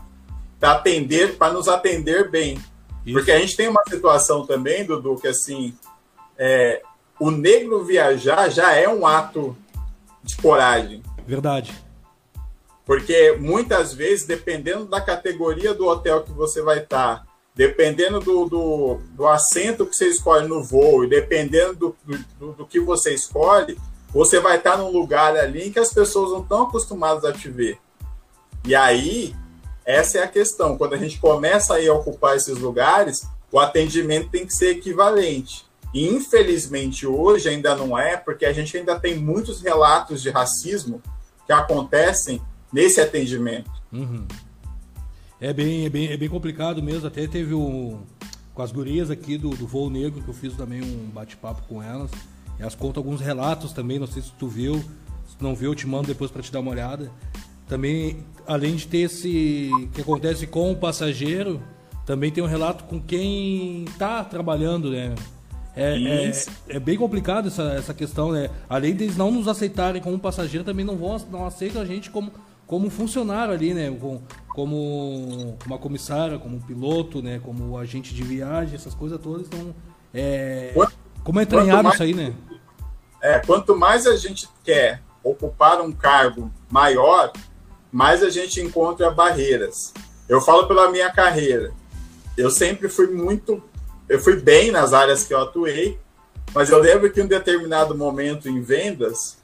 atender, 0.61 1.37
para 1.37 1.53
nos 1.53 1.67
atender 1.67 2.29
bem. 2.29 2.59
Isso. 3.05 3.13
Porque 3.13 3.31
a 3.31 3.39
gente 3.39 3.55
tem 3.55 3.67
uma 3.67 3.83
situação 3.87 4.45
também, 4.45 4.85
Dudu, 4.85 5.15
que 5.15 5.27
assim, 5.27 5.73
é, 6.37 6.81
o 7.19 7.31
negro 7.31 7.83
viajar 7.83 8.49
já 8.49 8.73
é 8.73 8.87
um 8.87 9.05
ato 9.05 9.55
de 10.23 10.35
coragem. 10.37 11.01
Verdade. 11.25 11.73
Porque 12.85 13.37
muitas 13.39 13.93
vezes, 13.93 14.25
dependendo 14.25 14.85
da 14.85 14.99
categoria 14.99 15.73
do 15.73 15.85
hotel 15.85 16.23
que 16.23 16.31
você 16.31 16.61
vai 16.61 16.79
estar, 16.79 17.23
dependendo 17.53 18.19
do, 18.19 18.45
do, 18.45 18.99
do 19.11 19.27
assento 19.27 19.85
que 19.85 19.95
você 19.95 20.07
escolhe 20.07 20.47
no 20.47 20.63
voo 20.63 21.03
e 21.03 21.09
dependendo 21.09 21.75
do, 21.75 21.95
do, 22.39 22.53
do, 22.53 22.65
que 22.65 22.79
você 22.79 23.13
escolhe, 23.13 23.77
você 24.11 24.39
vai 24.39 24.57
estar 24.57 24.77
num 24.77 24.89
lugar 24.89 25.35
ali 25.35 25.67
em 25.67 25.71
que 25.71 25.77
as 25.77 25.93
pessoas 25.93 26.31
não 26.31 26.41
estão 26.41 26.63
acostumadas 26.63 27.23
a 27.25 27.31
te 27.31 27.49
ver. 27.49 27.77
E 28.65 28.73
aí, 28.73 29.35
essa 29.89 30.19
é 30.19 30.23
a 30.23 30.27
questão. 30.27 30.77
Quando 30.77 30.93
a 30.93 30.97
gente 30.97 31.17
começa 31.19 31.73
a, 31.73 31.77
a 31.79 31.93
ocupar 31.93 32.35
esses 32.37 32.59
lugares, 32.59 33.27
o 33.51 33.59
atendimento 33.59 34.29
tem 34.29 34.45
que 34.45 34.53
ser 34.53 34.77
equivalente. 34.77 35.65
E 35.91 36.07
infelizmente 36.07 37.07
hoje 37.07 37.49
ainda 37.49 37.75
não 37.75 37.97
é, 37.97 38.15
porque 38.15 38.45
a 38.45 38.53
gente 38.53 38.77
ainda 38.77 38.99
tem 38.99 39.17
muitos 39.17 39.61
relatos 39.61 40.21
de 40.21 40.29
racismo 40.29 41.01
que 41.47 41.51
acontecem 41.51 42.39
nesse 42.71 43.01
atendimento. 43.01 43.71
Uhum. 43.91 44.27
É, 45.41 45.51
bem, 45.51 45.87
é, 45.87 45.89
bem, 45.89 46.11
é 46.11 46.17
bem 46.17 46.29
complicado 46.29 46.83
mesmo. 46.83 47.07
Até 47.07 47.27
teve 47.27 47.55
um. 47.55 48.03
Com 48.53 48.61
as 48.61 48.71
gurias 48.71 49.09
aqui 49.09 49.37
do, 49.39 49.49
do 49.49 49.65
Voo 49.65 49.89
Negro, 49.89 50.21
que 50.21 50.27
eu 50.27 50.33
fiz 50.33 50.53
também 50.53 50.83
um 50.83 51.09
bate-papo 51.09 51.63
com 51.67 51.81
elas. 51.81 52.11
Elas 52.59 52.75
contam 52.75 53.01
alguns 53.01 53.21
relatos 53.21 53.73
também, 53.73 53.97
não 53.97 54.05
sei 54.05 54.21
se 54.21 54.33
tu 54.33 54.47
viu. 54.47 54.75
Se 54.75 55.35
não 55.39 55.55
viu, 55.55 55.71
eu 55.71 55.75
te 55.75 55.87
mando 55.87 56.07
depois 56.07 56.29
para 56.29 56.43
te 56.43 56.51
dar 56.51 56.59
uma 56.59 56.69
olhada. 56.69 57.09
Também, 57.69 58.25
além 58.47 58.75
de 58.75 58.87
ter 58.87 59.01
esse. 59.01 59.69
que 59.93 60.01
acontece 60.01 60.47
com 60.47 60.71
o 60.71 60.75
passageiro, 60.75 61.61
também 62.05 62.31
tem 62.31 62.43
um 62.43 62.47
relato 62.47 62.83
com 62.85 62.99
quem 62.99 63.83
está 63.83 64.23
trabalhando, 64.23 64.89
né? 64.89 65.13
É, 65.75 65.95
é, 65.95 66.31
é, 66.75 66.79
bem 66.79 66.97
complicado 66.97 67.47
essa, 67.47 67.63
essa 67.73 67.93
questão, 67.93 68.31
né? 68.31 68.49
Além 68.67 68.95
deles 68.95 69.15
não 69.15 69.29
nos 69.29 69.47
aceitarem 69.47 70.01
como 70.01 70.17
passageiro, 70.19 70.65
também 70.65 70.83
não 70.83 70.97
vão 70.97 71.15
não 71.31 71.45
aceitam 71.45 71.79
a 71.81 71.85
gente 71.85 72.09
como, 72.09 72.33
como 72.65 72.89
funcionário 72.89 73.53
ali, 73.53 73.75
né? 73.75 73.95
Como, 73.97 74.23
como 74.49 75.55
uma 75.65 75.77
comissária, 75.77 76.39
como 76.39 76.59
piloto, 76.59 77.21
né? 77.21 77.39
Como 77.41 77.77
agente 77.77 78.15
de 78.15 78.23
viagem, 78.23 78.73
essas 78.73 78.95
coisas 78.95 79.21
todas. 79.21 79.45
Então, 79.45 79.75
é, 80.11 80.71
quanto, 80.73 80.93
como 81.23 81.39
é 81.39 81.45
mais, 81.45 81.93
isso 81.93 82.03
aí, 82.03 82.13
né? 82.15 82.33
É, 83.21 83.37
quanto 83.39 83.77
mais 83.77 84.07
a 84.07 84.17
gente 84.17 84.49
quer 84.63 85.03
ocupar 85.23 85.79
um 85.79 85.91
cargo 85.91 86.51
maior, 86.69 87.31
mais 87.91 88.23
a 88.23 88.29
gente 88.29 88.61
encontra 88.61 89.11
barreiras. 89.11 89.93
Eu 90.27 90.41
falo 90.41 90.67
pela 90.67 90.91
minha 90.91 91.11
carreira. 91.11 91.71
Eu 92.37 92.49
sempre 92.49 92.87
fui 92.87 93.07
muito 93.07 93.61
eu 94.09 94.19
fui 94.19 94.35
bem 94.35 94.71
nas 94.71 94.91
áreas 94.91 95.23
que 95.23 95.33
eu 95.33 95.39
atuei, 95.39 95.99
mas 96.51 96.71
eu 96.71 96.79
lembro 96.79 97.11
que 97.11 97.21
em 97.21 97.23
um 97.23 97.27
determinado 97.27 97.95
momento 97.95 98.49
em 98.49 98.59
vendas, 98.59 99.37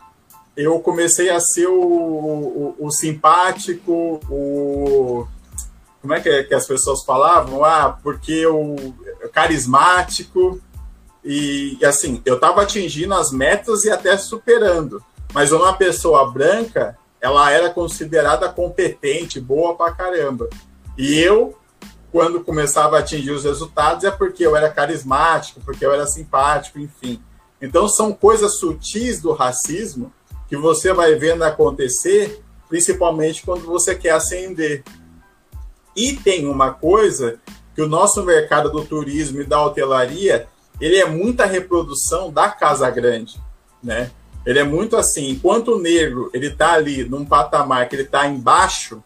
eu 0.57 0.79
comecei 0.79 1.29
a 1.29 1.39
ser 1.39 1.67
o, 1.67 1.79
o, 1.79 2.75
o 2.79 2.89
simpático, 2.89 4.19
o. 4.27 5.27
Como 6.01 6.13
é 6.13 6.19
que, 6.19 6.29
é 6.29 6.43
que, 6.43 6.53
as 6.53 6.65
pessoas 6.65 7.03
falavam? 7.03 7.63
Ah, 7.63 7.97
porque 8.01 8.45
o 8.47 8.75
carismático. 9.31 10.59
E, 11.23 11.79
assim, 11.83 12.21
eu 12.23 12.35
estava 12.35 12.61
atingindo 12.61 13.13
as 13.13 13.31
metas 13.31 13.83
e 13.83 13.91
até 13.91 14.15
superando. 14.17 15.03
Mas 15.33 15.51
uma 15.51 15.73
pessoa 15.73 16.31
branca, 16.31 16.97
ela 17.25 17.49
era 17.49 17.71
considerada 17.71 18.47
competente, 18.47 19.41
boa 19.41 19.75
pra 19.75 19.91
caramba. 19.91 20.47
E 20.95 21.19
eu 21.19 21.57
quando 22.11 22.43
começava 22.43 22.97
a 22.97 22.99
atingir 22.99 23.31
os 23.31 23.43
resultados 23.43 24.03
é 24.03 24.11
porque 24.11 24.45
eu 24.45 24.55
era 24.55 24.69
carismático, 24.69 25.59
porque 25.61 25.83
eu 25.83 25.91
era 25.91 26.05
simpático, 26.05 26.77
enfim. 26.79 27.19
Então 27.59 27.89
são 27.89 28.13
coisas 28.13 28.59
sutis 28.59 29.19
do 29.19 29.33
racismo 29.33 30.13
que 30.47 30.55
você 30.55 30.93
vai 30.93 31.15
vendo 31.15 31.41
acontecer, 31.41 32.43
principalmente 32.69 33.43
quando 33.43 33.65
você 33.65 33.95
quer 33.95 34.11
ascender. 34.11 34.83
E 35.95 36.13
tem 36.13 36.47
uma 36.47 36.71
coisa 36.71 37.39
que 37.73 37.81
o 37.81 37.87
nosso 37.87 38.23
mercado 38.23 38.69
do 38.69 38.85
turismo 38.85 39.41
e 39.41 39.45
da 39.45 39.65
hotelaria, 39.65 40.47
ele 40.79 40.97
é 40.97 41.05
muita 41.09 41.47
reprodução 41.47 42.31
da 42.31 42.49
casa 42.49 42.87
grande, 42.91 43.41
né? 43.83 44.11
Ele 44.45 44.59
é 44.59 44.63
muito 44.63 44.95
assim, 44.95 45.29
enquanto 45.29 45.69
o 45.73 45.79
negro 45.79 46.29
ele 46.33 46.47
está 46.47 46.73
ali 46.73 47.03
num 47.03 47.25
patamar 47.25 47.89
que 47.89 47.95
ele 47.95 48.03
está 48.03 48.27
embaixo, 48.27 49.03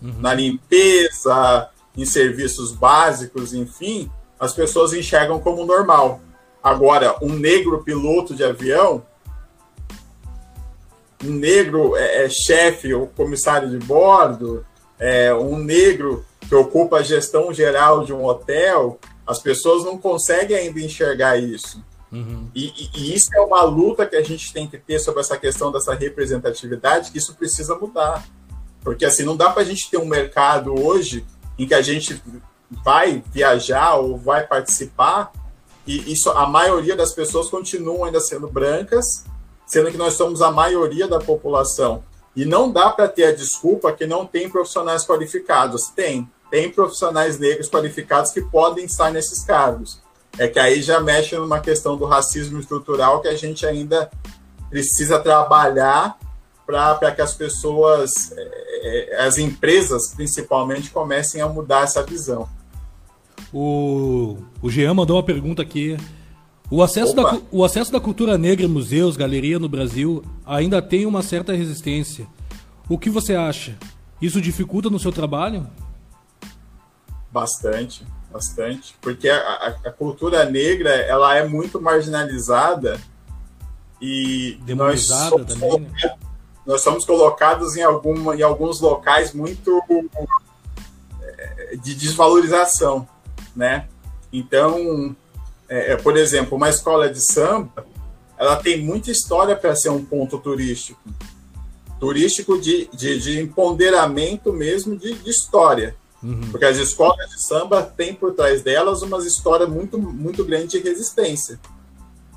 uhum. 0.00 0.14
na 0.20 0.32
limpeza, 0.32 1.68
em 1.96 2.04
serviços 2.04 2.72
básicos, 2.72 3.52
enfim, 3.52 4.10
as 4.38 4.52
pessoas 4.52 4.92
enxergam 4.92 5.40
como 5.40 5.66
normal. 5.66 6.20
Agora, 6.62 7.16
um 7.22 7.32
negro 7.32 7.82
piloto 7.82 8.34
de 8.34 8.44
avião, 8.44 9.02
um 11.24 11.32
negro 11.32 11.96
é, 11.96 12.24
é 12.24 12.28
chefe 12.28 12.94
ou 12.94 13.06
comissário 13.08 13.68
de 13.68 13.78
bordo, 13.78 14.64
é, 14.98 15.34
um 15.34 15.58
negro 15.58 16.24
que 16.48 16.54
ocupa 16.54 16.98
a 16.98 17.02
gestão 17.02 17.52
geral 17.52 18.04
de 18.04 18.12
um 18.12 18.24
hotel, 18.24 18.98
as 19.26 19.38
pessoas 19.38 19.84
não 19.84 19.98
conseguem 19.98 20.56
ainda 20.56 20.80
enxergar 20.80 21.36
isso. 21.36 21.82
Uhum. 22.12 22.48
E, 22.54 22.90
e, 22.94 23.14
isso 23.14 23.30
é 23.34 23.40
uma 23.40 23.62
luta 23.62 24.06
que 24.06 24.16
a 24.16 24.22
gente 24.22 24.52
tem 24.52 24.66
que 24.66 24.76
ter 24.78 24.98
sobre 24.98 25.20
essa 25.20 25.36
questão 25.36 25.70
dessa 25.70 25.94
representatividade, 25.94 27.10
que 27.10 27.18
isso 27.18 27.34
precisa 27.34 27.76
mudar. 27.76 28.26
Porque 28.82 29.04
assim, 29.04 29.24
não 29.24 29.36
dá 29.36 29.50
para 29.50 29.62
a 29.62 29.64
gente 29.64 29.90
ter 29.90 29.98
um 29.98 30.06
mercado 30.06 30.74
hoje 30.74 31.24
em 31.58 31.66
que 31.66 31.74
a 31.74 31.82
gente 31.82 32.20
vai 32.70 33.22
viajar 33.32 33.96
ou 33.96 34.16
vai 34.16 34.46
participar, 34.46 35.32
e 35.86 36.12
isso 36.12 36.30
a 36.30 36.46
maioria 36.46 36.96
das 36.96 37.12
pessoas 37.12 37.48
continuam 37.48 38.04
ainda 38.04 38.20
sendo 38.20 38.48
brancas, 38.48 39.24
sendo 39.66 39.90
que 39.90 39.96
nós 39.96 40.14
somos 40.14 40.42
a 40.42 40.50
maioria 40.50 41.06
da 41.06 41.18
população. 41.18 42.02
E 42.34 42.44
não 42.44 42.70
dá 42.70 42.90
para 42.90 43.08
ter 43.08 43.24
a 43.24 43.34
desculpa 43.34 43.92
que 43.92 44.06
não 44.06 44.24
tem 44.24 44.48
profissionais 44.48 45.04
qualificados. 45.04 45.88
Tem. 45.88 46.30
Tem 46.50 46.70
profissionais 46.70 47.38
negros 47.38 47.68
qualificados 47.68 48.32
que 48.32 48.40
podem 48.40 48.84
estar 48.84 49.10
nesses 49.10 49.44
cargos. 49.44 50.00
É 50.38 50.48
que 50.48 50.58
aí 50.58 50.80
já 50.80 51.00
mexe 51.00 51.36
numa 51.36 51.60
questão 51.60 51.96
do 51.96 52.06
racismo 52.06 52.60
estrutural 52.60 53.20
que 53.20 53.28
a 53.28 53.36
gente 53.36 53.66
ainda 53.66 54.10
precisa 54.70 55.18
trabalhar 55.18 56.16
para 56.66 57.10
que 57.10 57.20
as 57.20 57.34
pessoas, 57.34 58.32
é, 58.32 59.16
é, 59.18 59.26
as 59.26 59.38
empresas 59.38 60.14
principalmente, 60.14 60.90
comecem 60.90 61.40
a 61.40 61.48
mudar 61.48 61.82
essa 61.82 62.02
visão. 62.04 62.48
O, 63.52 64.38
o 64.62 64.70
Jean 64.70 64.94
mandou 64.94 65.16
uma 65.16 65.22
pergunta 65.22 65.60
aqui. 65.62 65.96
O 66.70 66.82
acesso, 66.84 67.14
da, 67.14 67.40
o 67.50 67.64
acesso 67.64 67.90
da 67.90 67.98
cultura 67.98 68.38
negra 68.38 68.64
em 68.64 68.68
museus, 68.68 69.16
galeria 69.16 69.58
no 69.58 69.68
Brasil 69.68 70.22
ainda 70.46 70.80
tem 70.80 71.04
uma 71.04 71.20
certa 71.20 71.52
resistência. 71.52 72.28
O 72.88 72.96
que 72.96 73.10
você 73.10 73.34
acha? 73.34 73.76
Isso 74.22 74.40
dificulta 74.40 74.88
no 74.88 74.98
seu 75.00 75.10
trabalho? 75.10 75.66
Bastante, 77.32 78.06
bastante. 78.30 78.94
Porque 79.00 79.28
a, 79.28 79.36
a, 79.36 79.68
a 79.88 79.92
cultura 79.92 80.44
negra 80.44 80.90
ela 80.90 81.36
é 81.36 81.46
muito 81.46 81.80
marginalizada 81.80 83.00
e 84.00 84.58
nós 84.68 85.08
também. 85.08 85.80
Né? 85.80 86.16
nós 86.64 86.82
somos 86.82 87.04
colocados 87.04 87.76
em, 87.76 87.82
alguma, 87.82 88.36
em 88.36 88.42
alguns 88.42 88.80
locais 88.80 89.32
muito 89.32 89.82
é, 91.20 91.76
de 91.76 91.94
desvalorização, 91.94 93.08
né? 93.56 93.88
Então, 94.32 95.14
é, 95.68 95.92
é, 95.92 95.96
por 95.96 96.16
exemplo, 96.16 96.56
uma 96.56 96.68
escola 96.68 97.10
de 97.10 97.20
samba, 97.20 97.84
ela 98.38 98.56
tem 98.56 98.82
muita 98.82 99.10
história 99.10 99.56
para 99.56 99.74
ser 99.74 99.90
um 99.90 100.04
ponto 100.04 100.38
turístico, 100.38 101.00
turístico 101.98 102.60
de, 102.60 102.88
de, 102.92 103.18
de 103.18 103.40
empoderamento 103.40 104.52
mesmo 104.52 104.96
de, 104.96 105.14
de 105.14 105.30
história, 105.30 105.96
uhum. 106.22 106.50
porque 106.50 106.64
as 106.64 106.76
escolas 106.76 107.30
de 107.30 107.42
samba 107.42 107.82
têm 107.82 108.14
por 108.14 108.32
trás 108.34 108.62
delas 108.62 109.02
uma 109.02 109.18
história 109.18 109.66
muito 109.66 109.98
muito 109.98 110.44
grande 110.44 110.78
de 110.78 110.88
resistência. 110.88 111.58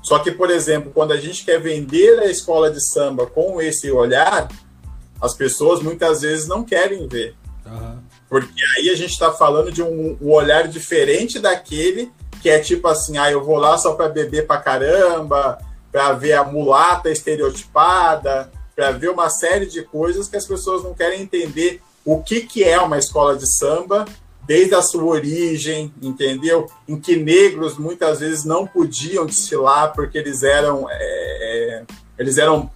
Só 0.02 0.18
que, 0.18 0.30
por 0.30 0.50
exemplo, 0.50 0.92
quando 0.92 1.12
a 1.12 1.16
gente 1.16 1.44
quer 1.44 1.58
vender 1.58 2.18
a 2.18 2.26
escola 2.26 2.70
de 2.70 2.78
samba 2.78 3.26
com 3.26 3.60
esse 3.60 3.90
olhar, 3.90 4.48
as 5.20 5.32
pessoas 5.32 5.80
muitas 5.80 6.20
vezes 6.20 6.46
não 6.46 6.62
querem 6.62 7.08
ver. 7.08 7.34
Uhum. 7.64 7.98
Porque 8.28 8.62
aí 8.76 8.90
a 8.90 8.96
gente 8.96 9.12
está 9.12 9.32
falando 9.32 9.72
de 9.72 9.82
um, 9.82 10.18
um, 10.20 10.30
olhar 10.30 10.68
diferente 10.68 11.38
daquele 11.38 12.12
que 12.42 12.50
é 12.50 12.58
tipo 12.58 12.86
assim, 12.88 13.16
ah, 13.16 13.30
eu 13.30 13.42
vou 13.42 13.56
lá 13.56 13.78
só 13.78 13.94
para 13.94 14.10
beber 14.10 14.46
para 14.46 14.60
caramba, 14.60 15.58
para 15.90 16.12
ver 16.12 16.34
a 16.34 16.44
mulata 16.44 17.08
estereotipada, 17.08 18.52
para 18.76 18.90
ver 18.90 19.08
uma 19.08 19.30
série 19.30 19.64
de 19.64 19.82
coisas 19.82 20.28
que 20.28 20.36
as 20.36 20.44
pessoas 20.44 20.82
não 20.82 20.92
querem 20.92 21.22
entender 21.22 21.80
o 22.04 22.22
que, 22.22 22.42
que 22.42 22.62
é 22.62 22.78
uma 22.78 22.98
escola 22.98 23.36
de 23.36 23.46
samba, 23.46 24.04
desde 24.46 24.74
a 24.74 24.82
sua 24.82 25.04
origem, 25.04 25.92
entendeu? 26.02 26.66
Em 26.86 27.00
que 27.00 27.16
negros 27.16 27.78
muitas 27.78 28.20
vezes 28.20 28.44
não 28.44 28.66
podiam 28.66 29.24
desfilar 29.24 29.92
porque 29.94 30.18
eles 30.18 30.42
eram, 30.42 30.86
é, 30.90 30.94
é 30.96 31.84
eles 32.18 32.36
eram 32.36 32.70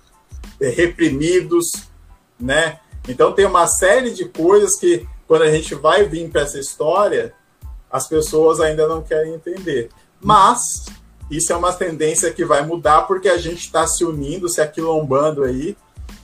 reprimidos, 0.60 1.70
né? 2.40 2.80
Então 3.06 3.32
tem 3.32 3.44
uma 3.44 3.66
série 3.66 4.10
de 4.10 4.24
coisas 4.24 4.76
que 4.76 5.06
quando 5.26 5.42
a 5.42 5.50
gente 5.50 5.74
vai 5.74 6.04
vir 6.04 6.30
para 6.30 6.42
essa 6.42 6.58
história, 6.58 7.34
as 7.90 8.06
pessoas 8.06 8.60
ainda 8.60 8.88
não 8.88 9.02
querem 9.02 9.34
entender. 9.34 9.90
Mas 10.20 10.86
isso 11.30 11.52
é 11.52 11.56
uma 11.56 11.72
tendência 11.72 12.32
que 12.32 12.44
vai 12.44 12.64
mudar 12.64 13.02
porque 13.02 13.28
a 13.28 13.36
gente 13.36 13.60
está 13.60 13.86
se 13.86 14.04
unindo, 14.04 14.48
se 14.48 14.60
aquilombando 14.60 15.44
aí 15.44 15.76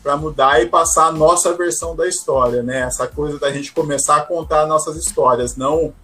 para 0.04 0.18
mudar 0.18 0.62
e 0.62 0.66
passar 0.66 1.06
a 1.06 1.12
nossa 1.12 1.56
versão 1.56 1.96
da 1.96 2.06
história, 2.06 2.62
né? 2.62 2.82
Essa 2.82 3.08
coisa 3.08 3.38
da 3.38 3.50
gente 3.50 3.72
começar 3.72 4.16
a 4.16 4.20
contar 4.20 4.66
nossas 4.66 4.96
histórias, 4.96 5.56
não 5.56 5.94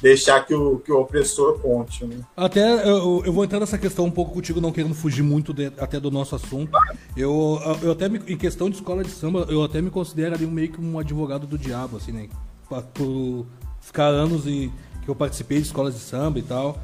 deixar 0.00 0.46
que 0.46 0.54
o, 0.54 0.78
que 0.78 0.92
o 0.92 1.00
opressor 1.00 1.58
conte. 1.58 2.04
Né? 2.04 2.20
Até 2.36 2.88
eu, 2.88 3.22
eu 3.24 3.32
vou 3.32 3.42
entrar 3.42 3.58
nessa 3.58 3.76
questão 3.76 4.04
um 4.04 4.10
pouco 4.10 4.32
contigo, 4.32 4.60
não 4.60 4.70
querendo 4.70 4.94
fugir 4.94 5.22
muito 5.22 5.52
de, 5.52 5.66
até 5.78 5.98
do 5.98 6.08
nosso 6.08 6.36
assunto. 6.36 6.70
Eu, 7.16 7.60
eu 7.82 7.90
até 7.90 8.08
me, 8.08 8.20
em 8.28 8.36
questão 8.36 8.70
de 8.70 8.76
escola 8.76 9.02
de 9.02 9.10
samba, 9.10 9.44
eu 9.48 9.64
até 9.64 9.82
me 9.82 9.90
considero 9.90 10.36
ali 10.36 10.46
meio 10.46 10.70
que 10.70 10.80
um 10.80 10.96
advogado 10.96 11.44
do 11.44 11.58
diabo, 11.58 11.96
assim, 11.96 12.12
né? 12.12 12.28
Por 12.94 13.44
ficar 13.80 14.06
anos 14.06 14.46
e 14.46 14.70
que 15.02 15.08
eu 15.08 15.16
participei 15.16 15.58
de 15.58 15.66
escolas 15.66 15.94
de 15.94 16.00
samba 16.00 16.38
e 16.38 16.42
tal. 16.42 16.78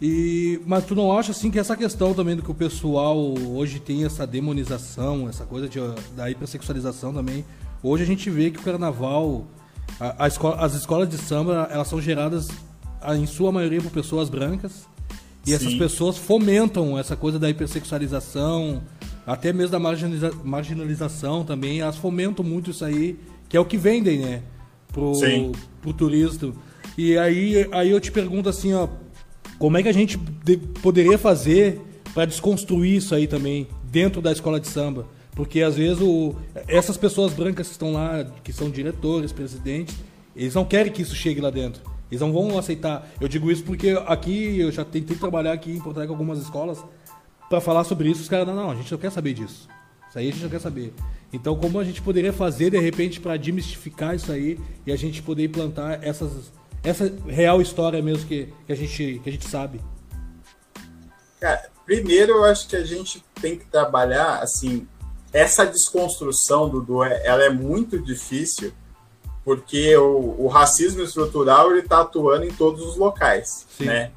E, 0.00 0.60
mas 0.66 0.84
tu 0.84 0.94
não 0.94 1.16
acha 1.16 1.32
assim 1.32 1.50
que 1.50 1.58
essa 1.58 1.76
questão 1.76 2.12
também 2.12 2.36
do 2.36 2.42
que 2.42 2.50
o 2.50 2.54
pessoal 2.54 3.16
hoje 3.18 3.80
tem 3.80 4.04
essa 4.04 4.26
demonização, 4.26 5.28
essa 5.28 5.44
coisa 5.44 5.68
de, 5.68 5.78
da 6.14 6.30
hipersexualização 6.30 7.14
também. 7.14 7.44
Hoje 7.82 8.02
a 8.02 8.06
gente 8.06 8.28
vê 8.28 8.50
que 8.50 8.58
o 8.58 8.62
carnaval, 8.62 9.46
a, 9.98 10.24
a 10.24 10.28
escola, 10.28 10.56
as 10.56 10.74
escolas 10.74 11.08
de 11.08 11.16
samba, 11.16 11.68
elas 11.70 11.88
são 11.88 12.00
geradas 12.00 12.48
em 13.16 13.26
sua 13.26 13.50
maioria 13.50 13.80
por 13.80 13.90
pessoas 13.90 14.28
brancas. 14.28 14.86
E 15.46 15.50
Sim. 15.50 15.54
essas 15.54 15.74
pessoas 15.74 16.18
fomentam 16.18 16.98
essa 16.98 17.16
coisa 17.16 17.38
da 17.38 17.48
hipersexualização, 17.48 18.82
até 19.26 19.52
mesmo 19.52 19.72
da 19.72 19.78
marginaliza 19.78 20.30
marginalização 20.44 21.44
também. 21.44 21.80
Elas 21.80 21.96
fomentam 21.96 22.44
muito 22.44 22.70
isso 22.70 22.84
aí, 22.84 23.18
que 23.48 23.56
é 23.56 23.60
o 23.60 23.64
que 23.64 23.78
vendem, 23.78 24.18
né? 24.18 24.42
Pro, 24.92 25.12
pro 25.80 25.92
turista. 25.92 26.52
E 26.98 27.16
aí, 27.16 27.68
aí 27.72 27.90
eu 27.90 28.00
te 28.00 28.10
pergunto 28.10 28.48
assim, 28.48 28.74
ó, 28.74 28.88
como 29.58 29.76
é 29.76 29.82
que 29.82 29.88
a 29.88 29.92
gente 29.92 30.18
poderia 30.82 31.18
fazer 31.18 31.80
para 32.12 32.24
desconstruir 32.24 32.96
isso 32.96 33.14
aí 33.14 33.26
também 33.26 33.66
dentro 33.84 34.20
da 34.20 34.32
escola 34.32 34.60
de 34.60 34.68
samba? 34.68 35.06
Porque 35.32 35.60
às 35.60 35.76
vezes 35.76 36.00
o, 36.00 36.34
essas 36.66 36.96
pessoas 36.96 37.32
brancas 37.32 37.66
que 37.66 37.72
estão 37.72 37.92
lá, 37.92 38.24
que 38.42 38.52
são 38.52 38.70
diretores, 38.70 39.32
presidentes, 39.32 39.94
eles 40.34 40.54
não 40.54 40.64
querem 40.64 40.92
que 40.92 41.02
isso 41.02 41.14
chegue 41.14 41.40
lá 41.40 41.50
dentro. 41.50 41.82
Eles 42.10 42.20
não 42.20 42.32
vão 42.32 42.58
aceitar. 42.58 43.08
Eu 43.20 43.28
digo 43.28 43.50
isso 43.50 43.64
porque 43.64 43.90
aqui 44.06 44.60
eu 44.60 44.70
já 44.70 44.84
tentei 44.84 45.16
trabalhar 45.16 45.52
aqui 45.52 45.72
em 45.72 45.80
Porto 45.80 45.96
Alegre 45.96 46.14
com 46.14 46.14
algumas 46.14 46.38
escolas 46.38 46.82
para 47.48 47.60
falar 47.60 47.84
sobre 47.84 48.10
isso. 48.10 48.22
Os 48.22 48.28
caras, 48.28 48.46
não, 48.46 48.54
não, 48.54 48.70
a 48.70 48.74
gente 48.74 48.90
não 48.90 48.98
quer 48.98 49.10
saber 49.10 49.34
disso. 49.34 49.68
Isso 50.08 50.18
aí 50.18 50.28
a 50.28 50.32
gente 50.32 50.42
não 50.42 50.50
quer 50.50 50.60
saber. 50.60 50.92
Então, 51.32 51.56
como 51.56 51.78
a 51.78 51.84
gente 51.84 52.00
poderia 52.00 52.32
fazer 52.32 52.70
de 52.70 52.78
repente 52.78 53.20
para 53.20 53.36
demistificar 53.36 54.14
isso 54.14 54.30
aí 54.30 54.58
e 54.86 54.92
a 54.92 54.96
gente 54.96 55.22
poder 55.22 55.44
implantar 55.44 55.98
essas 56.02 56.52
essa 56.86 57.12
real 57.26 57.60
história 57.60 58.00
mesmo 58.00 58.28
que, 58.28 58.52
que, 58.64 58.72
a, 58.72 58.76
gente, 58.76 59.20
que 59.22 59.28
a 59.28 59.32
gente 59.32 59.48
sabe? 59.48 59.80
Cara, 61.40 61.68
primeiro 61.84 62.34
eu 62.34 62.44
acho 62.44 62.68
que 62.68 62.76
a 62.76 62.84
gente 62.84 63.24
tem 63.40 63.58
que 63.58 63.66
trabalhar, 63.66 64.38
assim, 64.38 64.86
essa 65.32 65.66
desconstrução, 65.66 66.68
Dudu, 66.68 67.02
é, 67.02 67.26
ela 67.26 67.44
é 67.44 67.50
muito 67.50 67.98
difícil, 67.98 68.72
porque 69.44 69.96
o, 69.96 70.36
o 70.38 70.46
racismo 70.46 71.02
estrutural 71.02 71.72
ele 71.72 71.80
está 71.80 72.02
atuando 72.02 72.44
em 72.44 72.52
todos 72.52 72.82
os 72.86 72.96
locais, 72.96 73.66
Sim. 73.76 73.86
né? 73.86 74.12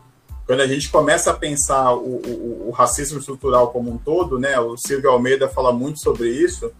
Quando 0.46 0.62
a 0.62 0.68
gente 0.68 0.90
começa 0.90 1.32
a 1.32 1.36
pensar 1.36 1.94
o, 1.94 2.22
o, 2.26 2.70
o, 2.70 2.72
racismo 2.72 3.20
estrutural 3.20 3.72
como 3.72 3.92
um 3.92 3.98
todo, 3.98 4.40
né? 4.40 4.60
O 4.60 4.76
Silvio 4.78 5.12
Almeida 5.12 5.48
fala 5.48 5.72
muito 5.72 6.00
sobre 6.00 6.30
isso. 6.30 6.72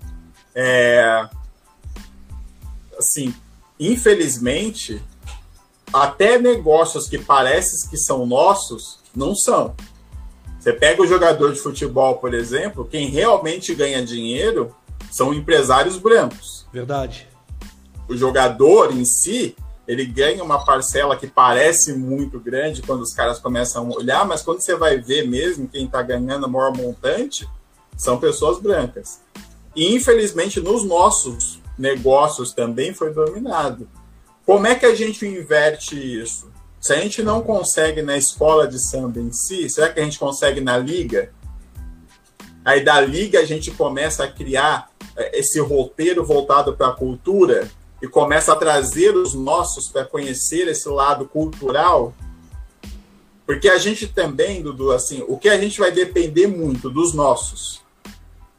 É, 0.56 1.30
assim, 2.98 3.34
infelizmente, 3.80 5.00
até 5.94 6.38
negócios 6.38 7.08
que 7.08 7.18
parecem 7.18 7.90
que 7.90 7.98
são 7.98 8.26
nossos, 8.26 9.00
não 9.16 9.36
são. 9.36 9.76
Você 10.60 10.74
pega 10.74 11.02
o 11.02 11.08
jogador 11.08 11.54
de 11.54 11.60
futebol, 11.60 12.18
por 12.18 12.34
exemplo, 12.34 12.86
quem 12.86 13.08
realmente 13.10 13.74
ganha 13.74 14.06
dinheiro 14.06 14.76
são 15.12 15.34
empresários 15.34 15.98
brancos. 15.98 16.68
Verdade. 16.72 17.28
O 18.08 18.16
jogador 18.16 18.92
em 18.92 19.06
si, 19.06 19.56
ele 19.88 20.06
ganha 20.06 20.44
uma 20.44 20.64
parcela 20.64 21.16
que 21.16 21.28
parece 21.28 21.94
muito 21.94 22.40
grande 22.40 22.82
quando 22.82 23.02
os 23.02 23.14
caras 23.14 23.40
começam 23.40 23.90
a 23.90 23.96
olhar, 23.96 24.26
mas 24.28 24.42
quando 24.42 24.60
você 24.60 24.76
vai 24.76 24.98
ver 24.98 25.28
mesmo 25.28 25.68
quem 25.68 25.86
está 25.86 26.02
ganhando 26.02 26.46
o 26.46 26.50
maior 26.50 26.76
montante, 26.76 27.48
são 27.96 28.18
pessoas 28.18 28.60
brancas. 28.60 29.22
E 29.76 29.96
infelizmente 29.96 30.60
nos 30.60 30.84
nossos 30.84 31.60
negócios 31.78 32.54
também 32.54 32.94
foi 32.94 33.14
dominado. 33.14 33.88
Como 34.50 34.66
é 34.66 34.74
que 34.74 34.88
a 34.88 34.96
gente 34.96 35.28
inverte 35.28 35.96
isso? 35.96 36.52
Se 36.82 36.92
a 36.92 36.96
gente 36.96 37.22
não 37.22 37.40
consegue 37.40 38.02
na 38.02 38.18
escola 38.18 38.68
de 38.68 38.80
samba 38.80 39.20
em 39.20 39.32
si, 39.32 39.70
será 39.70 39.90
que 39.90 40.00
a 40.00 40.04
gente 40.04 40.18
consegue 40.18 40.60
na 40.60 40.76
liga? 40.76 41.32
Aí 42.66 42.84
da 42.84 43.00
liga 43.00 43.42
a 43.42 43.46
gente 43.46 43.70
começa 43.70 44.24
a 44.24 44.28
criar 44.28 44.90
é, 45.16 45.38
esse 45.38 45.60
roteiro 45.60 46.26
voltado 46.26 46.76
para 46.76 46.88
a 46.88 46.94
cultura 46.94 47.70
e 48.02 48.08
começa 48.08 48.52
a 48.52 48.56
trazer 48.56 49.16
os 49.16 49.36
nossos 49.36 49.88
para 49.88 50.04
conhecer 50.04 50.68
esse 50.68 50.90
lado 50.90 51.28
cultural. 51.28 52.12
Porque 53.46 53.70
a 53.70 53.78
gente 53.78 54.08
também, 54.08 54.64
Dudu, 54.64 54.92
assim, 54.92 55.24
o 55.28 55.38
que 55.38 55.48
a 55.48 55.60
gente 55.60 55.80
vai 55.80 55.92
depender 55.92 56.48
muito 56.48 56.90
dos 56.90 57.14
nossos. 57.14 57.84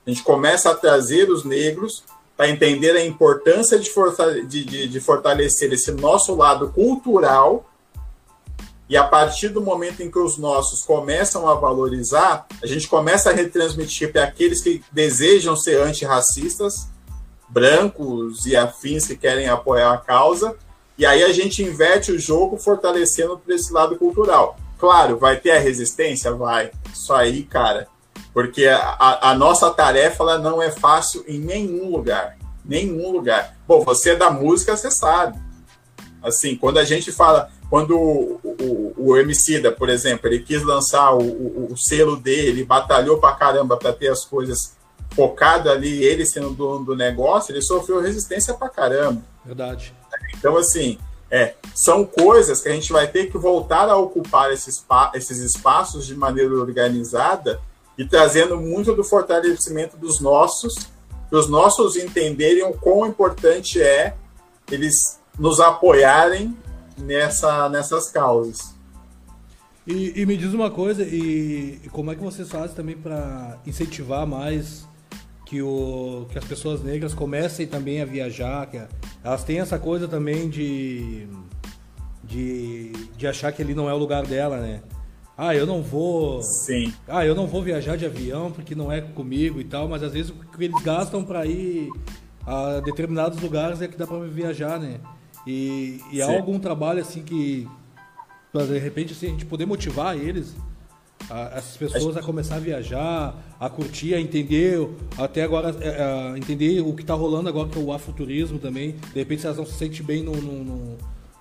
A 0.06 0.08
gente 0.08 0.22
começa 0.22 0.70
a 0.70 0.74
trazer 0.76 1.28
os 1.28 1.42
negros 1.42 2.04
para 2.40 2.48
entender 2.48 2.96
a 2.96 3.04
importância 3.04 3.78
de, 3.78 3.92
de, 4.46 4.64
de, 4.64 4.88
de 4.88 4.98
fortalecer 4.98 5.70
esse 5.74 5.92
nosso 5.92 6.34
lado 6.34 6.70
cultural. 6.70 7.68
E 8.88 8.96
a 8.96 9.04
partir 9.04 9.50
do 9.50 9.60
momento 9.60 10.00
em 10.00 10.10
que 10.10 10.18
os 10.18 10.38
nossos 10.38 10.82
começam 10.82 11.46
a 11.46 11.54
valorizar, 11.54 12.46
a 12.62 12.66
gente 12.66 12.88
começa 12.88 13.28
a 13.28 13.34
retransmitir 13.34 14.10
para 14.10 14.24
aqueles 14.24 14.62
que 14.62 14.82
desejam 14.90 15.54
ser 15.54 15.82
antirracistas, 15.82 16.88
brancos 17.46 18.46
e 18.46 18.56
afins 18.56 19.06
que 19.06 19.16
querem 19.16 19.46
apoiar 19.46 19.92
a 19.92 19.98
causa, 19.98 20.56
e 20.96 21.04
aí 21.04 21.22
a 21.22 21.34
gente 21.34 21.62
inverte 21.62 22.10
o 22.10 22.18
jogo 22.18 22.56
fortalecendo 22.56 23.36
para 23.36 23.54
esse 23.54 23.70
lado 23.70 23.96
cultural. 23.96 24.56
Claro, 24.78 25.18
vai 25.18 25.38
ter 25.38 25.50
a 25.50 25.58
resistência? 25.58 26.32
Vai. 26.32 26.70
Isso 26.90 27.12
aí, 27.12 27.42
cara, 27.42 27.86
porque 28.32 28.66
a, 28.66 29.30
a 29.30 29.34
nossa 29.34 29.70
tarefa 29.70 30.22
ela 30.22 30.38
não 30.38 30.62
é 30.62 30.70
fácil 30.70 31.24
em 31.26 31.38
nenhum 31.38 31.90
lugar. 31.90 32.36
Nenhum 32.64 33.10
lugar. 33.10 33.56
Bom, 33.66 33.82
você 33.82 34.10
é 34.10 34.16
da 34.16 34.30
música, 34.30 34.76
você 34.76 34.90
sabe. 34.90 35.38
Assim, 36.22 36.54
quando 36.54 36.78
a 36.78 36.84
gente 36.84 37.10
fala, 37.10 37.50
quando 37.68 37.98
o, 37.98 38.40
o, 38.44 38.94
o 38.96 39.16
Emicida, 39.16 39.72
por 39.72 39.88
exemplo, 39.88 40.28
ele 40.28 40.40
quis 40.40 40.62
lançar 40.62 41.12
o, 41.12 41.22
o, 41.22 41.72
o 41.72 41.76
selo 41.76 42.16
dele, 42.16 42.64
batalhou 42.64 43.18
pra 43.18 43.32
caramba 43.32 43.76
para 43.76 43.92
ter 43.92 44.08
as 44.08 44.24
coisas 44.24 44.76
focado 45.10 45.70
ali, 45.70 46.04
ele 46.04 46.24
sendo 46.24 46.50
dono 46.50 46.84
do 46.84 46.94
negócio, 46.94 47.52
ele 47.52 47.62
sofreu 47.62 48.00
resistência 48.00 48.54
pra 48.54 48.68
caramba. 48.68 49.22
Verdade. 49.44 49.94
Então, 50.36 50.56
assim, 50.56 50.98
é, 51.30 51.54
são 51.74 52.04
coisas 52.04 52.60
que 52.60 52.68
a 52.68 52.72
gente 52.72 52.92
vai 52.92 53.08
ter 53.08 53.30
que 53.30 53.38
voltar 53.38 53.88
a 53.88 53.96
ocupar 53.96 54.52
esses, 54.52 54.84
esses 55.14 55.38
espaços 55.38 56.06
de 56.06 56.14
maneira 56.14 56.54
organizada 56.54 57.60
e 58.00 58.06
trazendo 58.06 58.58
muito 58.58 58.94
do 58.94 59.04
fortalecimento 59.04 59.94
dos 59.98 60.20
nossos, 60.20 60.74
para 61.28 61.38
os 61.38 61.50
nossos 61.50 61.96
entenderem 61.96 62.62
o 62.62 62.72
quão 62.72 63.06
importante 63.06 63.78
é 63.78 64.14
eles 64.70 65.20
nos 65.38 65.60
apoiarem 65.60 66.56
nessa, 66.96 67.68
nessas 67.68 68.08
causas. 68.08 68.74
E, 69.86 70.18
e 70.18 70.24
me 70.24 70.34
diz 70.38 70.54
uma 70.54 70.70
coisa, 70.70 71.02
e, 71.02 71.78
como 71.92 72.10
é 72.10 72.14
que 72.14 72.22
vocês 72.22 72.48
fazem 72.48 72.74
também 72.74 72.96
para 72.96 73.58
incentivar 73.66 74.26
mais 74.26 74.88
que, 75.44 75.60
o, 75.60 76.26
que 76.30 76.38
as 76.38 76.44
pessoas 76.46 76.82
negras 76.82 77.12
comecem 77.12 77.66
também 77.66 78.00
a 78.00 78.06
viajar, 78.06 78.66
que 78.66 78.80
elas 79.22 79.44
têm 79.44 79.60
essa 79.60 79.78
coisa 79.78 80.08
também 80.08 80.48
de, 80.48 81.28
de, 82.24 82.92
de 83.14 83.26
achar 83.26 83.52
que 83.52 83.60
ali 83.60 83.74
não 83.74 83.90
é 83.90 83.92
o 83.92 83.98
lugar 83.98 84.26
dela, 84.26 84.56
né? 84.56 84.80
Ah, 85.42 85.56
eu 85.56 85.64
não 85.64 85.80
vou. 85.80 86.42
Sim. 86.42 86.92
Ah, 87.08 87.24
eu 87.24 87.34
não 87.34 87.46
vou 87.46 87.62
viajar 87.62 87.96
de 87.96 88.04
avião 88.04 88.52
porque 88.52 88.74
não 88.74 88.92
é 88.92 89.00
comigo 89.00 89.58
e 89.58 89.64
tal, 89.64 89.88
mas 89.88 90.02
às 90.02 90.12
vezes 90.12 90.30
o 90.30 90.34
que 90.34 90.64
eles 90.64 90.82
gastam 90.82 91.24
para 91.24 91.46
ir 91.46 91.88
a 92.46 92.80
determinados 92.80 93.40
lugares 93.40 93.80
é 93.80 93.88
que 93.88 93.96
dá 93.96 94.06
para 94.06 94.18
viajar, 94.26 94.78
né? 94.78 95.00
E, 95.46 95.98
e 96.12 96.20
há 96.20 96.30
algum 96.30 96.58
trabalho 96.58 97.00
assim 97.00 97.22
que, 97.22 97.66
de 98.52 98.78
repente, 98.78 99.14
assim, 99.14 99.28
a 99.28 99.30
gente 99.30 99.46
poder 99.46 99.64
motivar 99.64 100.14
eles 100.14 100.54
a, 101.30 101.56
essas 101.56 101.74
pessoas 101.74 102.18
a 102.18 102.22
começar 102.22 102.56
a 102.56 102.60
viajar, 102.60 103.34
a 103.58 103.70
curtir, 103.70 104.14
a 104.14 104.20
entender, 104.20 104.86
até 105.16 105.42
agora, 105.42 105.70
a, 105.70 106.34
a 106.34 106.38
entender 106.38 106.80
o 106.82 106.92
que 106.92 107.00
está 107.00 107.14
rolando 107.14 107.48
agora, 107.48 107.66
que 107.66 107.78
é 107.78 107.82
o 107.82 107.90
afroturismo 107.94 108.58
também. 108.58 108.92
De 108.92 109.18
repente, 109.18 109.46
elas 109.46 109.56
não 109.56 109.64
se 109.64 109.72
sentem 109.72 110.02
bem 110.04 110.22
no, 110.22 110.36
no, 110.36 110.64
no, 110.64 110.98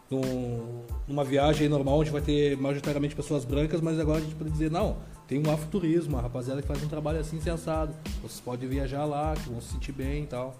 no, 0.09 0.85
numa 1.07 1.23
viagem 1.23 1.69
normal, 1.69 1.99
onde 1.99 2.09
vai 2.09 2.21
ter 2.21 2.57
majoritariamente 2.57 3.15
pessoas 3.15 3.45
brancas, 3.45 3.81
mas 3.81 3.99
agora 3.99 4.19
a 4.19 4.21
gente 4.21 4.35
pode 4.35 4.49
dizer, 4.49 4.71
não, 4.71 4.97
tem 5.27 5.39
um 5.45 5.51
afroturismo, 5.51 6.17
a 6.17 6.21
rapaziada 6.21 6.61
que 6.61 6.67
faz 6.67 6.83
um 6.83 6.87
trabalho 6.87 7.19
assim 7.19 7.39
sensado. 7.39 7.93
Vocês 8.21 8.39
podem 8.39 8.67
viajar 8.67 9.05
lá, 9.05 9.35
que 9.35 9.49
vão 9.49 9.61
se 9.61 9.73
sentir 9.73 9.91
bem 9.91 10.23
e 10.23 10.27
tal. 10.27 10.55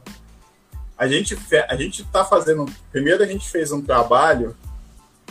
A 0.98 1.08
gente, 1.08 1.38
a 1.68 1.76
gente 1.76 2.04
tá 2.06 2.26
fazendo. 2.26 2.66
Primeiro 2.92 3.24
a 3.24 3.26
gente 3.26 3.50
fez 3.50 3.72
um 3.72 3.82
trabalho 3.82 4.56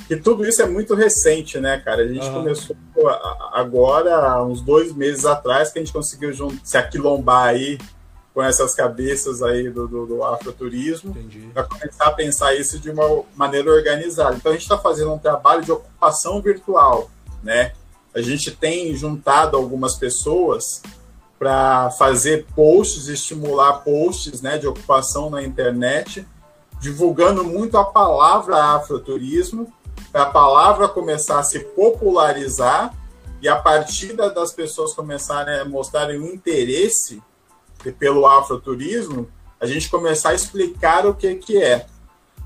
que 0.07 0.17
tudo 0.17 0.47
isso 0.47 0.63
é 0.63 0.67
muito 0.67 0.95
recente, 0.95 1.61
né, 1.61 1.79
cara? 1.79 2.03
A 2.03 2.09
gente 2.09 2.25
uhum. 2.27 2.33
começou 2.33 2.77
agora, 3.53 4.43
uns 4.45 4.61
dois 4.61 4.93
meses 4.93 5.25
atrás, 5.25 5.71
que 5.71 5.79
a 5.79 5.83
gente 5.83 5.93
conseguiu 5.93 6.33
se 6.65 6.79
aquilombar 6.79 7.49
aí 7.49 7.79
com 8.35 8.43
essas 8.43 8.75
cabeças 8.75 9.43
aí 9.43 9.69
do, 9.69 9.89
do, 9.89 10.07
do 10.07 10.25
afroturismo 10.25 11.17
para 11.53 11.65
começar 11.65 12.07
a 12.07 12.13
pensar 12.13 12.55
isso 12.55 12.79
de 12.79 12.91
uma 12.91 13.25
maneira 13.35 13.71
organizada. 13.71 14.37
Então 14.37 14.53
a 14.53 14.55
gente 14.55 14.63
está 14.63 14.79
fazendo 14.79 15.13
um 15.13 15.19
trabalho 15.19 15.65
de 15.65 15.73
ocupação 15.73 16.41
virtual, 16.41 17.11
né? 17.43 17.73
A 18.15 18.21
gente 18.21 18.51
tem 18.51 18.95
juntado 18.95 19.57
algumas 19.57 19.95
pessoas 19.97 20.83
para 21.39 21.91
fazer 21.93 22.47
posts, 22.55 23.07
estimular 23.07 23.75
posts 23.85 24.43
né, 24.43 24.59
de 24.59 24.67
ocupação 24.67 25.31
na 25.31 25.43
internet, 25.43 26.27
divulgando 26.81 27.45
muito 27.45 27.79
a 27.79 27.85
palavra 27.85 28.57
afroturismo, 28.75 29.73
para 30.11 30.23
a 30.23 30.31
palavra 30.31 30.89
começar 30.89 31.39
a 31.39 31.43
se 31.43 31.61
popularizar 31.61 32.95
e 33.41 33.49
a 33.49 33.57
partir 33.57 34.15
das 34.15 34.53
pessoas 34.53 34.95
começarem 34.95 35.61
a 35.61 35.65
mostrarem 35.65 36.19
um 36.19 36.27
interesse 36.27 37.23
pelo 37.99 38.27
afroturismo, 38.27 39.29
a 39.61 39.67
gente 39.67 39.89
começar 39.89 40.31
a 40.31 40.35
explicar 40.35 41.07
o 41.07 41.15
que, 41.15 41.35
que 41.35 41.63
é. 41.63 41.87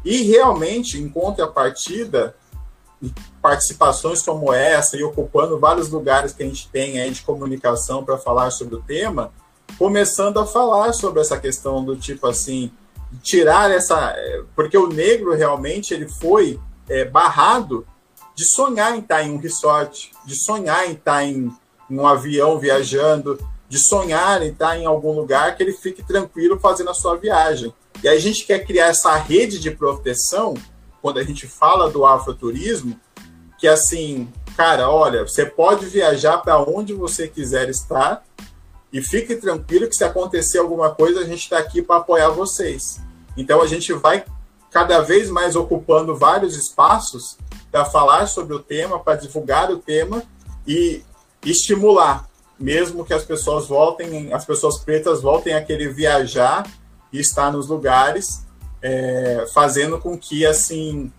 E 0.05 0.23
realmente, 0.23 0.99
em 0.99 1.09
contrapartida, 1.09 2.35
participações 3.41 4.23
como 4.23 4.53
essa 4.53 4.97
e 4.97 5.03
ocupando 5.03 5.59
vários 5.59 5.89
lugares 5.91 6.33
que 6.33 6.43
a 6.43 6.47
gente 6.47 6.69
tem 6.69 7.01
aí 7.01 7.11
de 7.11 7.23
comunicação 7.23 8.05
para 8.05 8.17
falar 8.17 8.51
sobre 8.51 8.77
o 8.77 8.83
tema, 8.83 9.33
começando 9.79 10.39
a 10.39 10.47
falar 10.47 10.93
sobre 10.93 11.21
essa 11.21 11.39
questão 11.39 11.85
do 11.85 11.97
tipo 11.97 12.27
assim, 12.27 12.71
tirar 13.23 13.71
essa. 13.71 14.15
Porque 14.55 14.77
o 14.77 14.89
negro 14.89 15.35
realmente 15.35 15.93
ele 15.93 16.09
foi 16.09 16.61
é, 16.89 17.05
barrado 17.05 17.87
de 18.35 18.45
sonhar 18.45 18.97
em 18.97 19.01
estar 19.01 19.23
em 19.23 19.31
um 19.31 19.39
resort, 19.39 20.13
de 20.25 20.35
sonhar 20.35 20.89
em 20.89 20.93
estar 20.93 21.25
em 21.25 21.53
um 21.91 22.07
avião 22.07 22.59
viajando, 22.59 23.39
de 23.73 23.79
sonhar 23.79 24.43
em 24.43 24.51
estar 24.51 24.77
em 24.77 24.85
algum 24.85 25.13
lugar 25.13 25.57
que 25.57 25.63
ele 25.63 25.73
fique 25.73 26.03
tranquilo 26.03 26.61
fazendo 26.61 26.91
a 26.91 26.95
sua 26.95 27.17
viagem. 27.17 27.73
E 28.03 28.07
a 28.07 28.19
gente 28.19 28.45
quer 28.45 28.67
criar 28.67 28.89
essa 28.89 29.17
rede 29.17 29.59
de 29.59 29.71
proteção 29.71 30.53
quando 31.01 31.19
a 31.19 31.25
gente 31.25 31.47
fala 31.47 31.89
do 31.89 32.05
afroturismo, 32.05 33.01
que 33.59 33.67
assim, 33.67 34.31
cara, 34.59 34.91
olha, 34.91 35.27
você 35.27 35.47
pode 35.47 35.87
viajar 35.87 36.37
para 36.37 36.61
onde 36.61 36.93
você 36.93 37.27
quiser 37.27 37.71
estar 37.71 38.23
e 38.93 39.01
fique 39.01 39.37
tranquilo 39.37 39.89
que 39.89 39.97
se 39.97 40.05
acontecer 40.05 40.59
alguma 40.59 40.95
coisa, 40.95 41.21
a 41.21 41.25
gente 41.25 41.45
está 41.45 41.57
aqui 41.57 41.81
para 41.81 41.97
apoiar 41.97 42.29
vocês. 42.29 43.01
Então 43.39 43.63
a 43.63 43.67
gente 43.67 43.91
vai 43.95 44.23
cada 44.71 45.01
vez 45.01 45.31
mais 45.31 45.57
ocupando 45.57 46.15
vários 46.15 46.59
espaços 46.59 47.39
para 47.71 47.87
falar 47.87 48.27
sobre 48.27 48.53
o 48.55 48.59
tema, 48.59 48.99
para 48.99 49.17
divulgar 49.17 49.71
o 49.71 49.79
tema 49.79 50.23
e 50.67 51.03
estimular, 51.43 52.29
mesmo 52.63 53.05
que 53.05 53.13
as 53.13 53.25
pessoas 53.25 53.67
voltem, 53.67 54.33
as 54.33 54.45
pessoas 54.45 54.79
pretas 54.79 55.21
voltem 55.21 55.55
a 55.55 55.63
querer 55.63 55.93
viajar 55.93 56.65
e 57.13 57.19
estar 57.19 57.53
nos 57.53 57.69
lugares 57.69 58.47
é, 58.81 59.45
fazendo 59.53 59.99
com 59.99 60.17
que 60.17 60.47
assim 60.47 61.13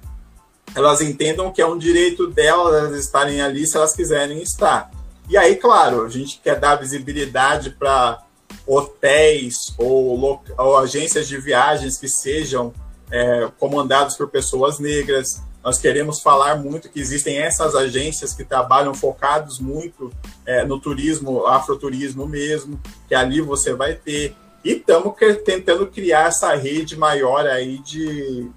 elas 0.76 1.02
entendam 1.02 1.52
que 1.52 1.62
é 1.62 1.68
um 1.68 1.78
direito 1.78 2.28
delas 2.28 2.98
estarem 2.98 3.42
ali 3.42 3.68
se 3.68 3.78
elas 3.78 3.94
quiserem 3.94 4.42
estar. 4.42 4.90
E 5.30 5.38
aí, 5.38 5.56
claro, 5.56 6.04
a 6.04 6.10
gente 6.10 6.40
quer 6.44 6.60
dar 6.60 6.76
visibilidade 6.76 7.72
para 7.72 8.24
hotéis 8.66 9.74
ou, 9.78 10.42
ou, 10.58 10.78
agências 10.78 11.28
de 11.28 11.38
viagens 11.38 11.98
que 11.98 12.08
sejam 12.08 12.74
é, 13.12 13.50
comandados 13.60 14.16
por 14.16 14.30
pessoas 14.30 14.80
negras. 14.80 15.42
Nós 15.64 15.80
queremos 15.80 16.22
falar 16.22 16.58
muito 16.58 16.90
que 16.90 17.00
existem 17.00 17.38
essas 17.38 17.74
agências 17.74 18.34
que 18.34 18.44
trabalham 18.44 18.94
focados 18.94 19.60
muito 19.60 20.12
é, 20.46 20.66
no 20.66 20.78
turismo, 20.80 21.46
afroturismo 21.48 22.28
mesmo, 22.28 22.80
que 23.08 23.16
ali 23.16 23.40
você 23.40 23.74
vai 23.74 23.96
ter 23.96 24.36
e 24.64 24.74
estamos 24.74 25.14
tentando 25.44 25.88
criar 25.88 26.28
essa 26.28 26.54
rede 26.56 26.98
maior 26.98 27.46
aí 27.46 27.80
de, 27.80 28.50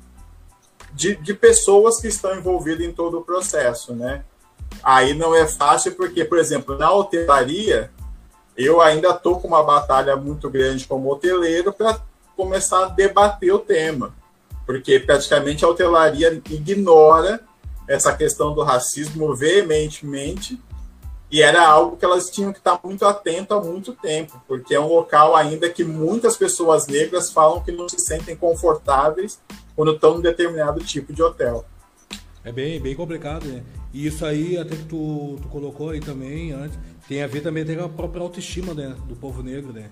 de, 0.92 1.16
de, 1.16 1.34
pessoas 1.34 2.00
que 2.00 2.06
estão 2.06 2.36
envolvidas 2.36 2.86
em 2.86 2.92
todo 2.92 3.18
o 3.18 3.24
processo, 3.24 3.92
né? 3.92 4.24
Aí 4.82 5.14
não 5.14 5.34
é 5.34 5.46
fácil 5.46 5.94
porque, 5.96 6.24
por 6.24 6.38
exemplo, 6.38 6.78
na 6.78 6.92
hotelaria, 6.92 7.90
eu 8.56 8.80
ainda 8.80 9.10
estou 9.10 9.40
com 9.40 9.48
uma 9.48 9.62
batalha 9.62 10.16
muito 10.16 10.48
grande 10.48 10.86
como 10.86 11.10
hoteleiro 11.10 11.72
para 11.72 12.00
começar 12.36 12.84
a 12.84 12.88
debater 12.88 13.52
o 13.52 13.58
tema, 13.58 14.14
porque 14.66 14.98
praticamente 14.98 15.64
a 15.64 15.68
hotelaria 15.68 16.42
ignora 16.50 17.40
essa 17.88 18.14
questão 18.14 18.52
do 18.52 18.62
racismo 18.62 19.34
veementemente 19.34 20.60
e 21.30 21.42
era 21.42 21.66
algo 21.66 21.96
que 21.96 22.04
elas 22.04 22.30
tinham 22.30 22.52
que 22.52 22.58
estar 22.58 22.78
muito 22.84 23.04
atento 23.04 23.54
há 23.54 23.62
muito 23.62 23.92
tempo, 23.92 24.40
porque 24.46 24.74
é 24.74 24.80
um 24.80 24.88
local 24.88 25.34
ainda 25.34 25.70
que 25.70 25.84
muitas 25.84 26.36
pessoas 26.36 26.86
negras 26.86 27.32
falam 27.32 27.62
que 27.62 27.72
não 27.72 27.88
se 27.88 27.98
sentem 27.98 28.36
confortáveis 28.36 29.40
quando 29.74 29.92
estão 29.92 30.18
em 30.18 30.22
determinado 30.22 30.84
tipo 30.84 31.12
de 31.12 31.22
hotel. 31.22 31.64
É 32.44 32.52
bem, 32.52 32.80
bem 32.80 32.94
complicado, 32.94 33.44
né? 33.46 33.64
E 33.92 34.06
isso 34.06 34.24
aí, 34.24 34.56
até 34.56 34.76
que 34.76 34.84
tu, 34.84 35.36
tu 35.42 35.48
colocou 35.48 35.90
aí 35.90 36.00
também 36.00 36.52
antes, 36.52 36.78
tem 37.08 37.22
a 37.22 37.26
ver 37.26 37.40
também 37.40 37.64
com 37.64 37.84
a 37.84 37.88
própria 37.88 38.22
autoestima 38.22 38.72
né, 38.72 38.94
do 39.08 39.16
povo 39.16 39.42
negro, 39.42 39.72
né? 39.72 39.90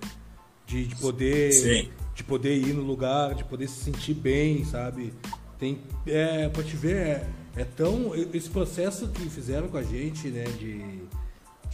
De, 0.65 0.87
de 0.87 0.95
poder 0.95 1.51
Sim. 1.53 1.89
de 2.15 2.23
poder 2.23 2.57
ir 2.57 2.73
no 2.73 2.81
lugar, 2.81 3.35
de 3.35 3.43
poder 3.43 3.67
se 3.67 3.83
sentir 3.83 4.13
bem, 4.15 4.65
sabe? 4.65 5.13
Tem, 5.59 5.79
é, 6.07 6.49
pra 6.49 6.63
te 6.63 6.75
ver, 6.75 6.95
é, 6.95 7.29
é 7.55 7.63
tão. 7.63 8.13
Esse 8.33 8.49
processo 8.49 9.07
que 9.09 9.29
fizeram 9.29 9.67
com 9.67 9.77
a 9.77 9.83
gente, 9.83 10.27
né? 10.29 10.43
De 10.59 11.03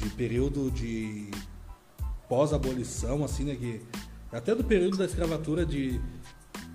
de 0.02 0.10
período 0.10 0.72
de 0.72 1.30
pós-abolição, 2.28 3.24
assim, 3.24 3.44
né? 3.44 3.56
Que, 3.56 3.82
até 4.32 4.56
do 4.56 4.64
período 4.64 4.98
da 4.98 5.06
escravatura, 5.06 5.66
de 5.66 6.00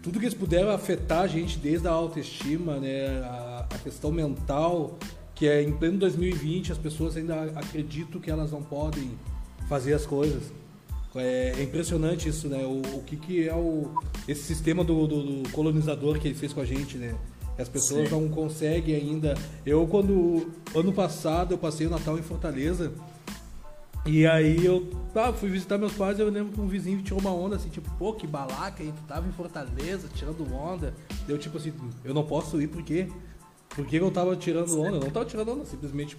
tudo 0.02 0.18
que 0.18 0.26
eles 0.26 0.34
puderam 0.34 0.70
afetar 0.70 1.22
a 1.22 1.26
gente, 1.26 1.58
desde 1.58 1.88
a 1.88 1.90
autoestima, 1.90 2.78
né? 2.78 3.20
A, 3.22 3.66
a 3.70 3.78
questão 3.78 4.12
mental, 4.12 4.98
que 5.34 5.48
é 5.48 5.62
em 5.62 5.72
pleno 5.72 5.98
2020 5.98 6.72
as 6.72 6.78
pessoas 6.78 7.16
ainda 7.16 7.44
acreditam 7.56 8.20
que 8.20 8.30
elas 8.30 8.52
não 8.52 8.62
podem 8.62 9.10
fazer 9.68 9.94
as 9.94 10.06
coisas. 10.06 10.52
É, 11.18 11.54
é 11.58 11.62
impressionante 11.62 12.28
isso, 12.28 12.48
né? 12.48 12.64
O, 12.64 12.80
o 12.96 13.02
que, 13.02 13.16
que 13.16 13.48
é 13.48 13.54
o, 13.54 13.94
esse 14.26 14.42
sistema 14.42 14.84
do, 14.84 15.06
do, 15.06 15.42
do, 15.42 15.50
colonizador 15.50 16.18
que 16.18 16.28
ele 16.28 16.34
fez 16.34 16.52
com 16.52 16.60
a 16.60 16.64
gente, 16.64 16.96
né? 16.96 17.14
As 17.58 17.68
pessoas 17.68 18.08
Sim. 18.08 18.14
não 18.14 18.28
conseguem 18.28 18.94
ainda. 18.94 19.34
Eu, 19.64 19.86
quando. 19.86 20.50
Ano 20.74 20.92
passado, 20.92 21.54
eu 21.54 21.58
passei 21.58 21.86
o 21.86 21.90
Natal 21.90 22.18
em 22.18 22.22
Fortaleza. 22.22 22.92
E 24.04 24.24
aí 24.24 24.64
eu 24.64 24.88
tá, 25.12 25.32
fui 25.32 25.50
visitar 25.50 25.76
meus 25.78 25.92
pais 25.94 26.20
eu 26.20 26.30
lembro 26.30 26.52
que 26.52 26.60
um 26.60 26.68
vizinho 26.68 27.02
tirou 27.02 27.18
uma 27.18 27.32
onda 27.32 27.56
assim, 27.56 27.68
tipo, 27.68 27.90
pô, 27.98 28.12
que 28.12 28.24
balaca, 28.24 28.80
aí 28.80 28.92
tu 28.96 29.02
tava 29.08 29.26
em 29.26 29.32
Fortaleza 29.32 30.08
tirando 30.14 30.46
onda. 30.54 30.94
Deu 31.26 31.36
tipo 31.36 31.56
assim, 31.58 31.72
eu 32.04 32.14
não 32.14 32.24
posso 32.24 32.60
ir 32.60 32.68
porque. 32.68 33.08
Por 33.70 33.84
que 33.84 33.96
eu 33.96 34.10
tava 34.10 34.36
tirando 34.36 34.80
onda? 34.80 34.96
Eu 34.96 35.00
não 35.00 35.10
tava 35.10 35.26
tirando 35.26 35.52
onda, 35.52 35.64
simplesmente 35.64 36.16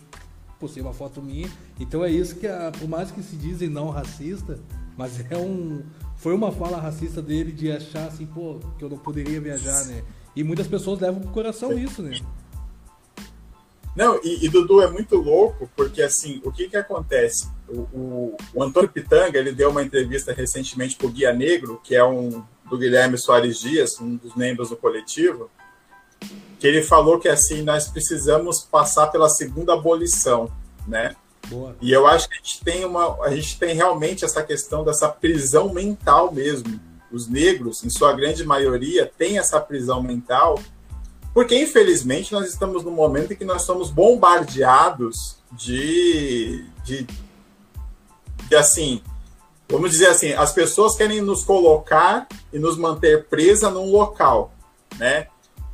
postei 0.60 0.82
uma 0.82 0.94
foto 0.94 1.22
minha. 1.22 1.50
Então 1.80 2.04
é 2.04 2.12
isso 2.12 2.36
que, 2.36 2.48
a, 2.48 2.72
por 2.72 2.88
mais 2.88 3.12
que 3.12 3.22
se 3.24 3.36
dizem 3.36 3.70
não 3.70 3.90
racista, 3.90 4.60
mas 4.98 5.24
é 5.30 5.38
um. 5.38 5.84
Foi 6.16 6.34
uma 6.34 6.52
fala 6.52 6.78
racista 6.78 7.22
dele 7.22 7.52
de 7.52 7.72
achar 7.72 8.08
assim, 8.08 8.26
pô, 8.26 8.60
que 8.78 8.84
eu 8.84 8.90
não 8.90 8.98
poderia 8.98 9.40
viajar, 9.40 9.86
né? 9.86 10.04
E 10.36 10.44
muitas 10.44 10.68
pessoas 10.68 11.00
levam 11.00 11.22
pro 11.22 11.32
coração 11.32 11.78
isso, 11.78 12.02
né? 12.02 12.20
Não, 13.96 14.20
e, 14.24 14.46
e, 14.46 14.50
Dudu 14.50 14.82
é 14.82 14.90
muito 14.90 15.16
louco, 15.16 15.70
porque 15.76 16.04
assim, 16.04 16.40
o 16.44 16.52
que 16.52 16.70
que 16.70 16.78
acontece? 16.78 17.50
O, 17.68 17.80
o, 17.80 18.38
o 18.54 18.64
Antônio 18.64 18.90
Pitanga, 18.90 19.40
ele 19.40 19.52
deu 19.52 19.72
uma 19.72 19.82
entrevista 19.82 20.32
recentemente 20.34 20.96
para 20.96 21.08
o 21.08 21.10
Guia 21.10 21.34
Negro, 21.34 21.82
que 21.84 21.96
é 21.96 22.04
um 22.04 22.44
do 22.70 22.78
Guilherme 22.78 23.18
Soares 23.18 23.60
Dias, 23.60 24.00
um 24.00 24.16
dos 24.16 24.36
membros 24.36 24.70
do 24.70 24.78
coletivo, 24.78 25.50
que 26.60 26.68
ele 26.68 26.84
falou 26.84 27.20
que 27.20 27.28
assim, 27.28 27.62
nós 27.64 27.88
precisamos 27.88 28.62
passar 28.62 29.08
pela 29.08 29.30
segunda 29.30 29.74
abolição, 29.74 30.52
né? 30.88 31.16
Boa. 31.50 31.76
E 31.82 31.92
eu 31.92 32.06
acho 32.06 32.28
que 32.28 32.36
a 32.36 32.38
gente 32.38 32.64
tem 32.64 32.86
uma, 32.86 33.24
a 33.24 33.36
gente 33.36 33.58
tem 33.58 33.76
realmente 33.76 34.26
essa 34.26 34.44
questão 34.44 34.84
dessa 34.84 35.08
prisão 35.10 35.74
mental 35.74 36.32
mesmo. 36.32 36.80
Os 37.12 37.28
negros, 37.28 37.84
em 37.84 37.90
sua 37.90 38.14
grande 38.14 38.46
maioria, 38.46 39.10
têm 39.18 39.38
essa 39.40 39.62
prisão 39.62 40.04
mental 40.04 40.60
Porque, 41.38 41.56
infelizmente, 41.56 42.34
nós 42.34 42.48
estamos 42.48 42.84
num 42.84 42.90
momento 42.90 43.32
em 43.32 43.36
que 43.36 43.46
nós 43.46 43.62
somos 43.62 43.92
bombardeados 43.92 45.38
de, 45.52 46.66
de, 46.84 47.06
de 48.50 48.56
assim, 48.56 49.04
vamos 49.70 49.92
dizer 49.92 50.08
assim, 50.08 50.34
as 50.34 50.52
pessoas 50.52 50.96
querem 50.96 51.22
nos 51.22 51.44
colocar 51.44 52.28
e 52.52 52.58
nos 52.58 52.76
manter 52.76 53.26
presa 53.26 53.70
num 53.70 53.92
local, 53.92 54.52
né? 54.98 55.28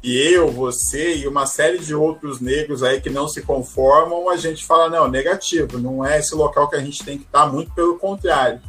E 0.04 0.18
eu, 0.18 0.52
você 0.52 1.16
e 1.16 1.28
uma 1.28 1.46
série 1.46 1.78
de 1.78 1.96
outros 1.96 2.42
negros 2.42 2.84
aí 2.84 3.00
que 3.00 3.10
não 3.10 3.26
se 3.26 3.42
conformam, 3.42 4.30
a 4.30 4.36
gente 4.36 4.66
fala, 4.66 4.90
não, 4.90 5.08
negativo, 5.08 5.80
não 5.80 6.06
é 6.06 6.20
esse 6.20 6.36
local 6.36 6.70
que 6.70 6.76
a 6.76 6.82
gente 6.82 7.02
tem 7.06 7.18
que 7.18 7.24
estar, 7.24 7.48
muito 7.48 7.72
pelo 7.72 7.98
contrário. 7.98 8.62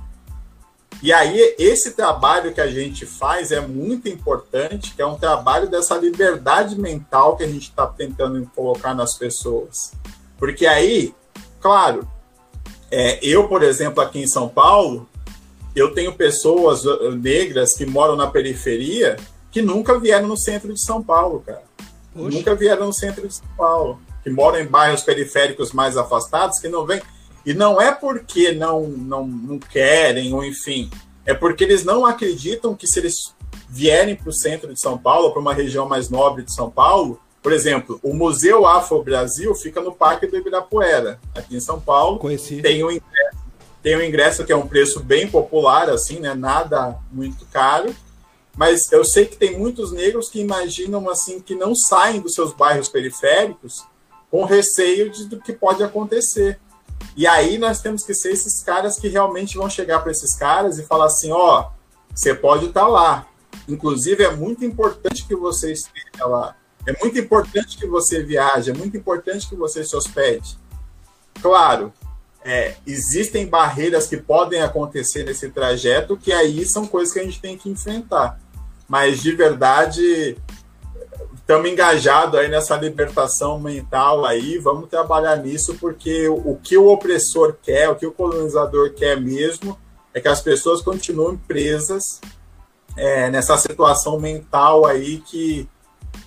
E 1.02 1.12
aí, 1.12 1.56
esse 1.58 1.90
trabalho 1.90 2.54
que 2.54 2.60
a 2.60 2.70
gente 2.70 3.04
faz 3.04 3.50
é 3.50 3.60
muito 3.60 4.08
importante, 4.08 4.94
que 4.94 5.02
é 5.02 5.06
um 5.06 5.18
trabalho 5.18 5.68
dessa 5.68 5.96
liberdade 5.96 6.80
mental 6.80 7.36
que 7.36 7.42
a 7.42 7.48
gente 7.48 7.64
está 7.64 7.84
tentando 7.84 8.48
colocar 8.54 8.94
nas 8.94 9.18
pessoas. 9.18 9.92
Porque 10.38 10.66
aí, 10.66 11.12
claro, 11.60 12.08
é, 12.92 13.18
eu, 13.20 13.48
por 13.48 13.64
exemplo, 13.64 14.00
aqui 14.00 14.20
em 14.20 14.26
São 14.28 14.48
Paulo, 14.48 15.08
eu 15.74 15.92
tenho 15.92 16.14
pessoas 16.14 16.84
uh, 16.84 17.10
negras 17.10 17.74
que 17.74 17.84
moram 17.84 18.14
na 18.14 18.28
periferia 18.28 19.16
que 19.54 19.62
nunca 19.62 19.96
vieram 20.00 20.26
no 20.26 20.36
centro 20.36 20.74
de 20.74 20.80
São 20.80 21.00
Paulo, 21.00 21.40
cara. 21.46 21.62
Poxa. 22.12 22.36
Nunca 22.36 22.56
vieram 22.56 22.86
no 22.86 22.92
centro 22.92 23.28
de 23.28 23.34
São 23.34 23.46
Paulo. 23.56 24.00
Que 24.24 24.28
moram 24.28 24.58
em 24.58 24.66
bairros 24.66 25.02
periféricos 25.02 25.72
mais 25.72 25.96
afastados, 25.96 26.58
que 26.58 26.66
não 26.66 26.84
vêm. 26.84 27.00
E 27.46 27.54
não 27.54 27.80
é 27.80 27.92
porque 27.92 28.50
não, 28.50 28.82
não, 28.82 29.24
não 29.24 29.58
querem, 29.60 30.34
ou 30.34 30.44
enfim, 30.44 30.90
é 31.24 31.32
porque 31.32 31.62
eles 31.62 31.84
não 31.84 32.04
acreditam 32.04 32.74
que 32.74 32.88
se 32.88 32.98
eles 32.98 33.32
vierem 33.68 34.16
para 34.16 34.28
o 34.28 34.32
centro 34.32 34.74
de 34.74 34.80
São 34.80 34.98
Paulo, 34.98 35.30
para 35.30 35.40
uma 35.40 35.54
região 35.54 35.88
mais 35.88 36.10
nobre 36.10 36.42
de 36.42 36.52
São 36.52 36.68
Paulo, 36.68 37.20
por 37.40 37.52
exemplo, 37.52 38.00
o 38.02 38.12
Museu 38.12 38.66
Afro 38.66 39.04
Brasil 39.04 39.54
fica 39.54 39.80
no 39.80 39.92
Parque 39.92 40.26
do 40.26 40.36
Ibirapuera, 40.36 41.20
aqui 41.32 41.54
em 41.54 41.60
São 41.60 41.80
Paulo. 41.80 42.18
Conheci. 42.18 42.60
Tem 42.60 42.82
um 42.82 42.90
ingresso 42.90 43.44
tem 43.84 43.98
um 43.98 44.02
ingresso 44.02 44.46
que 44.46 44.52
é 44.52 44.56
um 44.56 44.66
preço 44.66 44.98
bem 45.00 45.28
popular, 45.28 45.90
assim, 45.90 46.18
né? 46.18 46.32
Nada 46.32 46.96
muito 47.12 47.44
caro. 47.52 47.94
Mas 48.56 48.90
eu 48.92 49.04
sei 49.04 49.26
que 49.26 49.36
tem 49.36 49.58
muitos 49.58 49.90
negros 49.92 50.28
que 50.28 50.40
imaginam 50.40 51.08
assim 51.08 51.40
que 51.40 51.54
não 51.54 51.74
saem 51.74 52.20
dos 52.20 52.34
seus 52.34 52.52
bairros 52.52 52.88
periféricos 52.88 53.84
com 54.30 54.44
receio 54.44 55.10
de, 55.10 55.26
do 55.26 55.40
que 55.40 55.52
pode 55.52 55.82
acontecer. 55.82 56.58
E 57.16 57.26
aí 57.26 57.58
nós 57.58 57.80
temos 57.80 58.04
que 58.04 58.14
ser 58.14 58.32
esses 58.32 58.62
caras 58.62 58.98
que 58.98 59.08
realmente 59.08 59.56
vão 59.56 59.68
chegar 59.68 60.00
para 60.00 60.12
esses 60.12 60.34
caras 60.34 60.78
e 60.78 60.84
falar 60.84 61.06
assim, 61.06 61.30
ó, 61.30 61.60
oh, 61.60 61.72
você 62.14 62.34
pode 62.34 62.66
estar 62.66 62.82
tá 62.82 62.88
lá. 62.88 63.26
Inclusive 63.68 64.24
é 64.24 64.34
muito 64.34 64.64
importante 64.64 65.26
que 65.26 65.34
você 65.34 65.72
esteja 65.72 66.26
lá. 66.26 66.56
É 66.86 66.92
muito 67.00 67.18
importante 67.18 67.78
que 67.78 67.86
você 67.86 68.22
viaje, 68.22 68.70
é 68.70 68.74
muito 68.74 68.96
importante 68.96 69.48
que 69.48 69.56
você 69.56 69.84
se 69.84 69.96
hospede. 69.96 70.58
Claro, 71.40 71.92
é, 72.44 72.76
existem 72.86 73.46
barreiras 73.46 74.06
que 74.06 74.18
podem 74.18 74.60
acontecer 74.60 75.24
nesse 75.24 75.48
trajeto 75.48 76.16
que 76.16 76.32
aí 76.32 76.64
são 76.66 76.86
coisas 76.86 77.12
que 77.12 77.20
a 77.20 77.24
gente 77.24 77.40
tem 77.40 77.56
que 77.56 77.70
enfrentar. 77.70 78.38
Mas 78.88 79.22
de 79.22 79.32
verdade, 79.32 80.36
estamos 81.34 81.70
engajados 81.70 82.38
aí 82.38 82.48
nessa 82.48 82.76
libertação 82.76 83.60
mental 83.60 84.24
aí, 84.24 84.58
vamos 84.58 84.88
trabalhar 84.88 85.36
nisso, 85.36 85.76
porque 85.80 86.28
o 86.28 86.56
que 86.62 86.76
o 86.76 86.88
opressor 86.88 87.56
quer, 87.62 87.88
o 87.90 87.96
que 87.96 88.06
o 88.06 88.12
colonizador 88.12 88.92
quer 88.94 89.20
mesmo, 89.20 89.78
é 90.12 90.20
que 90.20 90.28
as 90.28 90.40
pessoas 90.40 90.80
continuem 90.80 91.36
presas 91.36 92.20
é, 92.96 93.28
nessa 93.30 93.56
situação 93.58 94.18
mental 94.18 94.86
aí 94.86 95.18
que, 95.18 95.68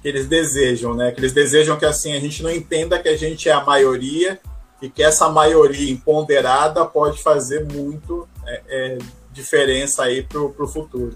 que 0.02 0.08
eles 0.08 0.28
desejam, 0.28 0.94
né? 0.94 1.12
Que 1.12 1.20
eles 1.20 1.34
desejam 1.34 1.78
que 1.78 1.86
assim 1.86 2.14
a 2.14 2.20
gente 2.20 2.44
não 2.44 2.52
entenda 2.52 3.00
que 3.00 3.08
a 3.08 3.18
gente 3.18 3.48
é 3.50 3.54
a 3.54 3.64
maioria 3.64 4.40
e 4.82 4.90
que 4.90 5.02
essa 5.02 5.30
maioria 5.30 5.92
empoderada 5.92 6.86
pode 6.86 7.24
fazer 7.24 7.66
muito 7.66 8.28
é, 8.46 8.62
é, 8.68 8.98
diferença 9.32 10.04
aí 10.04 10.22
para 10.22 10.40
o 10.40 10.68
futuro. 10.68 11.16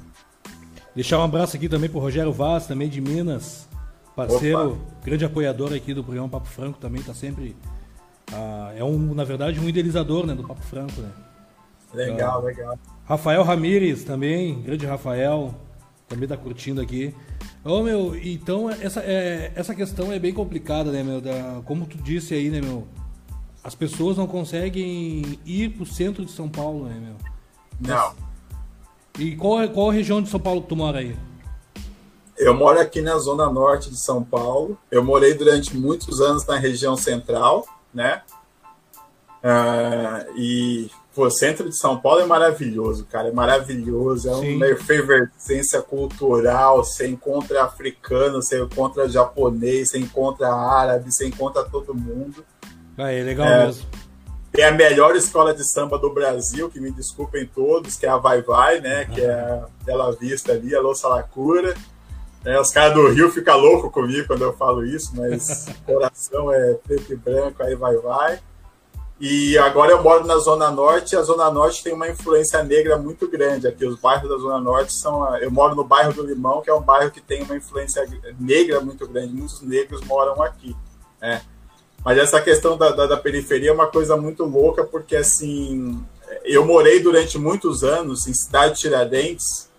Deixar 0.96 1.20
um 1.20 1.24
abraço 1.24 1.56
aqui 1.56 1.70
também 1.70 1.90
para 1.90 1.98
o 1.98 2.02
Rogério 2.02 2.32
Vaz, 2.32 2.68
também 2.68 2.90
de 2.90 3.00
Minas, 3.00 3.68
parceiro, 4.16 4.74
Opa. 4.74 4.80
grande 5.04 5.26
apoiador 5.26 5.74
aqui 5.74 5.94
do 5.94 6.04
programa 6.04 6.28
Papo 6.28 6.48
Franco, 6.48 6.78
também 6.80 7.02
está 7.02 7.14
sempre. 7.14 7.56
Ah, 8.34 8.74
é 8.76 8.84
um, 8.84 9.14
na 9.14 9.24
verdade, 9.24 9.60
um 9.60 9.68
idealizador 9.68 10.26
né, 10.26 10.36
do 10.36 10.44
Papo 10.44 10.62
Franco. 10.64 11.00
Né? 11.02 11.10
Legal, 11.94 12.40
ah, 12.40 12.44
legal. 12.44 12.80
Rafael 13.06 13.44
Ramires 13.44 14.04
também, 14.04 14.62
grande 14.62 14.86
Rafael, 14.86 15.54
também 16.08 16.26
está 16.26 16.38
curtindo 16.38 16.82
aqui. 16.82 17.14
Ô 17.64 17.80
oh, 17.80 17.84
meu, 17.84 18.16
então 18.16 18.70
essa, 18.70 19.02
é, 19.02 19.52
essa 19.56 19.76
questão 19.76 20.12
é 20.12 20.20
bem 20.20 20.34
complicada, 20.34 20.92
né, 20.92 21.04
meu? 21.04 21.22
Da, 21.22 21.62
como 21.66 21.86
tu 21.86 21.98
disse 21.98 22.34
aí, 22.34 22.50
né, 22.50 22.60
meu? 22.60 22.88
as 23.64 23.76
pessoas 23.76 24.18
não 24.18 24.28
conseguem 24.28 25.40
ir 25.46 25.70
para 25.70 25.84
o 25.84 25.86
centro 25.86 26.26
de 26.26 26.32
São 26.32 26.50
Paulo, 26.50 26.86
né, 26.88 27.00
meu? 27.00 27.16
Não. 27.80 28.31
E 29.20 29.36
qual, 29.36 29.68
qual 29.70 29.90
a 29.90 29.94
região 29.94 30.22
de 30.22 30.30
São 30.30 30.40
Paulo 30.40 30.62
que 30.62 30.70
tu 30.70 30.76
mora 30.76 31.00
aí? 31.00 31.16
Eu 32.38 32.56
moro 32.56 32.80
aqui 32.80 33.02
na 33.02 33.18
zona 33.18 33.50
norte 33.50 33.90
de 33.90 34.00
São 34.00 34.24
Paulo. 34.24 34.78
Eu 34.90 35.04
morei 35.04 35.34
durante 35.34 35.78
muitos 35.78 36.22
anos 36.22 36.46
na 36.46 36.58
região 36.58 36.96
central, 36.96 37.66
né? 37.94 38.24
Uh, 39.44 40.38
e 40.38 40.90
o 41.16 41.30
centro 41.30 41.70
de 41.70 41.76
São 41.76 42.00
Paulo 42.00 42.22
é 42.22 42.26
maravilhoso, 42.26 43.06
cara. 43.06 43.28
É 43.28 43.32
maravilhoso. 43.32 44.30
É 44.30 44.34
Sim. 44.36 44.56
uma 44.56 44.68
efervescência 44.68 45.82
cultural. 45.82 46.84
Você 46.84 47.08
encontra 47.08 47.64
africano, 47.64 48.42
você 48.42 48.62
encontra 48.62 49.10
japonês, 49.10 49.90
você 49.90 50.00
encontra 50.00 50.54
árabe, 50.54 51.12
você 51.12 51.28
encontra 51.28 51.64
todo 51.64 51.94
mundo. 51.94 52.46
Ah, 52.98 53.12
é 53.12 53.24
legal 53.24 53.48
é, 53.48 53.66
mesmo. 53.66 53.86
Tem 54.52 54.66
a 54.66 54.72
melhor 54.72 55.16
escola 55.16 55.54
de 55.54 55.64
samba 55.64 55.98
do 55.98 56.14
Brasil, 56.14 56.70
que 56.70 56.80
me 56.80 56.92
desculpem 56.92 57.46
todos, 57.46 57.96
que 57.96 58.06
é 58.06 58.10
a 58.10 58.18
Vai 58.18 58.42
Vai, 58.42 58.82
né? 58.82 59.06
Que 59.06 59.22
é 59.22 59.32
a 59.32 59.66
Bela 59.86 60.12
Vista 60.14 60.52
ali, 60.52 60.76
a 60.76 60.82
Louça 60.82 61.08
Lacura. 61.08 61.74
É, 62.44 62.60
os 62.60 62.72
caras 62.72 62.94
do 62.94 63.08
Rio 63.08 63.32
ficam 63.32 63.58
loucos 63.58 63.92
comigo 63.92 64.28
quando 64.28 64.42
eu 64.42 64.54
falo 64.54 64.84
isso, 64.84 65.12
mas 65.16 65.68
coração 65.86 66.52
é 66.52 66.74
preto 66.74 67.14
e 67.14 67.16
branco, 67.16 67.62
aí 67.62 67.76
vai, 67.76 67.96
vai. 67.98 68.40
E 69.20 69.56
agora 69.60 69.92
eu 69.92 70.02
moro 70.02 70.26
na 70.26 70.36
Zona 70.40 70.72
Norte, 70.72 71.14
e 71.14 71.16
a 71.16 71.22
Zona 71.22 71.52
Norte 71.52 71.84
tem 71.84 71.94
uma 71.94 72.10
influência 72.10 72.64
negra 72.64 72.98
muito 72.98 73.30
grande. 73.30 73.68
Aqui, 73.68 73.86
os 73.86 74.00
bairros 74.00 74.28
da 74.28 74.38
Zona 74.38 74.60
Norte 74.60 74.94
são. 74.94 75.38
Eu 75.38 75.52
moro 75.52 75.76
no 75.76 75.84
bairro 75.84 76.12
do 76.12 76.26
Limão, 76.26 76.60
que 76.62 76.72
é 76.72 76.74
um 76.74 76.82
bairro 76.82 77.12
que 77.12 77.22
tem 77.22 77.44
uma 77.44 77.56
influência 77.56 78.04
negra 78.40 78.82
muito 78.82 79.08
grande. 79.08 79.32
Muitos 79.32 79.62
negros 79.62 80.02
moram 80.02 80.42
aqui. 80.42 80.76
Né? 81.22 81.40
Mas 82.04 82.18
essa 82.18 82.42
questão 82.42 82.78
da, 82.78 82.90
da, 82.90 83.06
da, 83.06 83.18
periferia 83.18 83.70
é 83.70 83.74
uma 83.74 83.88
coisa 83.88 84.18
muito 84.18 84.44
louca, 84.44 84.84
porque 84.84 85.16
assim, 85.16 86.04
eu 86.44 86.66
morei 86.66 87.00
durante 87.00 87.38
muitos 87.38 87.84
anos 87.84 88.28
em 88.28 88.34
Cidade 88.34 88.80
Tiradentes, 88.80 89.70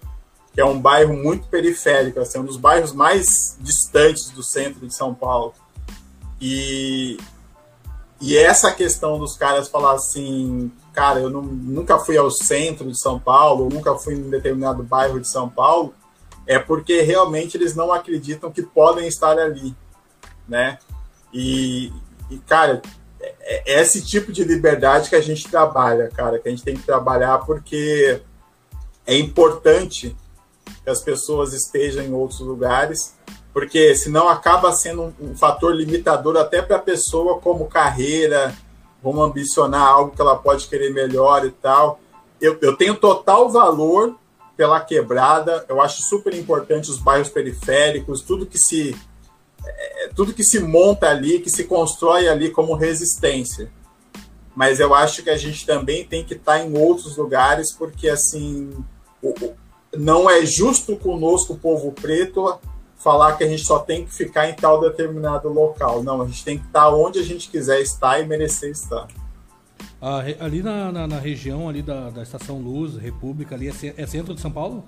que 0.54 0.60
é 0.60 0.64
um 0.64 0.80
bairro 0.80 1.14
muito 1.14 1.48
periférico, 1.48 2.20
assim, 2.20 2.38
um 2.38 2.44
dos 2.44 2.56
bairros 2.56 2.92
mais 2.92 3.56
distantes 3.60 4.30
do 4.30 4.42
centro 4.42 4.86
de 4.86 4.94
São 4.94 5.14
Paulo. 5.14 5.54
E, 6.40 7.16
e 8.20 8.36
essa 8.36 8.70
questão 8.70 9.18
dos 9.18 9.36
caras 9.36 9.68
falar 9.68 9.94
assim, 9.94 10.70
cara, 10.92 11.20
eu 11.20 11.30
não, 11.30 11.42
nunca 11.42 11.98
fui 11.98 12.16
ao 12.16 12.30
centro 12.30 12.90
de 12.90 13.00
São 13.00 13.18
Paulo, 13.18 13.68
nunca 13.68 13.96
fui 13.96 14.14
em 14.14 14.30
determinado 14.30 14.82
bairro 14.82 15.18
de 15.18 15.26
São 15.26 15.48
Paulo, 15.48 15.94
é 16.46 16.58
porque 16.58 17.00
realmente 17.02 17.56
eles 17.56 17.74
não 17.74 17.92
acreditam 17.92 18.52
que 18.52 18.62
podem 18.62 19.08
estar 19.08 19.38
ali, 19.38 19.74
né? 20.46 20.78
E, 21.32 21.92
e, 22.30 22.38
cara, 22.38 22.82
é, 23.20 23.74
é 23.74 23.80
esse 23.80 24.02
tipo 24.04 24.32
de 24.32 24.44
liberdade 24.44 25.08
que 25.08 25.16
a 25.16 25.20
gente 25.20 25.48
trabalha, 25.48 26.08
cara, 26.08 26.38
que 26.38 26.48
a 26.48 26.50
gente 26.50 26.64
tem 26.64 26.76
que 26.76 26.82
trabalhar 26.82 27.38
porque 27.38 28.20
é 29.06 29.16
importante 29.16 30.16
que 30.84 30.90
as 30.90 31.00
pessoas 31.00 31.52
estejam 31.52 32.04
em 32.04 32.12
outros 32.12 32.40
lugares, 32.40 33.16
porque 33.52 33.94
senão 33.94 34.28
acaba 34.28 34.72
sendo 34.72 35.14
um, 35.20 35.36
fator 35.36 35.74
limitador 35.74 36.36
até 36.36 36.62
para 36.62 36.76
a 36.76 36.80
pessoa 36.80 37.38
como 37.38 37.66
carreira, 37.66 38.54
vamos 39.02 39.24
ambicionar 39.24 39.82
algo 39.82 40.14
que 40.14 40.20
ela 40.20 40.36
pode 40.36 40.66
querer 40.68 40.92
melhor 40.92 41.44
e 41.44 41.50
tal. 41.50 42.00
Eu, 42.40 42.58
eu 42.60 42.76
tenho 42.76 42.94
total 42.94 43.50
valor 43.50 44.16
pela 44.56 44.80
quebrada, 44.80 45.64
eu 45.68 45.80
acho 45.80 46.02
super 46.02 46.34
importante 46.34 46.90
os 46.90 46.98
bairros 46.98 47.28
periféricos, 47.28 48.22
tudo 48.22 48.46
que 48.46 48.58
se 48.58 48.96
é, 49.66 50.08
tudo 50.14 50.34
que 50.34 50.44
se 50.44 50.60
monta 50.60 51.08
ali, 51.08 51.40
que 51.40 51.50
se 51.50 51.64
constrói 51.64 52.28
ali 52.28 52.50
como 52.50 52.74
resistência. 52.74 53.70
Mas 54.54 54.80
eu 54.80 54.94
acho 54.94 55.22
que 55.22 55.30
a 55.30 55.36
gente 55.36 55.64
também 55.64 56.04
tem 56.04 56.24
que 56.24 56.34
estar 56.34 56.60
em 56.60 56.76
outros 56.76 57.16
lugares, 57.16 57.72
porque 57.72 58.08
assim 58.08 58.84
não 59.96 60.28
é 60.28 60.44
justo 60.44 60.96
conosco, 60.96 61.54
o 61.54 61.58
povo 61.58 61.92
preto, 61.92 62.58
falar 62.96 63.36
que 63.36 63.44
a 63.44 63.48
gente 63.48 63.64
só 63.64 63.78
tem 63.78 64.04
que 64.04 64.14
ficar 64.14 64.48
em 64.48 64.54
tal 64.54 64.80
determinado 64.80 65.48
local. 65.48 66.02
Não, 66.02 66.22
a 66.22 66.26
gente 66.26 66.44
tem 66.44 66.58
que 66.58 66.66
estar 66.66 66.88
onde 66.90 67.18
a 67.18 67.22
gente 67.22 67.50
quiser 67.50 67.80
estar 67.80 68.20
e 68.20 68.26
merecer 68.26 68.70
estar. 68.70 69.08
Ah, 70.00 70.22
ali 70.40 70.62
na, 70.62 70.90
na, 70.90 71.06
na, 71.06 71.18
região 71.18 71.68
ali 71.68 71.82
da, 71.82 72.10
da 72.10 72.22
Estação 72.22 72.58
Luz, 72.58 72.96
República, 72.96 73.54
ali 73.54 73.68
é, 73.68 73.94
é 73.96 74.06
centro 74.06 74.34
de 74.34 74.40
São 74.40 74.50
Paulo? 74.50 74.84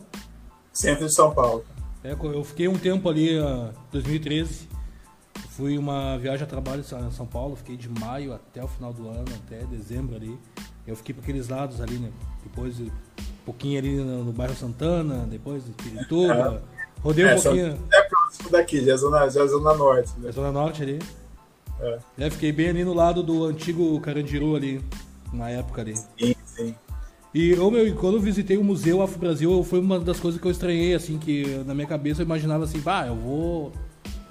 Centro 0.72 1.06
de 1.06 1.14
São 1.14 1.32
Paulo. 1.32 1.64
É, 2.04 2.12
eu 2.12 2.44
fiquei 2.44 2.68
um 2.68 2.78
tempo 2.78 3.08
ali, 3.08 3.38
uh, 3.38 3.72
2013. 3.90 4.68
Fui 5.56 5.78
uma 5.78 6.18
viagem 6.18 6.44
a 6.44 6.46
trabalho 6.46 6.82
em 6.82 7.10
São 7.10 7.26
Paulo, 7.26 7.56
fiquei 7.56 7.78
de 7.78 7.88
maio 7.88 8.34
até 8.34 8.62
o 8.62 8.68
final 8.68 8.92
do 8.92 9.08
ano, 9.08 9.24
até 9.46 9.64
dezembro 9.64 10.14
ali. 10.14 10.38
Eu 10.86 10.94
fiquei 10.96 11.14
por 11.14 11.22
aqueles 11.22 11.48
lados 11.48 11.80
ali, 11.80 11.96
né? 11.96 12.12
Depois 12.42 12.78
um 12.78 12.90
pouquinho 13.46 13.78
ali 13.78 13.96
no, 13.96 14.24
no 14.24 14.32
bairro 14.32 14.54
Santana, 14.54 15.26
depois 15.30 15.64
de 15.64 15.70
Pirituba. 15.72 16.62
É. 16.70 17.00
Rodei 17.00 17.24
um 17.24 17.28
é, 17.28 17.40
pouquinho. 17.40 17.78
É 17.90 18.02
próximo 18.02 18.50
daqui, 18.50 18.84
já 18.84 18.92
é 18.92 18.96
zona, 18.96 19.28
já 19.30 19.42
é 19.42 19.46
zona 19.46 19.74
norte. 19.74 20.12
Né? 20.18 20.28
É 20.28 20.32
zona 20.32 20.52
norte 20.52 20.82
ali. 20.82 20.98
É. 21.80 21.98
é. 22.18 22.30
Fiquei 22.30 22.52
bem 22.52 22.68
ali 22.68 22.84
no 22.84 22.92
lado 22.92 23.22
do 23.22 23.44
antigo 23.44 23.98
Carandiru 24.00 24.56
ali, 24.56 24.84
na 25.32 25.48
época 25.48 25.80
ali. 25.80 25.96
Sim, 25.96 26.34
sim. 26.44 26.74
E 27.34 27.50
eu, 27.50 27.68
meu, 27.68 27.96
quando 27.96 28.14
eu 28.14 28.20
visitei 28.20 28.56
o 28.56 28.62
Museu 28.62 29.02
Afro 29.02 29.18
Brasil, 29.18 29.64
foi 29.64 29.80
uma 29.80 29.98
das 29.98 30.20
coisas 30.20 30.40
que 30.40 30.46
eu 30.46 30.52
estranhei, 30.52 30.94
assim, 30.94 31.18
que 31.18 31.44
na 31.66 31.74
minha 31.74 31.86
cabeça 31.86 32.22
eu 32.22 32.24
imaginava 32.24 32.62
assim, 32.62 32.80
pá, 32.80 33.06
eu 33.08 33.16
vou. 33.16 33.72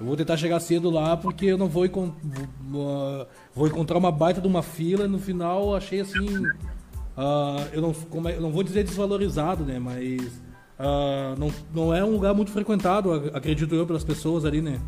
Eu 0.00 0.06
vou 0.06 0.16
tentar 0.16 0.36
chegar 0.36 0.58
cedo 0.58 0.90
lá 0.90 1.16
porque 1.16 1.46
eu 1.46 1.58
não 1.58 1.68
vou, 1.68 1.86
vou, 1.88 3.28
vou 3.54 3.66
encontrar 3.68 3.96
uma 3.96 4.10
baita 4.10 4.40
de 4.40 4.48
uma 4.48 4.62
fila 4.62 5.06
no 5.06 5.18
final 5.18 5.76
achei 5.76 6.00
assim. 6.00 6.26
Uh, 7.16 7.62
eu, 7.72 7.80
não, 7.80 7.92
como 7.92 8.28
é, 8.28 8.36
eu 8.36 8.40
não 8.40 8.50
vou 8.50 8.64
dizer 8.64 8.82
desvalorizado, 8.82 9.64
né? 9.64 9.78
Mas 9.78 10.20
uh, 10.80 11.38
não, 11.38 11.52
não 11.72 11.94
é 11.94 12.02
um 12.04 12.10
lugar 12.10 12.34
muito 12.34 12.50
frequentado, 12.50 13.12
acredito 13.32 13.72
eu, 13.74 13.86
pelas 13.86 14.02
pessoas 14.02 14.44
ali, 14.44 14.60
né? 14.60 14.80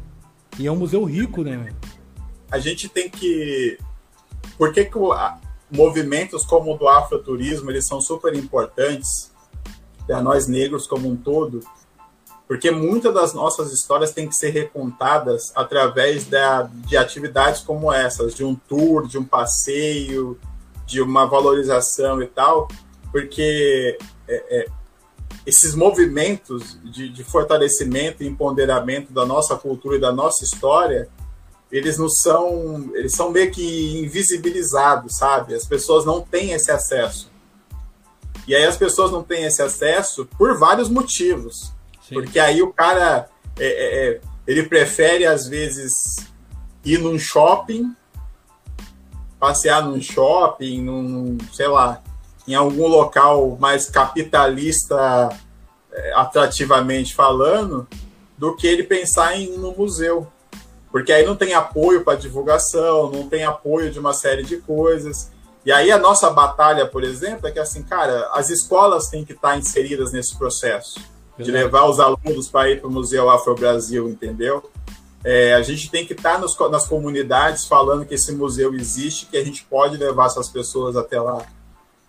E 0.59 0.67
é 0.67 0.73
um 0.73 0.77
museu 0.77 1.05
rico, 1.05 1.43
né? 1.43 1.73
A 2.51 2.59
gente 2.59 2.89
tem 2.89 3.09
que. 3.09 3.79
Por 4.59 4.73
que, 4.73 4.87
que 4.87 4.99
movimentos 5.71 6.45
como 6.45 6.75
o 6.75 6.79
do 6.79 6.89
afroturismo 6.89 7.71
eles 7.71 7.87
são 7.87 8.01
super 8.01 8.35
importantes 8.35 9.33
para 10.07 10.23
nós 10.23 10.47
negros 10.47 10.87
como 10.87 11.09
um 11.09 11.17
todo? 11.17 11.61
Porque 12.47 12.71
muitas 12.71 13.13
das 13.13 13.35
nossas 13.35 13.73
histórias 13.73 14.13
têm 14.13 14.29
que 14.29 14.35
ser 14.35 14.51
recontadas 14.51 15.53
através 15.55 16.27
da, 16.27 16.63
de 16.63 16.97
atividades 16.97 17.61
como 17.63 17.93
essas, 17.93 18.35
de 18.35 18.45
um 18.45 18.55
tour, 18.55 19.07
de 19.09 19.19
um 19.19 19.25
passeio, 19.25 20.39
de 20.87 21.03
uma 21.03 21.27
valorização 21.27 22.23
e 22.23 22.27
tal, 22.27 22.69
porque 23.11 23.99
é, 24.29 24.59
é, 24.59 24.67
esses 25.45 25.75
movimentos 25.75 26.79
de, 26.85 27.09
de, 27.09 27.25
fortalecimento 27.25 28.23
e 28.23 28.27
empoderamento 28.29 29.13
da 29.13 29.27
nossa 29.27 29.57
cultura 29.57 29.97
e 29.97 30.01
da 30.01 30.13
nossa 30.13 30.45
história, 30.45 31.09
eles 31.77 31.99
não 31.99 32.09
são, 32.09 32.91
eles 32.95 33.13
são 33.13 33.31
meio 33.31 33.51
que 33.51 33.99
invisibilizados, 33.99 35.17
sabe? 35.17 35.55
As 35.55 35.67
pessoas 35.67 36.05
não 36.05 36.21
têm 36.21 36.53
esse 36.53 36.71
acesso. 36.71 37.31
E 38.47 38.55
aí 38.55 38.65
as 38.65 38.77
pessoas 38.77 39.11
não 39.11 39.23
têm 39.23 39.45
esse 39.45 39.61
acesso 39.61 40.27
por 40.39 40.57
vários 40.57 40.89
motivos. 40.89 41.73
Sim. 42.09 42.15
Porque 42.15 42.39
aí 42.39 42.63
o 42.63 42.73
cara, 42.73 43.29
é, 43.59 43.67
é, 43.67 44.09
é 44.09 44.21
ele 44.47 44.63
prefere 44.63 45.27
às 45.27 45.49
vezes 45.49 46.17
ir 46.85 46.99
num 46.99 47.19
shopping 47.19 47.95
passear 49.39 49.85
num 49.85 50.01
shopping, 50.01 50.83
num, 50.83 51.39
sei 51.53 51.69
lá, 51.69 52.03
em 52.47 52.55
algum 52.55 52.87
local 52.87 53.57
mais 53.61 53.89
capitalista, 53.89 55.29
é, 55.93 56.13
atrativamente 56.15 57.15
falando, 57.15 57.87
do 58.37 58.55
que 58.55 58.67
ele 58.67 58.83
pensar 58.83 59.37
em 59.37 59.55
ir 59.55 59.59
no 59.59 59.73
museu. 59.73 60.27
Porque 60.97 61.13
aí 61.13 61.27
não 61.27 61.37
tem 61.37 61.53
apoio 61.53 62.03
para 62.03 62.17
divulgação, 62.17 63.11
não 63.11 63.29
tem 63.29 63.45
apoio 63.45 63.91
de 63.91 63.99
uma 63.99 64.15
série 64.15 64.43
de 64.43 64.57
coisas. 64.57 65.31
E 65.63 65.71
aí 65.71 65.93
a 65.93 65.99
nossa 65.99 66.31
batalha, 66.31 66.87
por 66.87 67.05
exemplo, 67.05 67.47
é 67.47 67.51
que 67.51 67.59
assim, 67.59 67.83
cara, 67.83 68.31
as 68.33 68.49
escolas 68.49 69.11
têm 69.11 69.23
que 69.23 69.35
estar 69.35 69.59
inseridas 69.59 70.11
nesse 70.11 70.35
processo 70.39 70.99
de 71.39 71.51
levar 71.51 71.85
os 71.85 72.01
alunos 72.01 72.49
para 72.49 72.71
ir 72.71 72.81
para 72.81 72.89
o 72.89 72.91
Museu 72.91 73.29
Afro 73.29 73.55
Brasil, 73.55 74.09
entendeu? 74.09 74.71
É, 75.23 75.53
a 75.53 75.61
gente 75.61 75.91
tem 75.91 76.07
que 76.07 76.15
estar 76.15 76.41
tá 76.41 76.69
nas 76.71 76.87
comunidades 76.87 77.67
falando 77.67 78.07
que 78.07 78.15
esse 78.15 78.33
museu 78.33 78.73
existe, 78.73 79.27
que 79.27 79.37
a 79.37 79.45
gente 79.45 79.65
pode 79.65 79.99
levar 79.99 80.29
essas 80.29 80.49
pessoas 80.49 80.97
até 80.97 81.21
lá. 81.21 81.45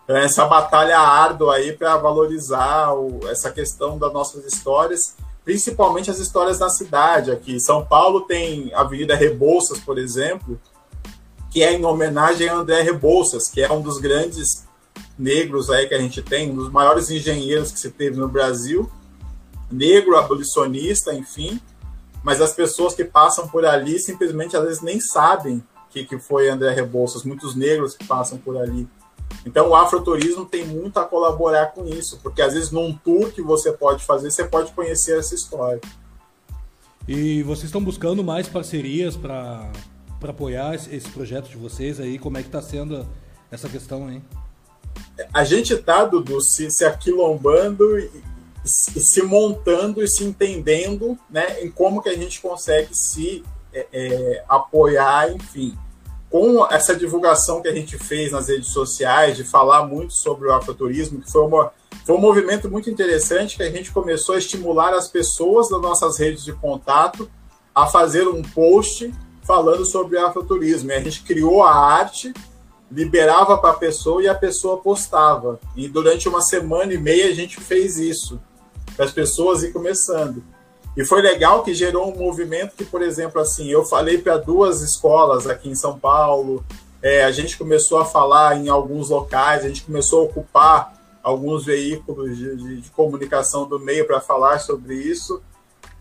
Então, 0.05 0.15
essa 0.15 0.45
batalha 0.45 0.97
árdua 0.97 1.55
aí 1.55 1.73
para 1.73 1.97
valorizar 1.97 2.93
o, 2.93 3.19
essa 3.27 3.51
questão 3.51 3.97
das 3.97 4.13
nossas 4.13 4.45
histórias, 4.45 5.17
principalmente 5.48 6.12
as 6.12 6.20
histórias 6.20 6.60
da 6.60 6.70
cidade 6.70 7.32
aqui. 7.32 7.58
São 7.58 7.86
Paulo 7.86 8.22
tem 8.28 8.70
a 8.74 8.82
Avenida 8.82 9.16
Rebouças, 9.16 9.80
por 9.80 9.98
exemplo, 9.98 10.60
que 11.50 11.64
é 11.64 11.72
em 11.72 11.86
homenagem 11.86 12.50
a 12.50 12.56
André 12.56 12.82
Rebouças, 12.82 13.48
que 13.48 13.62
é 13.62 13.72
um 13.72 13.82
dos 13.82 13.98
grandes 13.98 14.68
negros 15.18 15.70
aí 15.70 15.88
que 15.88 15.95
a 15.95 16.00
gente 16.00 16.22
tem, 16.22 16.52
um 16.52 16.56
dos 16.56 16.70
maiores 16.70 17.10
engenheiros 17.10 17.72
que 17.72 17.80
se 17.80 17.91
teve 17.91 18.18
no 18.18 18.28
Brasil, 18.28 18.91
negro, 19.72 20.18
abolicionista, 20.18 21.14
enfim 21.14 21.62
mas 22.28 22.41
as 22.41 22.52
pessoas 22.52 22.93
que 22.93 23.06
passam 23.06 23.48
por 23.48 23.66
ali 23.66 23.98
simplesmente 24.00 24.58
às 24.58 24.64
vezes 24.66 24.82
nem 24.82 25.00
sabem 25.00 25.64
que, 25.89 26.04
que 26.04 26.20
foi 26.20 26.50
André 26.50 26.74
Rebouças, 26.74 27.24
muitos 27.24 27.56
negros 27.56 27.95
que 27.95 28.06
passam 28.06 28.38
por 28.38 28.58
ali. 28.58 28.86
Então 29.45 29.69
o 29.69 29.75
afroturismo 29.75 30.45
tem 30.45 30.65
muito 30.65 30.99
a 30.99 31.05
colaborar 31.05 31.67
com 31.67 31.86
isso, 31.86 32.19
porque 32.21 32.41
às 32.41 32.53
vezes 32.53 32.71
num 32.71 32.93
tour 32.93 33.32
que 33.32 33.41
você 33.41 33.71
pode 33.71 34.03
fazer, 34.03 34.30
você 34.30 34.43
pode 34.43 34.71
conhecer 34.73 35.17
essa 35.17 35.34
história. 35.34 35.82
E 37.07 37.41
vocês 37.43 37.65
estão 37.65 37.82
buscando 37.82 38.21
mais 38.23 38.49
parcerias 38.49 39.15
para 39.15 39.71
apoiar 40.21 40.75
esse, 40.75 41.09
projeto 41.09 41.47
de 41.47 41.55
vocês 41.55 41.99
aí? 41.99 42.19
Como 42.19 42.38
é 42.38 42.41
que 42.41 42.49
está 42.49 42.61
sendo 42.61 43.07
essa 43.49 43.69
questão 43.69 44.07
aí? 44.07 44.21
A 45.34 45.45
gente 45.45 45.73
está, 45.73 46.03
Dudu, 46.03 46.41
se, 46.41 46.69
se 46.69 46.84
aquilombando 46.84 47.97
e, 47.97 48.11
se 48.65 49.21
montando 49.21 50.03
e 50.03 50.07
se 50.07 50.25
entendendo 50.25 51.17
né, 51.30 51.63
em 51.63 51.71
como 51.71 52.01
que 52.01 52.09
a 52.09 52.15
gente 52.15 52.41
consegue 52.41 52.93
se 52.93 53.43
é, 53.71 53.88
é, 53.93 54.43
apoiar, 54.49 55.32
enfim. 55.32 55.78
Com 56.30 56.65
essa 56.69 56.95
divulgação 56.95 57.61
que 57.61 57.67
a 57.67 57.73
gente 57.73 57.97
fez 57.97 58.32
nas 58.32 58.49
redes 58.49 58.69
sociais, 58.69 59.38
de 59.38 59.43
falar 59.43 59.86
muito 59.86 60.13
sobre 60.13 60.47
o 60.47 60.53
afroturismo, 60.53 61.21
que 61.21 61.32
foi, 61.32 61.41
uma, 61.41 61.71
foi 62.05 62.15
um 62.15 62.19
movimento 62.19 62.69
muito 62.69 62.89
interessante 62.89 63.55
que 63.55 63.63
a 63.63 63.71
gente 63.71 63.91
começou 63.91 64.36
a 64.36 64.38
estimular 64.38 64.93
as 64.93 65.07
pessoas 65.07 65.69
das 65.69 65.82
nossas 65.82 66.17
redes 66.17 66.43
de 66.43 66.51
contato 66.53 67.30
a 67.73 67.86
fazer 67.86 68.28
um 68.28 68.41
post 68.41 69.13
falando 69.43 69.86
sobre 69.86 70.17
afroturismo. 70.17 70.91
E 70.91 70.95
a 70.95 70.99
gente 70.99 71.23
criou 71.23 71.63
a 71.63 71.73
arte, 71.73 72.34
liberava 72.91 73.57
para 73.57 73.71
a 73.71 73.78
pessoa 73.78 74.21
e 74.21 74.28
a 74.28 74.36
pessoa 74.36 74.78
postava. 74.78 75.59
E 75.75 75.88
durante 75.88 76.28
uma 76.28 76.41
semana 76.41 76.93
e 76.93 76.97
meia 76.97 77.30
a 77.30 77.34
gente 77.34 77.57
fez 77.61 77.97
isso 77.97 78.39
para 78.95 79.05
as 79.05 79.11
pessoas 79.11 79.63
ir 79.63 79.71
começando. 79.71 80.43
E 80.98 81.06
foi 81.06 81.22
legal 81.22 81.64
que 81.64 81.76
gerou 81.76 82.12
um 82.12 82.18
movimento 82.18 82.76
que, 82.76 82.84
por 82.84 83.04
exemplo, 83.04 83.39
assim, 83.39 83.70
eu 83.70 83.86
falei 83.86 84.18
para 84.18 84.38
duas 84.38 84.82
escolas 84.82 85.45
aqui 85.45 85.70
em 85.70 85.76
São 85.76 85.98
Paulo, 85.98 86.66
é, 87.04 87.24
a 87.24 87.32
gente 87.32 87.56
começou 87.56 88.00
a 88.00 88.06
falar 88.06 88.58
em 88.58 88.68
alguns 88.68 89.10
locais, 89.10 89.64
a 89.64 89.68
gente 89.68 89.84
começou 89.84 90.22
a 90.22 90.24
ocupar 90.24 90.93
alguns 91.22 91.66
veículos 91.66 92.36
de, 92.36 92.56
de, 92.56 92.82
de 92.82 92.89
comunicação 92.89 93.68
do 93.68 93.80
meio 93.80 94.08
para 94.08 94.20
falar 94.20 94.60
sobre 94.60 94.95
isso. 94.95 95.39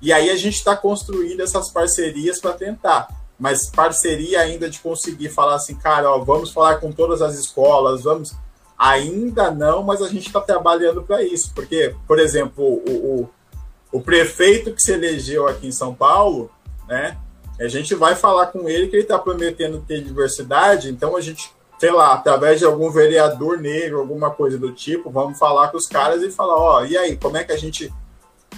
E 0.01 0.15
aí 0.15 0.31
a 0.31 0.37
gente 0.37 0.55
está 0.55 0.75
construindo 0.75 1.41
essas 1.41 1.69
parcerias 1.69 2.41
para 2.41 2.55
tentar. 2.55 3.09
Mas 3.39 3.69
parceria 3.69 4.41
ainda 4.41 4.71
de 4.71 4.81
conseguir 4.81 5.29
falar 5.29 5.57
assim, 5.57 5.75
cara, 5.75 6.11
ó, 6.11 6.19
vamos 6.25 6.51
falar 6.53 6.77
com 6.77 6.91
todas 6.91 7.21
as 7.21 7.39
escolas, 7.39 8.03
vamos 8.03 8.35
Ainda 8.79 9.51
não, 9.51 9.83
mas 9.83 10.03
a 10.03 10.09
gente 10.09 10.27
está 10.27 10.41
trabalhando 10.41 11.03
para 11.03 11.23
isso. 11.23 11.53
Porque, 11.55 11.95
por 12.07 12.19
exemplo, 12.19 12.63
o, 12.63 12.91
o, 12.91 13.31
o, 13.93 14.01
prefeito 14.01 14.73
que 14.73 14.83
se 14.83 14.93
elegeu 14.93 15.47
aqui 15.47 15.69
em 15.69 15.73
São 15.73 15.95
Paulo, 15.95 16.51
né? 16.89 17.17
A 17.59 17.69
gente 17.69 17.95
vai 17.95 18.15
falar 18.15 18.47
com 18.47 18.69
ele 18.69 18.89
que 18.89 18.97
ele 18.97 19.03
está 19.03 19.19
prometendo 19.19 19.85
ter 19.87 20.03
diversidade, 20.03 20.91
então 20.91 21.17
a 21.17 21.21
gente, 21.21 21.51
sei 21.79 21.91
lá, 21.91 22.13
através 22.13 22.59
de 22.59 22.67
algum 22.67 22.91
vereador 22.91 23.59
negro, 23.59 23.99
alguma 23.99 24.31
coisa 24.31 24.59
do 24.59 24.73
tipo, 24.73 25.11
vamos 25.11 25.39
falar 25.39 25.69
com 25.69 25.79
os 25.79 25.87
caras 25.87 26.23
e 26.23 26.31
falar, 26.31 26.57
ó, 26.57 26.85
e 26.85 26.97
aí, 26.97 27.17
como 27.17 27.39
é 27.39 27.45
que 27.45 27.53
a 27.53 27.57
gente 27.57 27.91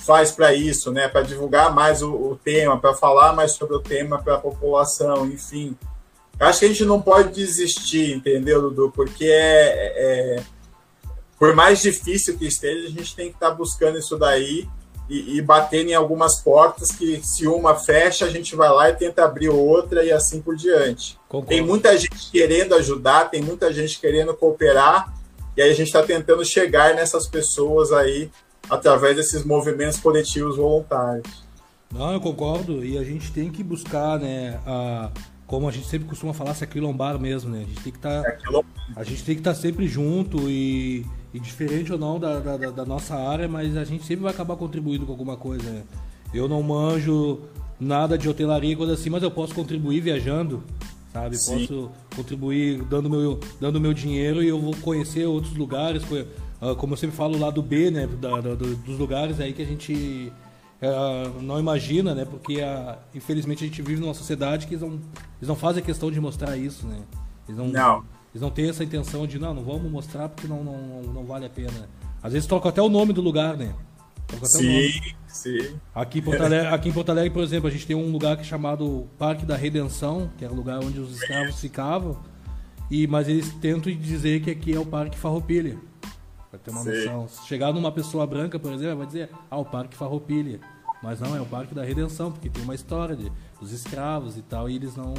faz 0.05 0.33
para 0.33 0.53
isso, 0.53 0.91
né? 0.91 1.09
Para 1.09 1.23
divulgar 1.23 1.73
mais 1.75 2.03
o, 2.03 2.13
o 2.13 2.37
tema, 2.37 2.79
para 2.79 2.95
falar 2.95 3.33
mais 3.33 3.53
sobre 3.53 3.77
o 3.77 3.81
tema 3.81 4.21
para 4.21 4.35
a 4.35 4.39
população, 4.39 5.27
enfim. 5.27 5.77
Acho 6.41 6.61
que 6.61 6.65
a 6.67 6.69
gente 6.69 6.85
não 6.85 7.01
pode 7.01 7.33
desistir, 7.33 8.15
entendeu, 8.15 8.63
Dudu? 8.63 8.93
Porque 8.95 9.27
é, 9.27 10.37
é 10.37 10.43
por 11.39 11.55
mais 11.55 11.81
difícil 11.81 12.37
que 12.37 12.47
esteja, 12.47 12.87
a 12.87 12.91
gente 12.91 13.15
tem 13.15 13.29
que 13.29 13.37
estar 13.37 13.51
tá 13.51 13.55
buscando 13.55 13.99
isso 13.99 14.17
daí 14.17 14.69
e, 15.09 15.39
e 15.39 15.43
batendo 15.43 15.91
em 15.91 15.95
algumas 15.95 16.41
portas 16.41 16.91
que 16.91 17.21
se 17.25 17.47
uma 17.47 17.75
fecha, 17.75 18.27
a 18.27 18.31
gente 18.31 18.55
vai 18.55 18.69
lá 18.69 18.91
e 18.91 18.97
tenta 18.97 19.25
abrir 19.25 19.49
outra 19.49 20.05
e 20.05 20.13
assim 20.13 20.41
por 20.41 20.55
diante. 20.55 21.19
Concordo. 21.29 21.49
Tem 21.49 21.63
muita 21.63 21.97
gente 21.97 22.31
querendo 22.31 22.75
ajudar, 22.75 23.31
tem 23.31 23.43
muita 23.43 23.73
gente 23.73 23.99
querendo 23.99 24.35
cooperar, 24.35 25.15
e 25.57 25.63
aí 25.63 25.71
a 25.71 25.75
gente 25.75 25.89
está 25.89 26.03
tentando 26.03 26.45
chegar 26.45 26.95
nessas 26.95 27.27
pessoas 27.27 27.93
aí 27.93 28.31
através 28.69 29.17
desses 29.17 29.45
movimentos 29.45 29.99
coletivos 29.99 30.57
voluntários. 30.57 31.43
Não, 31.93 32.13
eu 32.13 32.21
concordo, 32.21 32.85
e 32.85 32.99
a 32.99 33.03
gente 33.03 33.33
tem 33.33 33.51
que 33.51 33.65
buscar 33.65 34.19
né, 34.19 34.61
a 34.67 35.11
como 35.49 35.67
a 35.67 35.73
gente 35.73 35.89
sempre 35.89 36.07
costuma 36.07 36.35
falar, 36.35 36.53
se 36.53 36.63
aquilombar 36.63 37.19
mesmo, 37.19 37.51
né? 37.51 37.63
A 37.63 37.65
gente 37.65 37.81
tem 37.81 37.91
que 37.91 37.99
estar, 37.99 38.23
tá, 38.23 38.63
a 38.95 39.03
gente 39.03 39.25
tem 39.25 39.35
que 39.35 39.41
estar 39.41 39.55
tá 39.55 39.59
sempre 39.59 39.89
junto 39.89 40.39
e, 40.51 41.07
e, 41.33 41.39
diferente 41.39 41.93
ou 41.93 41.99
não 41.99 42.19
da, 42.19 42.41
da, 42.41 42.57
da, 42.71 42.85
nossa 42.85 43.15
área, 43.15 43.47
mas 43.47 43.77
a 43.77 43.85
gente 43.85 44.05
sempre 44.05 44.23
vai 44.23 44.33
acabar 44.33 44.57
contribuindo 44.57 45.05
com 45.05 45.13
alguma 45.13 45.37
coisa. 45.37 45.71
Né? 45.71 45.83
eu 46.33 46.49
não 46.49 46.63
manjo 46.63 47.41
nada 47.81 48.19
de 48.19 48.29
hotelaria 48.29 48.77
coisa 48.77 48.95
assim, 48.95 49.11
mas 49.11 49.23
eu 49.23 49.31
posso 49.31 49.55
contribuir 49.55 50.01
viajando, 50.01 50.63
sabe? 51.13 51.37
Sim. 51.37 51.61
Posso 51.61 51.91
contribuir 52.15 52.83
dando 52.85 53.09
meu, 53.09 53.41
dando 53.61 53.81
meu 53.81 53.95
dinheiro 53.95 54.43
e 54.43 54.49
eu 54.49 54.61
vou 54.61 54.75
conhecer 54.77 55.27
outros 55.27 55.57
lugares, 55.57 56.03
ah, 56.61 56.75
como 56.75 56.95
eu 56.95 56.97
sempre 56.97 57.17
falo 57.17 57.39
lá 57.39 57.51
do 57.51 57.63
B, 57.63 57.91
né? 57.91 58.07
Da, 58.07 58.41
da, 58.41 58.55
dos 58.55 58.99
lugares 58.99 59.41
aí 59.41 59.53
que 59.53 59.63
a 59.63 59.67
gente 59.67 60.33
uh, 60.83 61.41
não 61.41 61.59
imagina, 61.59 62.15
né? 62.15 62.25
Porque 62.25 62.59
infelizmente 63.15 63.65
a 63.65 63.67
gente 63.67 63.81
vive 63.81 64.01
numa 64.01 64.15
sociedade 64.15 64.67
que 64.67 64.75
eles 64.75 64.83
não, 64.83 64.95
eles 65.39 65.49
não 65.49 65.57
fazem 65.57 65.83
questão 65.83 66.11
de 66.11 66.21
mostrar 66.21 66.57
isso, 66.57 66.87
né? 66.87 67.01
Eles 67.49 67.59
não, 67.59 67.69
não. 67.69 68.05
Eles 68.33 68.43
não 68.43 68.51
têm 68.51 68.69
essa 68.69 68.85
intenção 68.85 69.27
de 69.27 69.39
não, 69.39 69.55
não 69.55 69.65
vamos 69.65 69.91
mostrar 69.91 70.29
porque 70.29 70.47
não, 70.47 70.63
não, 70.63 71.03
não 71.03 71.25
vale 71.25 71.47
a 71.47 71.51
pena. 71.51 71.89
Às 72.23 72.33
vezes 72.33 72.47
trocam 72.47 72.69
até 72.69 72.83
o 72.83 72.89
nome 72.89 73.13
do 73.13 73.21
lugar, 73.21 73.57
né? 73.57 73.75
Sim, 74.43 74.91
sim. 75.27 75.79
Aqui 75.95 76.19
em, 76.19 76.23
Porto 76.23 76.43
Alegre, 76.43 76.67
aqui 76.69 76.89
em 76.91 76.93
Porto 76.93 77.11
Alegre, 77.11 77.31
por 77.31 77.43
exemplo, 77.43 77.69
a 77.69 77.71
gente 77.71 77.87
tem 77.87 77.97
um 77.97 78.11
lugar 78.11 78.37
que 78.37 78.43
é 78.43 78.45
chamado 78.45 79.09
Parque 79.19 79.47
da 79.47 79.57
Redenção, 79.57 80.31
que 80.37 80.45
é 80.45 80.49
o 80.49 80.55
lugar 80.55 80.79
onde 80.85 81.01
os 81.01 81.17
escravos 81.17 81.59
ficavam. 81.59 82.19
E, 82.91 83.07
mas 83.07 83.29
eles 83.29 83.53
tentam 83.55 83.93
dizer 83.93 84.41
que 84.41 84.51
aqui 84.51 84.75
é 84.75 84.79
o 84.79 84.85
Parque 84.85 85.19
Farroupilha. 85.19 85.79
Pra 86.51 86.59
ter 86.59 86.71
uma 86.71 86.83
sim. 86.83 86.91
noção. 86.91 87.29
Se 87.29 87.47
chegar 87.47 87.73
numa 87.73 87.93
pessoa 87.93 88.27
branca, 88.27 88.59
por 88.59 88.73
exemplo, 88.73 88.99
vai 88.99 89.07
dizer, 89.07 89.31
ah, 89.51 89.59
o 89.59 89.65
Parque 89.65 89.97
Farroupilha. 89.97 90.61
Mas 91.03 91.21
não, 91.21 91.35
é 91.37 91.41
o 91.41 91.47
Parque 91.47 91.75
da 91.75 91.85
Redenção, 91.85 92.33
porque 92.33 92.49
tem 92.49 92.63
uma 92.63 92.75
história 92.75 93.15
de, 93.15 93.31
dos 93.61 93.73
escravos 93.73 94.37
e 94.37 94.43
tal, 94.43 94.69
e 94.69 94.77
eles 94.77 94.97
não. 94.97 95.15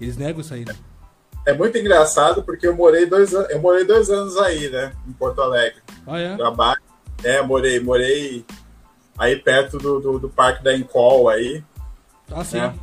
Eles 0.00 0.16
negam 0.16 0.40
isso 0.40 0.54
aí, 0.54 0.64
né? 0.64 0.74
É 1.46 1.52
muito 1.52 1.78
engraçado 1.78 2.42
porque 2.42 2.66
eu 2.66 2.76
morei 2.76 3.06
dois, 3.06 3.32
eu 3.32 3.60
morei 3.60 3.84
dois 3.84 4.10
anos 4.10 4.36
aí, 4.36 4.68
né? 4.68 4.92
Em 5.06 5.12
Porto 5.12 5.40
Alegre. 5.40 5.80
Ah, 6.06 6.18
é? 6.18 6.36
Trabalho. 6.36 6.80
É, 7.24 7.42
morei, 7.42 7.80
morei 7.80 8.44
aí 9.16 9.36
perto 9.36 9.78
do, 9.78 9.98
do, 9.98 10.18
do 10.18 10.28
Parque 10.28 10.62
da 10.62 10.76
Encol 10.76 11.28
aí. 11.28 11.64
Ah, 12.30 12.44
sim. 12.44 12.58
Né? 12.58 12.74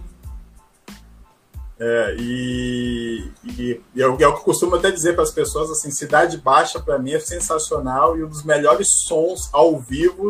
É, 1.77 2.15
e, 2.17 3.31
e, 3.43 3.81
e 3.93 4.01
é 4.01 4.07
o 4.07 4.15
que 4.15 4.23
eu 4.23 4.33
costumo 4.33 4.75
até 4.75 4.89
dizer 4.89 5.13
para 5.13 5.23
as 5.23 5.31
pessoas, 5.31 5.69
assim, 5.69 5.91
Cidade 5.91 6.37
Baixa 6.37 6.79
para 6.79 6.97
mim 6.97 7.11
é 7.11 7.19
sensacional 7.19 8.17
e 8.17 8.23
um 8.23 8.29
dos 8.29 8.43
melhores 8.43 8.87
sons 9.05 9.49
ao 9.51 9.77
vivo 9.77 10.29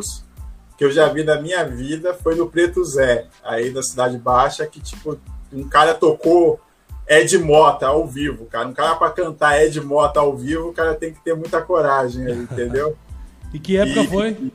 que 0.76 0.84
eu 0.84 0.91
já 0.91 1.07
vi 1.07 1.23
na 1.23 1.39
minha 1.39 1.63
vida 1.63 2.13
foi 2.15 2.36
no 2.36 2.49
Preto 2.49 2.84
Zé, 2.84 3.28
aí 3.43 3.69
da 3.69 3.84
Cidade 3.84 4.17
Baixa, 4.17 4.65
que 4.65 4.82
tipo, 4.82 5.17
um 5.53 5.69
cara 5.69 5.93
tocou 5.93 6.59
Ed 7.08 7.38
Mota 7.38 7.88
ao 7.88 8.06
vivo, 8.08 8.45
cara. 8.45 8.68
Um 8.68 8.74
cara 8.74 8.95
para 8.95 9.12
cantar 9.12 9.62
Ed 9.62 9.80
Mota 9.82 10.20
ao 10.20 10.36
vivo, 10.36 10.70
o 10.70 10.74
cara 10.74 10.95
tem 10.95 11.14
que 11.14 11.24
ter 11.24 11.36
muita 11.36 11.62
coragem, 11.62 12.28
entendeu? 12.32 12.97
e 13.53 13.60
que 13.60 13.78
época 13.78 14.01
e... 14.01 14.08
foi? 14.08 14.51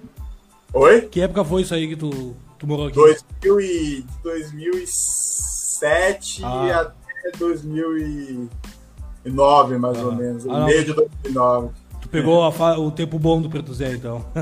Oi? 0.73 1.03
Que 1.03 1.21
época 1.21 1.45
foi 1.45 1.63
isso 1.63 1.73
aí 1.75 1.87
que 1.89 1.97
tu, 1.97 2.35
tu 2.59 2.67
morou 2.67 2.87
aqui? 2.87 2.97
2000 2.97 3.61
e... 3.61 4.05
2007 4.23 6.45
ah. 6.45 6.81
até 6.81 7.31
2009, 7.39 9.79
mais 9.79 9.99
ah. 9.99 10.07
ou 10.07 10.13
menos. 10.13 10.47
Ah, 10.49 10.65
meio 10.65 10.85
de 10.85 10.93
2009. 10.93 11.71
Tu 12.01 12.09
pegou 12.09 12.43
a, 12.43 12.49
o 12.79 12.91
tempo 12.91 13.19
bom 13.19 13.41
do 13.41 13.51
Preto 13.51 13.73
Zé, 13.75 13.93
então. 13.93 14.25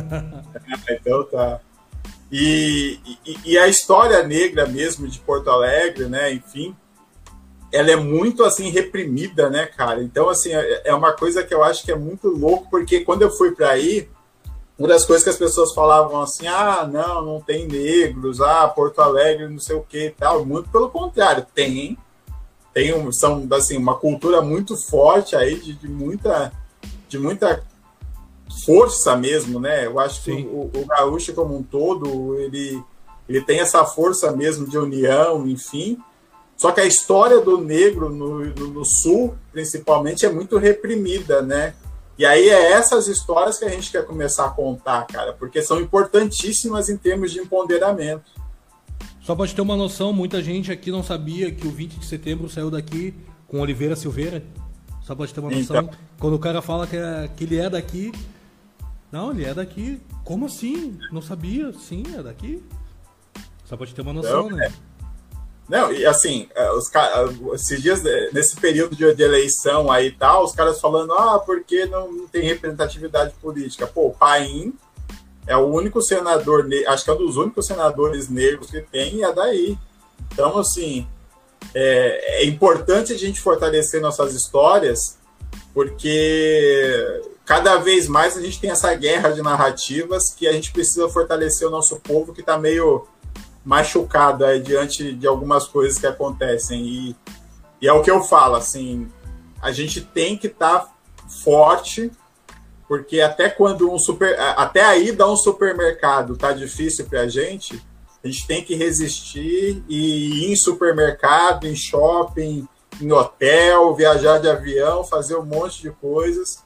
é, 0.89 0.95
então 0.95 1.25
tá. 1.25 1.61
E, 2.31 2.99
e, 3.27 3.53
e, 3.53 3.59
a 3.59 3.69
história 3.69 4.23
negra 4.23 4.67
mesmo 4.67 5.09
de 5.09 5.19
Porto 5.19 5.49
Alegre, 5.49 6.09
né? 6.09 6.31
Enfim, 6.33 6.77
ela 7.73 7.91
é 7.91 7.97
muito 7.97 8.45
assim 8.45 8.71
reprimida, 8.71 9.51
né, 9.51 9.66
cara? 9.66 10.03
Então 10.03 10.29
assim 10.29 10.55
é, 10.55 10.83
é 10.87 10.95
uma 10.95 11.12
coisa 11.12 11.43
que 11.43 11.55
eu 11.55 11.62
acho 11.62 11.85
que 11.85 11.93
é 11.93 11.97
muito 11.97 12.29
louco 12.29 12.69
porque 12.71 13.01
quando 13.01 13.23
eu 13.23 13.31
fui 13.31 13.53
para 13.53 13.71
aí 13.71 14.09
uma 14.79 14.87
das 14.87 15.05
coisas 15.05 15.25
que 15.25 15.31
as 15.31 15.37
pessoas 15.37 15.75
falavam 15.75 16.23
assim, 16.23 16.47
ah, 16.47 16.89
não, 16.91 17.21
não 17.21 17.41
tem 17.41 17.66
negros, 17.66 18.41
ah, 18.41 18.69
Porto 18.69 19.01
Alegre, 19.01 19.49
não 19.49 19.59
sei 19.59 19.75
o 19.75 19.83
que 19.83 20.07
e 20.07 20.11
tal. 20.11 20.45
Muito 20.47 20.71
pelo 20.71 20.89
contrário, 20.89 21.45
tem. 21.53 21.99
Tem 22.73 22.95
um, 22.95 23.11
são, 23.11 23.49
assim, 23.53 23.77
uma 23.77 23.97
cultura 23.97 24.41
muito 24.41 24.77
forte 24.77 25.35
aí, 25.35 25.59
de, 25.59 25.73
de 25.73 25.89
muita, 25.89 26.53
de 27.09 27.19
muita 27.19 27.64
força 28.64 29.16
mesmo, 29.16 29.59
né? 29.59 29.85
Eu 29.87 29.99
acho 29.99 30.23
Sim. 30.23 30.37
que 30.37 30.43
o, 30.47 30.71
o 30.73 30.87
gaúcho 30.87 31.35
como 31.35 31.57
um 31.57 31.62
todo, 31.62 32.39
ele, 32.39 32.81
ele 33.29 33.41
tem 33.41 33.59
essa 33.59 33.85
força 33.85 34.31
mesmo 34.31 34.69
de 34.69 34.79
união, 34.79 35.45
enfim. 35.49 35.99
Só 36.59 36.73
que 36.73 36.81
a 36.81 36.85
história 36.85 37.41
do 37.41 37.59
negro 37.59 38.11
no, 38.11 38.45
no, 38.47 38.67
no, 38.69 38.85
sul, 38.85 39.37
principalmente, 39.53 40.27
é 40.27 40.29
muito 40.29 40.59
reprimida, 40.59 41.41
né? 41.41 41.73
E 42.19 42.27
aí 42.27 42.49
é 42.49 42.73
essas 42.73 43.07
histórias 43.07 43.61
que 43.61 43.65
a 43.65 43.69
gente 43.69 43.93
quer 43.93 44.05
começar 44.05 44.47
a 44.47 44.51
contar, 44.51 45.07
cara, 45.07 45.33
porque 45.33 45.63
são 45.63 45.81
importantíssimas 45.81 46.89
em 46.89 46.97
termos 46.97 47.31
de 47.31 47.39
empoderamento. 47.39 48.33
Só 49.21 49.37
pode 49.37 49.55
ter 49.55 49.61
uma 49.61 49.77
noção, 49.77 50.13
muita 50.13 50.43
gente 50.43 50.73
aqui 50.73 50.91
não 50.91 51.03
sabia 51.05 51.53
que 51.53 51.65
o 51.65 51.71
20 51.71 52.01
de 52.01 52.07
setembro 52.07 52.49
saiu 52.49 52.73
daqui 52.73 53.15
com 53.47 53.61
Oliveira 53.61 53.95
Silveira. 53.95 54.43
Só 55.03 55.15
pode 55.15 55.33
ter 55.33 55.39
uma 55.39 55.51
noção. 55.51 55.77
Então... 55.77 55.91
Quando 56.19 56.35
o 56.35 56.39
cara 56.41 56.61
fala 56.61 56.89
que, 56.89 56.97
é, 56.97 57.31
que 57.37 57.45
ele 57.45 57.57
é 57.57 57.71
daqui. 57.71 58.11
Não, 59.13 59.31
ele 59.31 59.45
é 59.45 59.55
daqui. 59.55 60.01
Como 60.25 60.47
assim? 60.47 60.99
Não 61.13 61.23
sabia? 61.23 61.73
Sim, 61.73 62.03
é 62.17 62.23
daqui. 62.23 62.65
Só 63.65 63.77
pode 63.77 63.95
ter 63.95 64.01
uma 64.03 64.13
noção, 64.13 64.47
então, 64.47 64.57
né? 64.57 64.67
É. 64.67 64.88
Não, 65.69 65.93
e 65.93 66.07
assim, 66.07 66.49
é, 66.55 66.71
os, 66.73 66.91
esses 67.55 67.83
dias, 67.83 68.03
nesse 68.33 68.57
período 68.57 68.97
de, 68.97 69.14
de 69.14 69.23
eleição 69.23 69.91
aí 69.91 70.07
e 70.07 70.12
tal, 70.12 70.45
os 70.45 70.53
caras 70.53 70.81
falando, 70.81 71.12
ah, 71.12 71.39
porque 71.39 71.85
não, 71.85 72.11
não 72.11 72.27
tem 72.27 72.43
representatividade 72.43 73.35
política? 73.43 73.87
Pô, 73.87 74.07
o 74.07 74.14
Paim 74.14 74.73
é 75.47 75.57
o 75.57 75.66
único 75.66 76.01
senador, 76.01 76.66
acho 76.87 77.05
que 77.05 77.11
é 77.11 77.12
um 77.12 77.19
dos 77.19 77.37
únicos 77.37 77.66
senadores 77.66 78.29
negros 78.29 78.71
que 78.71 78.81
tem, 78.81 79.16
e 79.16 79.25
é 79.25 79.33
daí. 79.33 79.79
Então, 80.33 80.57
assim, 80.59 81.07
é, 81.75 82.43
é 82.43 82.47
importante 82.47 83.12
a 83.12 83.19
gente 83.19 83.41
fortalecer 83.41 84.01
nossas 84.01 84.35
histórias, 84.35 85.19
porque 85.75 87.23
cada 87.45 87.77
vez 87.77 88.09
mais 88.09 88.37
a 88.37 88.41
gente 88.41 88.61
tem 88.61 88.71
essa 88.71 88.93
guerra 88.95 89.31
de 89.31 89.43
narrativas 89.43 90.31
que 90.35 90.47
a 90.47 90.53
gente 90.53 90.73
precisa 90.73 91.09
fortalecer 91.09 91.66
o 91.69 91.71
nosso 91.71 91.97
povo 91.97 92.33
que 92.33 92.41
está 92.41 92.59
meio 92.59 93.07
machucado 93.69 94.47
aí, 94.47 94.62
diante 94.62 95.12
de 95.12 95.27
algumas 95.27 95.66
coisas 95.66 95.99
que 95.99 96.07
acontecem. 96.07 96.87
E, 96.87 97.16
e 97.83 97.87
é 97.87 97.93
o 97.93 98.03
que 98.03 98.11
eu 98.11 98.23
falo, 98.23 98.57
assim, 98.57 99.07
a 99.61 99.71
gente 99.71 100.01
tem 100.01 100.39
que 100.39 100.47
estar 100.47 100.79
tá 100.79 100.95
forte, 101.45 102.11
porque 102.89 103.21
até 103.21 103.51
quando 103.51 103.93
um 103.93 103.99
super. 103.99 104.41
Até 104.57 104.83
aí 104.83 105.12
dar 105.12 105.31
um 105.31 105.37
supermercado 105.37 106.35
tá 106.35 106.51
difícil 106.53 107.05
para 107.05 107.21
a 107.21 107.29
gente, 107.29 107.79
a 108.25 108.27
gente 108.27 108.47
tem 108.47 108.64
que 108.64 108.75
resistir 108.75 109.85
e 109.87 110.45
ir 110.45 110.51
em 110.51 110.57
supermercado, 110.57 111.66
em 111.66 111.77
shopping, 111.77 112.66
em 112.99 113.12
hotel, 113.12 113.95
viajar 113.95 114.39
de 114.39 114.49
avião, 114.49 115.05
fazer 115.05 115.37
um 115.37 115.45
monte 115.45 115.83
de 115.83 115.91
coisas, 115.91 116.64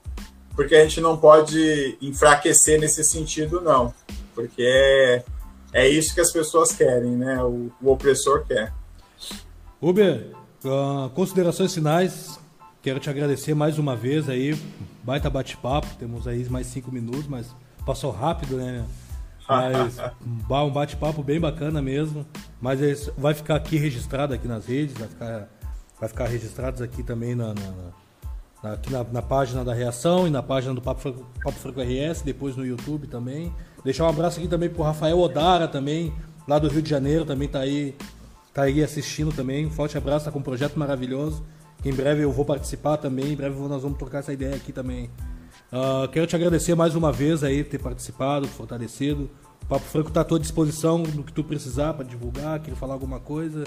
porque 0.54 0.76
a 0.76 0.84
gente 0.84 1.00
não 1.00 1.16
pode 1.16 1.98
enfraquecer 2.00 2.78
nesse 2.78 3.02
sentido, 3.02 3.60
não. 3.60 3.92
Porque 4.36 4.62
é, 4.62 5.24
é 5.72 5.88
isso 5.88 6.14
que 6.14 6.20
as 6.20 6.30
pessoas 6.30 6.72
querem, 6.72 7.12
né? 7.12 7.42
O, 7.42 7.70
o 7.80 7.90
opressor 7.90 8.44
quer. 8.44 8.72
Uber, 9.80 10.30
uh, 10.64 11.08
considerações 11.10 11.74
finais. 11.74 12.38
Quero 12.82 13.00
te 13.00 13.08
agradecer 13.08 13.54
mais 13.54 13.78
uma 13.78 13.96
vez 13.96 14.28
aí. 14.28 14.58
Baita 15.02 15.30
bate-papo. 15.30 15.86
Temos 15.98 16.26
aí 16.28 16.48
mais 16.48 16.66
cinco 16.66 16.92
minutos, 16.92 17.26
mas 17.26 17.54
passou 17.86 18.10
rápido, 18.10 18.56
né? 18.56 18.84
Mas 19.48 19.96
um 20.20 20.70
bate-papo 20.70 21.22
bem 21.22 21.40
bacana 21.40 21.80
mesmo. 21.80 22.26
Mas 22.60 23.10
vai 23.16 23.34
ficar 23.34 23.56
aqui 23.56 23.76
registrado 23.76 24.34
aqui 24.34 24.46
nas 24.46 24.66
redes, 24.66 24.96
vai 24.96 25.08
ficar, 25.08 25.48
vai 25.98 26.08
ficar 26.08 26.26
registrados 26.26 26.82
aqui 26.82 27.02
também 27.02 27.34
na, 27.34 27.48
na, 27.48 27.54
na 27.54 28.01
aqui 28.62 28.92
na, 28.92 29.04
na, 29.04 29.22
página 29.22 29.64
da 29.64 29.74
Reação 29.74 30.26
e 30.26 30.30
na 30.30 30.42
página 30.42 30.72
do 30.72 30.80
Papo, 30.80 31.12
Papo 31.42 31.58
Franco 31.58 31.80
RS, 31.80 32.22
depois 32.22 32.56
no 32.56 32.64
YouTube 32.64 33.08
também. 33.08 33.52
Deixar 33.84 34.04
um 34.04 34.08
abraço 34.08 34.38
aqui 34.38 34.48
também 34.48 34.68
pro 34.68 34.82
Rafael 34.82 35.18
Odara 35.18 35.66
também, 35.66 36.12
lá 36.46 36.58
do 36.58 36.68
Rio 36.68 36.82
de 36.82 36.88
Janeiro, 36.88 37.24
também 37.24 37.48
tá 37.48 37.60
aí, 37.60 37.96
tá 38.54 38.62
aí 38.62 38.82
assistindo 38.82 39.34
também. 39.34 39.66
Um 39.66 39.70
forte 39.70 39.98
abraço, 39.98 40.26
tá 40.26 40.30
com 40.30 40.38
um 40.38 40.42
projeto 40.42 40.78
maravilhoso. 40.78 41.42
Em 41.84 41.92
breve 41.92 42.22
eu 42.22 42.30
vou 42.30 42.44
participar 42.44 42.96
também, 42.96 43.32
em 43.32 43.36
breve 43.36 43.58
nós 43.68 43.82
vamos 43.82 43.98
trocar 43.98 44.18
essa 44.18 44.32
ideia 44.32 44.54
aqui 44.54 44.72
também. 44.72 45.10
Uh, 45.72 46.06
quero 46.08 46.26
te 46.26 46.36
agradecer 46.36 46.74
mais 46.74 46.94
uma 46.94 47.10
vez 47.10 47.42
aí 47.42 47.64
ter 47.64 47.78
participado, 47.78 48.46
fortalecido. 48.46 49.28
O 49.62 49.66
Papo 49.66 49.84
Franco 49.86 50.08
está 50.08 50.20
à 50.20 50.24
tua 50.24 50.38
disposição 50.38 50.98
no 50.98 51.24
que 51.24 51.32
tu 51.32 51.42
precisar 51.42 51.94
para 51.94 52.04
divulgar, 52.04 52.60
querer 52.60 52.76
falar 52.76 52.94
alguma 52.94 53.18
coisa. 53.18 53.64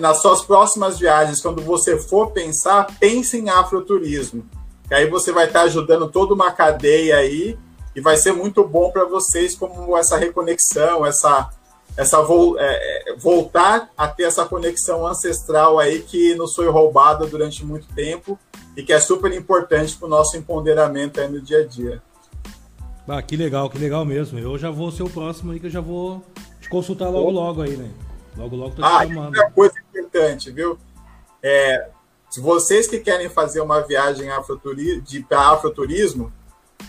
nas 0.00 0.22
suas 0.22 0.42
próximas 0.42 0.98
viagens, 0.98 1.40
quando 1.40 1.62
você 1.62 1.98
for 1.98 2.30
pensar, 2.30 2.86
pense 2.98 3.38
em 3.38 3.50
afroturismo. 3.50 4.44
Que 4.88 4.94
aí 4.94 5.08
você 5.08 5.32
vai 5.32 5.46
estar 5.46 5.62
ajudando 5.62 6.08
toda 6.08 6.34
uma 6.34 6.50
cadeia 6.50 7.16
aí 7.16 7.58
e 7.94 8.00
vai 8.00 8.16
ser 8.16 8.32
muito 8.32 8.66
bom 8.66 8.90
para 8.90 9.04
vocês 9.04 9.54
como 9.54 9.96
essa 9.96 10.16
reconexão, 10.16 11.04
essa 11.06 11.50
essa 11.96 12.20
vo, 12.22 12.58
é, 12.58 13.12
é, 13.12 13.16
voltar 13.16 13.88
a 13.96 14.08
ter 14.08 14.24
essa 14.24 14.44
conexão 14.44 15.06
ancestral 15.06 15.78
aí 15.78 16.00
que 16.02 16.34
nos 16.34 16.54
foi 16.54 16.68
roubada 16.68 17.24
durante 17.24 17.64
muito 17.64 17.86
tempo 17.94 18.38
e 18.76 18.82
que 18.82 18.92
é 18.92 18.98
super 18.98 19.32
importante 19.32 19.96
para 19.96 20.06
o 20.06 20.08
nosso 20.08 20.36
empoderamento 20.36 21.20
aí 21.20 21.28
no 21.28 21.40
dia 21.40 21.60
a 21.60 21.66
dia. 21.66 22.02
Ah, 23.06 23.22
que 23.22 23.36
legal, 23.36 23.70
que 23.70 23.78
legal 23.78 24.04
mesmo. 24.04 24.38
Eu 24.38 24.58
já 24.58 24.70
vou 24.70 24.90
ser 24.90 25.04
o 25.04 25.10
próximo 25.10 25.52
aí 25.52 25.60
que 25.60 25.66
eu 25.66 25.70
já 25.70 25.80
vou 25.80 26.24
te 26.60 26.68
consultar 26.68 27.10
logo 27.10 27.30
logo 27.30 27.62
aí, 27.62 27.76
né? 27.76 27.90
Logo, 28.36 28.56
logo 28.56 28.70
tô 28.74 28.82
te 28.82 28.84
ah, 28.84 29.06
chamando. 29.06 29.40
Ah, 29.40 29.50
coisa 29.50 29.74
importante, 29.78 30.50
viu? 30.50 30.78
É, 31.42 31.88
vocês 32.40 32.86
que 32.86 32.98
querem 32.98 33.28
fazer 33.28 33.60
uma 33.60 33.80
viagem 33.80 34.28
para 35.28 35.50
afroturismo, 35.50 36.32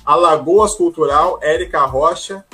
Alagoas 0.03 0.75
Cultural, 0.75 1.39
Érica 1.41 1.85
Rocha, 1.85 2.45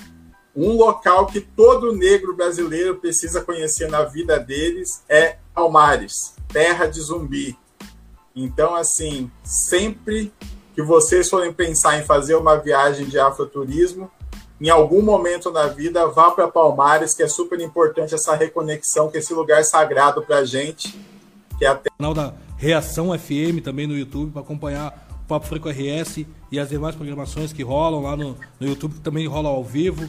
um 0.55 0.73
local 0.73 1.27
que 1.27 1.39
todo 1.39 1.95
negro 1.95 2.35
brasileiro 2.35 2.97
precisa 2.97 3.41
conhecer 3.41 3.89
na 3.89 4.03
vida 4.03 4.37
deles 4.37 5.03
é 5.07 5.37
Palmares, 5.53 6.35
terra 6.49 6.85
de 6.87 6.99
zumbi. 6.99 7.57
Então, 8.35 8.75
assim, 8.75 9.31
sempre 9.43 10.33
que 10.73 10.81
vocês 10.81 11.29
forem 11.29 11.53
pensar 11.53 11.99
em 11.99 12.03
fazer 12.03 12.35
uma 12.35 12.57
viagem 12.57 13.05
de 13.05 13.19
afroturismo, 13.19 14.09
em 14.61 14.69
algum 14.69 15.01
momento 15.01 15.49
na 15.49 15.65
vida, 15.65 16.05
vá 16.07 16.29
para 16.29 16.47
Palmares, 16.47 17.15
que 17.15 17.23
é 17.23 17.27
super 17.27 17.59
importante 17.59 18.13
essa 18.13 18.35
reconexão 18.35 19.09
com 19.09 19.17
esse 19.17 19.33
lugar 19.33 19.65
sagrado 19.65 20.21
para 20.21 20.37
a 20.37 20.45
gente. 20.45 20.95
Que 21.57 21.65
é 21.65 21.69
até... 21.69 21.89
Canal 21.97 22.13
da 22.13 22.33
Reação 22.57 23.17
FM 23.17 23.63
também 23.63 23.87
no 23.87 23.97
YouTube 23.97 24.31
para 24.31 24.43
acompanhar 24.43 25.07
o 25.23 25.27
Papo 25.27 25.47
Franco 25.47 25.67
RS 25.67 26.27
e 26.51 26.59
as 26.59 26.69
demais 26.69 26.93
programações 26.93 27.51
que 27.51 27.63
rolam 27.63 28.03
lá 28.03 28.15
no, 28.15 28.37
no 28.59 28.67
YouTube, 28.67 28.93
que 28.93 28.99
também 28.99 29.25
rolam 29.25 29.51
ao 29.51 29.63
vivo. 29.63 30.07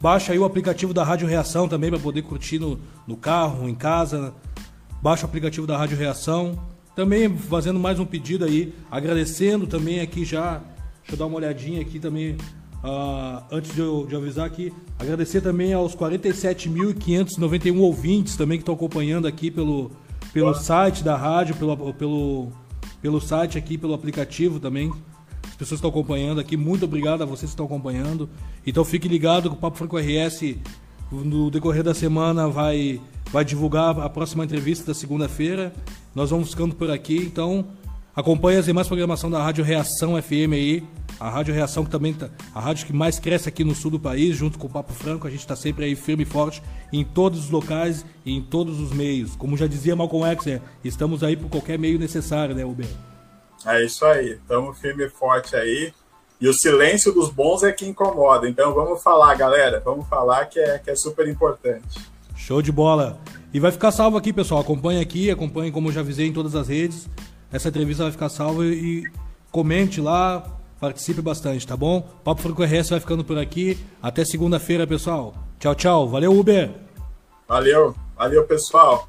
Baixa 0.00 0.32
aí 0.32 0.38
o 0.38 0.44
aplicativo 0.44 0.94
da 0.94 1.02
Rádio 1.02 1.26
Reação 1.26 1.68
também 1.68 1.90
para 1.90 1.98
poder 1.98 2.22
curtir 2.22 2.60
no, 2.60 2.78
no 3.04 3.16
carro, 3.16 3.68
em 3.68 3.74
casa. 3.74 4.32
Baixa 5.02 5.26
o 5.26 5.28
aplicativo 5.28 5.66
da 5.66 5.76
Rádio 5.76 5.98
Reação. 5.98 6.56
Também 6.94 7.36
fazendo 7.36 7.80
mais 7.80 7.98
um 7.98 8.06
pedido 8.06 8.44
aí, 8.44 8.72
agradecendo 8.88 9.66
também 9.66 9.98
aqui 9.98 10.24
já. 10.24 10.60
Deixa 11.00 11.14
eu 11.14 11.16
dar 11.16 11.26
uma 11.26 11.36
olhadinha 11.36 11.80
aqui 11.80 11.98
também 11.98 12.36
Uh, 12.82 13.42
antes 13.50 13.74
de 13.74 13.80
eu, 13.80 14.06
de 14.06 14.14
avisar 14.14 14.46
aqui, 14.46 14.72
agradecer 14.98 15.40
também 15.40 15.72
aos 15.72 15.96
47.591 15.96 17.80
ouvintes 17.80 18.36
também 18.36 18.58
que 18.58 18.62
estão 18.62 18.74
acompanhando 18.74 19.26
aqui 19.26 19.50
pelo, 19.50 19.90
pelo 20.32 20.54
site 20.54 21.02
da 21.02 21.16
rádio, 21.16 21.56
pelo, 21.56 21.92
pelo, 21.94 22.52
pelo 23.02 23.20
site 23.20 23.58
aqui, 23.58 23.76
pelo 23.76 23.94
aplicativo 23.94 24.60
também. 24.60 24.92
As 25.44 25.56
pessoas 25.56 25.78
estão 25.78 25.90
acompanhando 25.90 26.40
aqui. 26.40 26.56
Muito 26.56 26.84
obrigado 26.84 27.22
a 27.22 27.26
vocês 27.26 27.50
que 27.50 27.54
estão 27.54 27.66
acompanhando. 27.66 28.30
Então 28.64 28.84
fique 28.84 29.08
ligado 29.08 29.50
que 29.50 29.56
o 29.56 29.58
Papo 29.58 29.76
Franco 29.76 29.98
RS 29.98 30.56
no 31.10 31.50
decorrer 31.50 31.82
da 31.82 31.94
semana 31.94 32.48
vai, 32.48 33.00
vai 33.32 33.44
divulgar 33.44 33.98
a 33.98 34.08
próxima 34.08 34.44
entrevista 34.44 34.86
da 34.86 34.94
segunda-feira. 34.94 35.72
Nós 36.14 36.30
vamos 36.30 36.50
ficando 36.50 36.76
por 36.76 36.90
aqui, 36.90 37.16
então 37.16 37.66
acompanhe 38.18 38.58
as 38.58 38.66
demais 38.66 38.88
programação 38.88 39.30
da 39.30 39.42
Rádio 39.42 39.64
Reação 39.64 40.20
FM 40.20 40.52
aí 40.52 40.88
a 41.20 41.28
Rádio 41.28 41.52
Reação, 41.52 41.84
que 41.84 41.90
também 41.90 42.14
tá, 42.14 42.28
a 42.54 42.60
rádio 42.60 42.86
que 42.86 42.92
mais 42.92 43.18
cresce 43.18 43.48
aqui 43.48 43.64
no 43.64 43.74
sul 43.74 43.90
do 43.90 43.98
país, 43.98 44.36
junto 44.36 44.58
com 44.58 44.66
o 44.66 44.70
Papo 44.70 44.92
Franco, 44.92 45.26
a 45.26 45.30
gente 45.30 45.40
está 45.40 45.56
sempre 45.56 45.84
aí 45.84 45.96
firme 45.96 46.22
e 46.22 46.26
forte 46.26 46.62
em 46.92 47.04
todos 47.04 47.40
os 47.40 47.50
locais 47.50 48.04
e 48.24 48.32
em 48.32 48.40
todos 48.42 48.78
os 48.80 48.92
meios. 48.92 49.34
Como 49.34 49.56
já 49.56 49.66
dizia 49.66 49.96
Malcolm 49.96 50.24
X, 50.30 50.46
né? 50.46 50.60
estamos 50.84 51.24
aí 51.24 51.36
por 51.36 51.50
qualquer 51.50 51.78
meio 51.78 51.98
necessário, 51.98 52.54
né, 52.54 52.64
Uber? 52.64 52.86
É 53.66 53.84
isso 53.84 54.04
aí, 54.04 54.34
estamos 54.34 54.78
firme 54.78 55.06
e 55.06 55.08
forte 55.08 55.56
aí. 55.56 55.92
E 56.40 56.48
o 56.48 56.54
silêncio 56.54 57.12
dos 57.12 57.30
bons 57.30 57.64
é 57.64 57.72
que 57.72 57.84
incomoda. 57.84 58.48
Então 58.48 58.72
vamos 58.72 59.02
falar, 59.02 59.34
galera. 59.34 59.82
Vamos 59.84 60.08
falar 60.08 60.46
que 60.46 60.60
é, 60.60 60.78
que 60.78 60.88
é 60.88 60.94
super 60.94 61.26
importante. 61.26 61.98
Show 62.36 62.62
de 62.62 62.70
bola. 62.70 63.18
E 63.52 63.58
vai 63.58 63.72
ficar 63.72 63.90
salvo 63.90 64.16
aqui, 64.16 64.32
pessoal. 64.32 64.60
Acompanhe 64.60 65.00
aqui, 65.00 65.32
acompanhe 65.32 65.72
como 65.72 65.88
eu 65.88 65.92
já 65.92 66.00
avisei 66.00 66.28
em 66.28 66.32
todas 66.32 66.54
as 66.54 66.68
redes. 66.68 67.08
Essa 67.52 67.68
entrevista 67.68 68.02
vai 68.02 68.12
ficar 68.12 68.28
salva 68.28 68.64
e 68.66 69.04
comente 69.50 70.00
lá, 70.00 70.58
Participe 70.80 71.20
bastante, 71.20 71.66
tá 71.66 71.76
bom? 71.76 72.00
Papo 72.22 72.40
Franco 72.40 72.62
RS 72.62 72.90
vai 72.90 73.00
ficando 73.00 73.24
por 73.24 73.36
aqui. 73.36 73.76
Até 74.00 74.24
segunda-feira, 74.24 74.86
pessoal. 74.86 75.34
Tchau, 75.58 75.74
tchau. 75.74 76.08
Valeu, 76.08 76.32
Uber. 76.32 76.70
Valeu. 77.48 77.96
Valeu, 78.16 78.44
pessoal. 78.44 79.08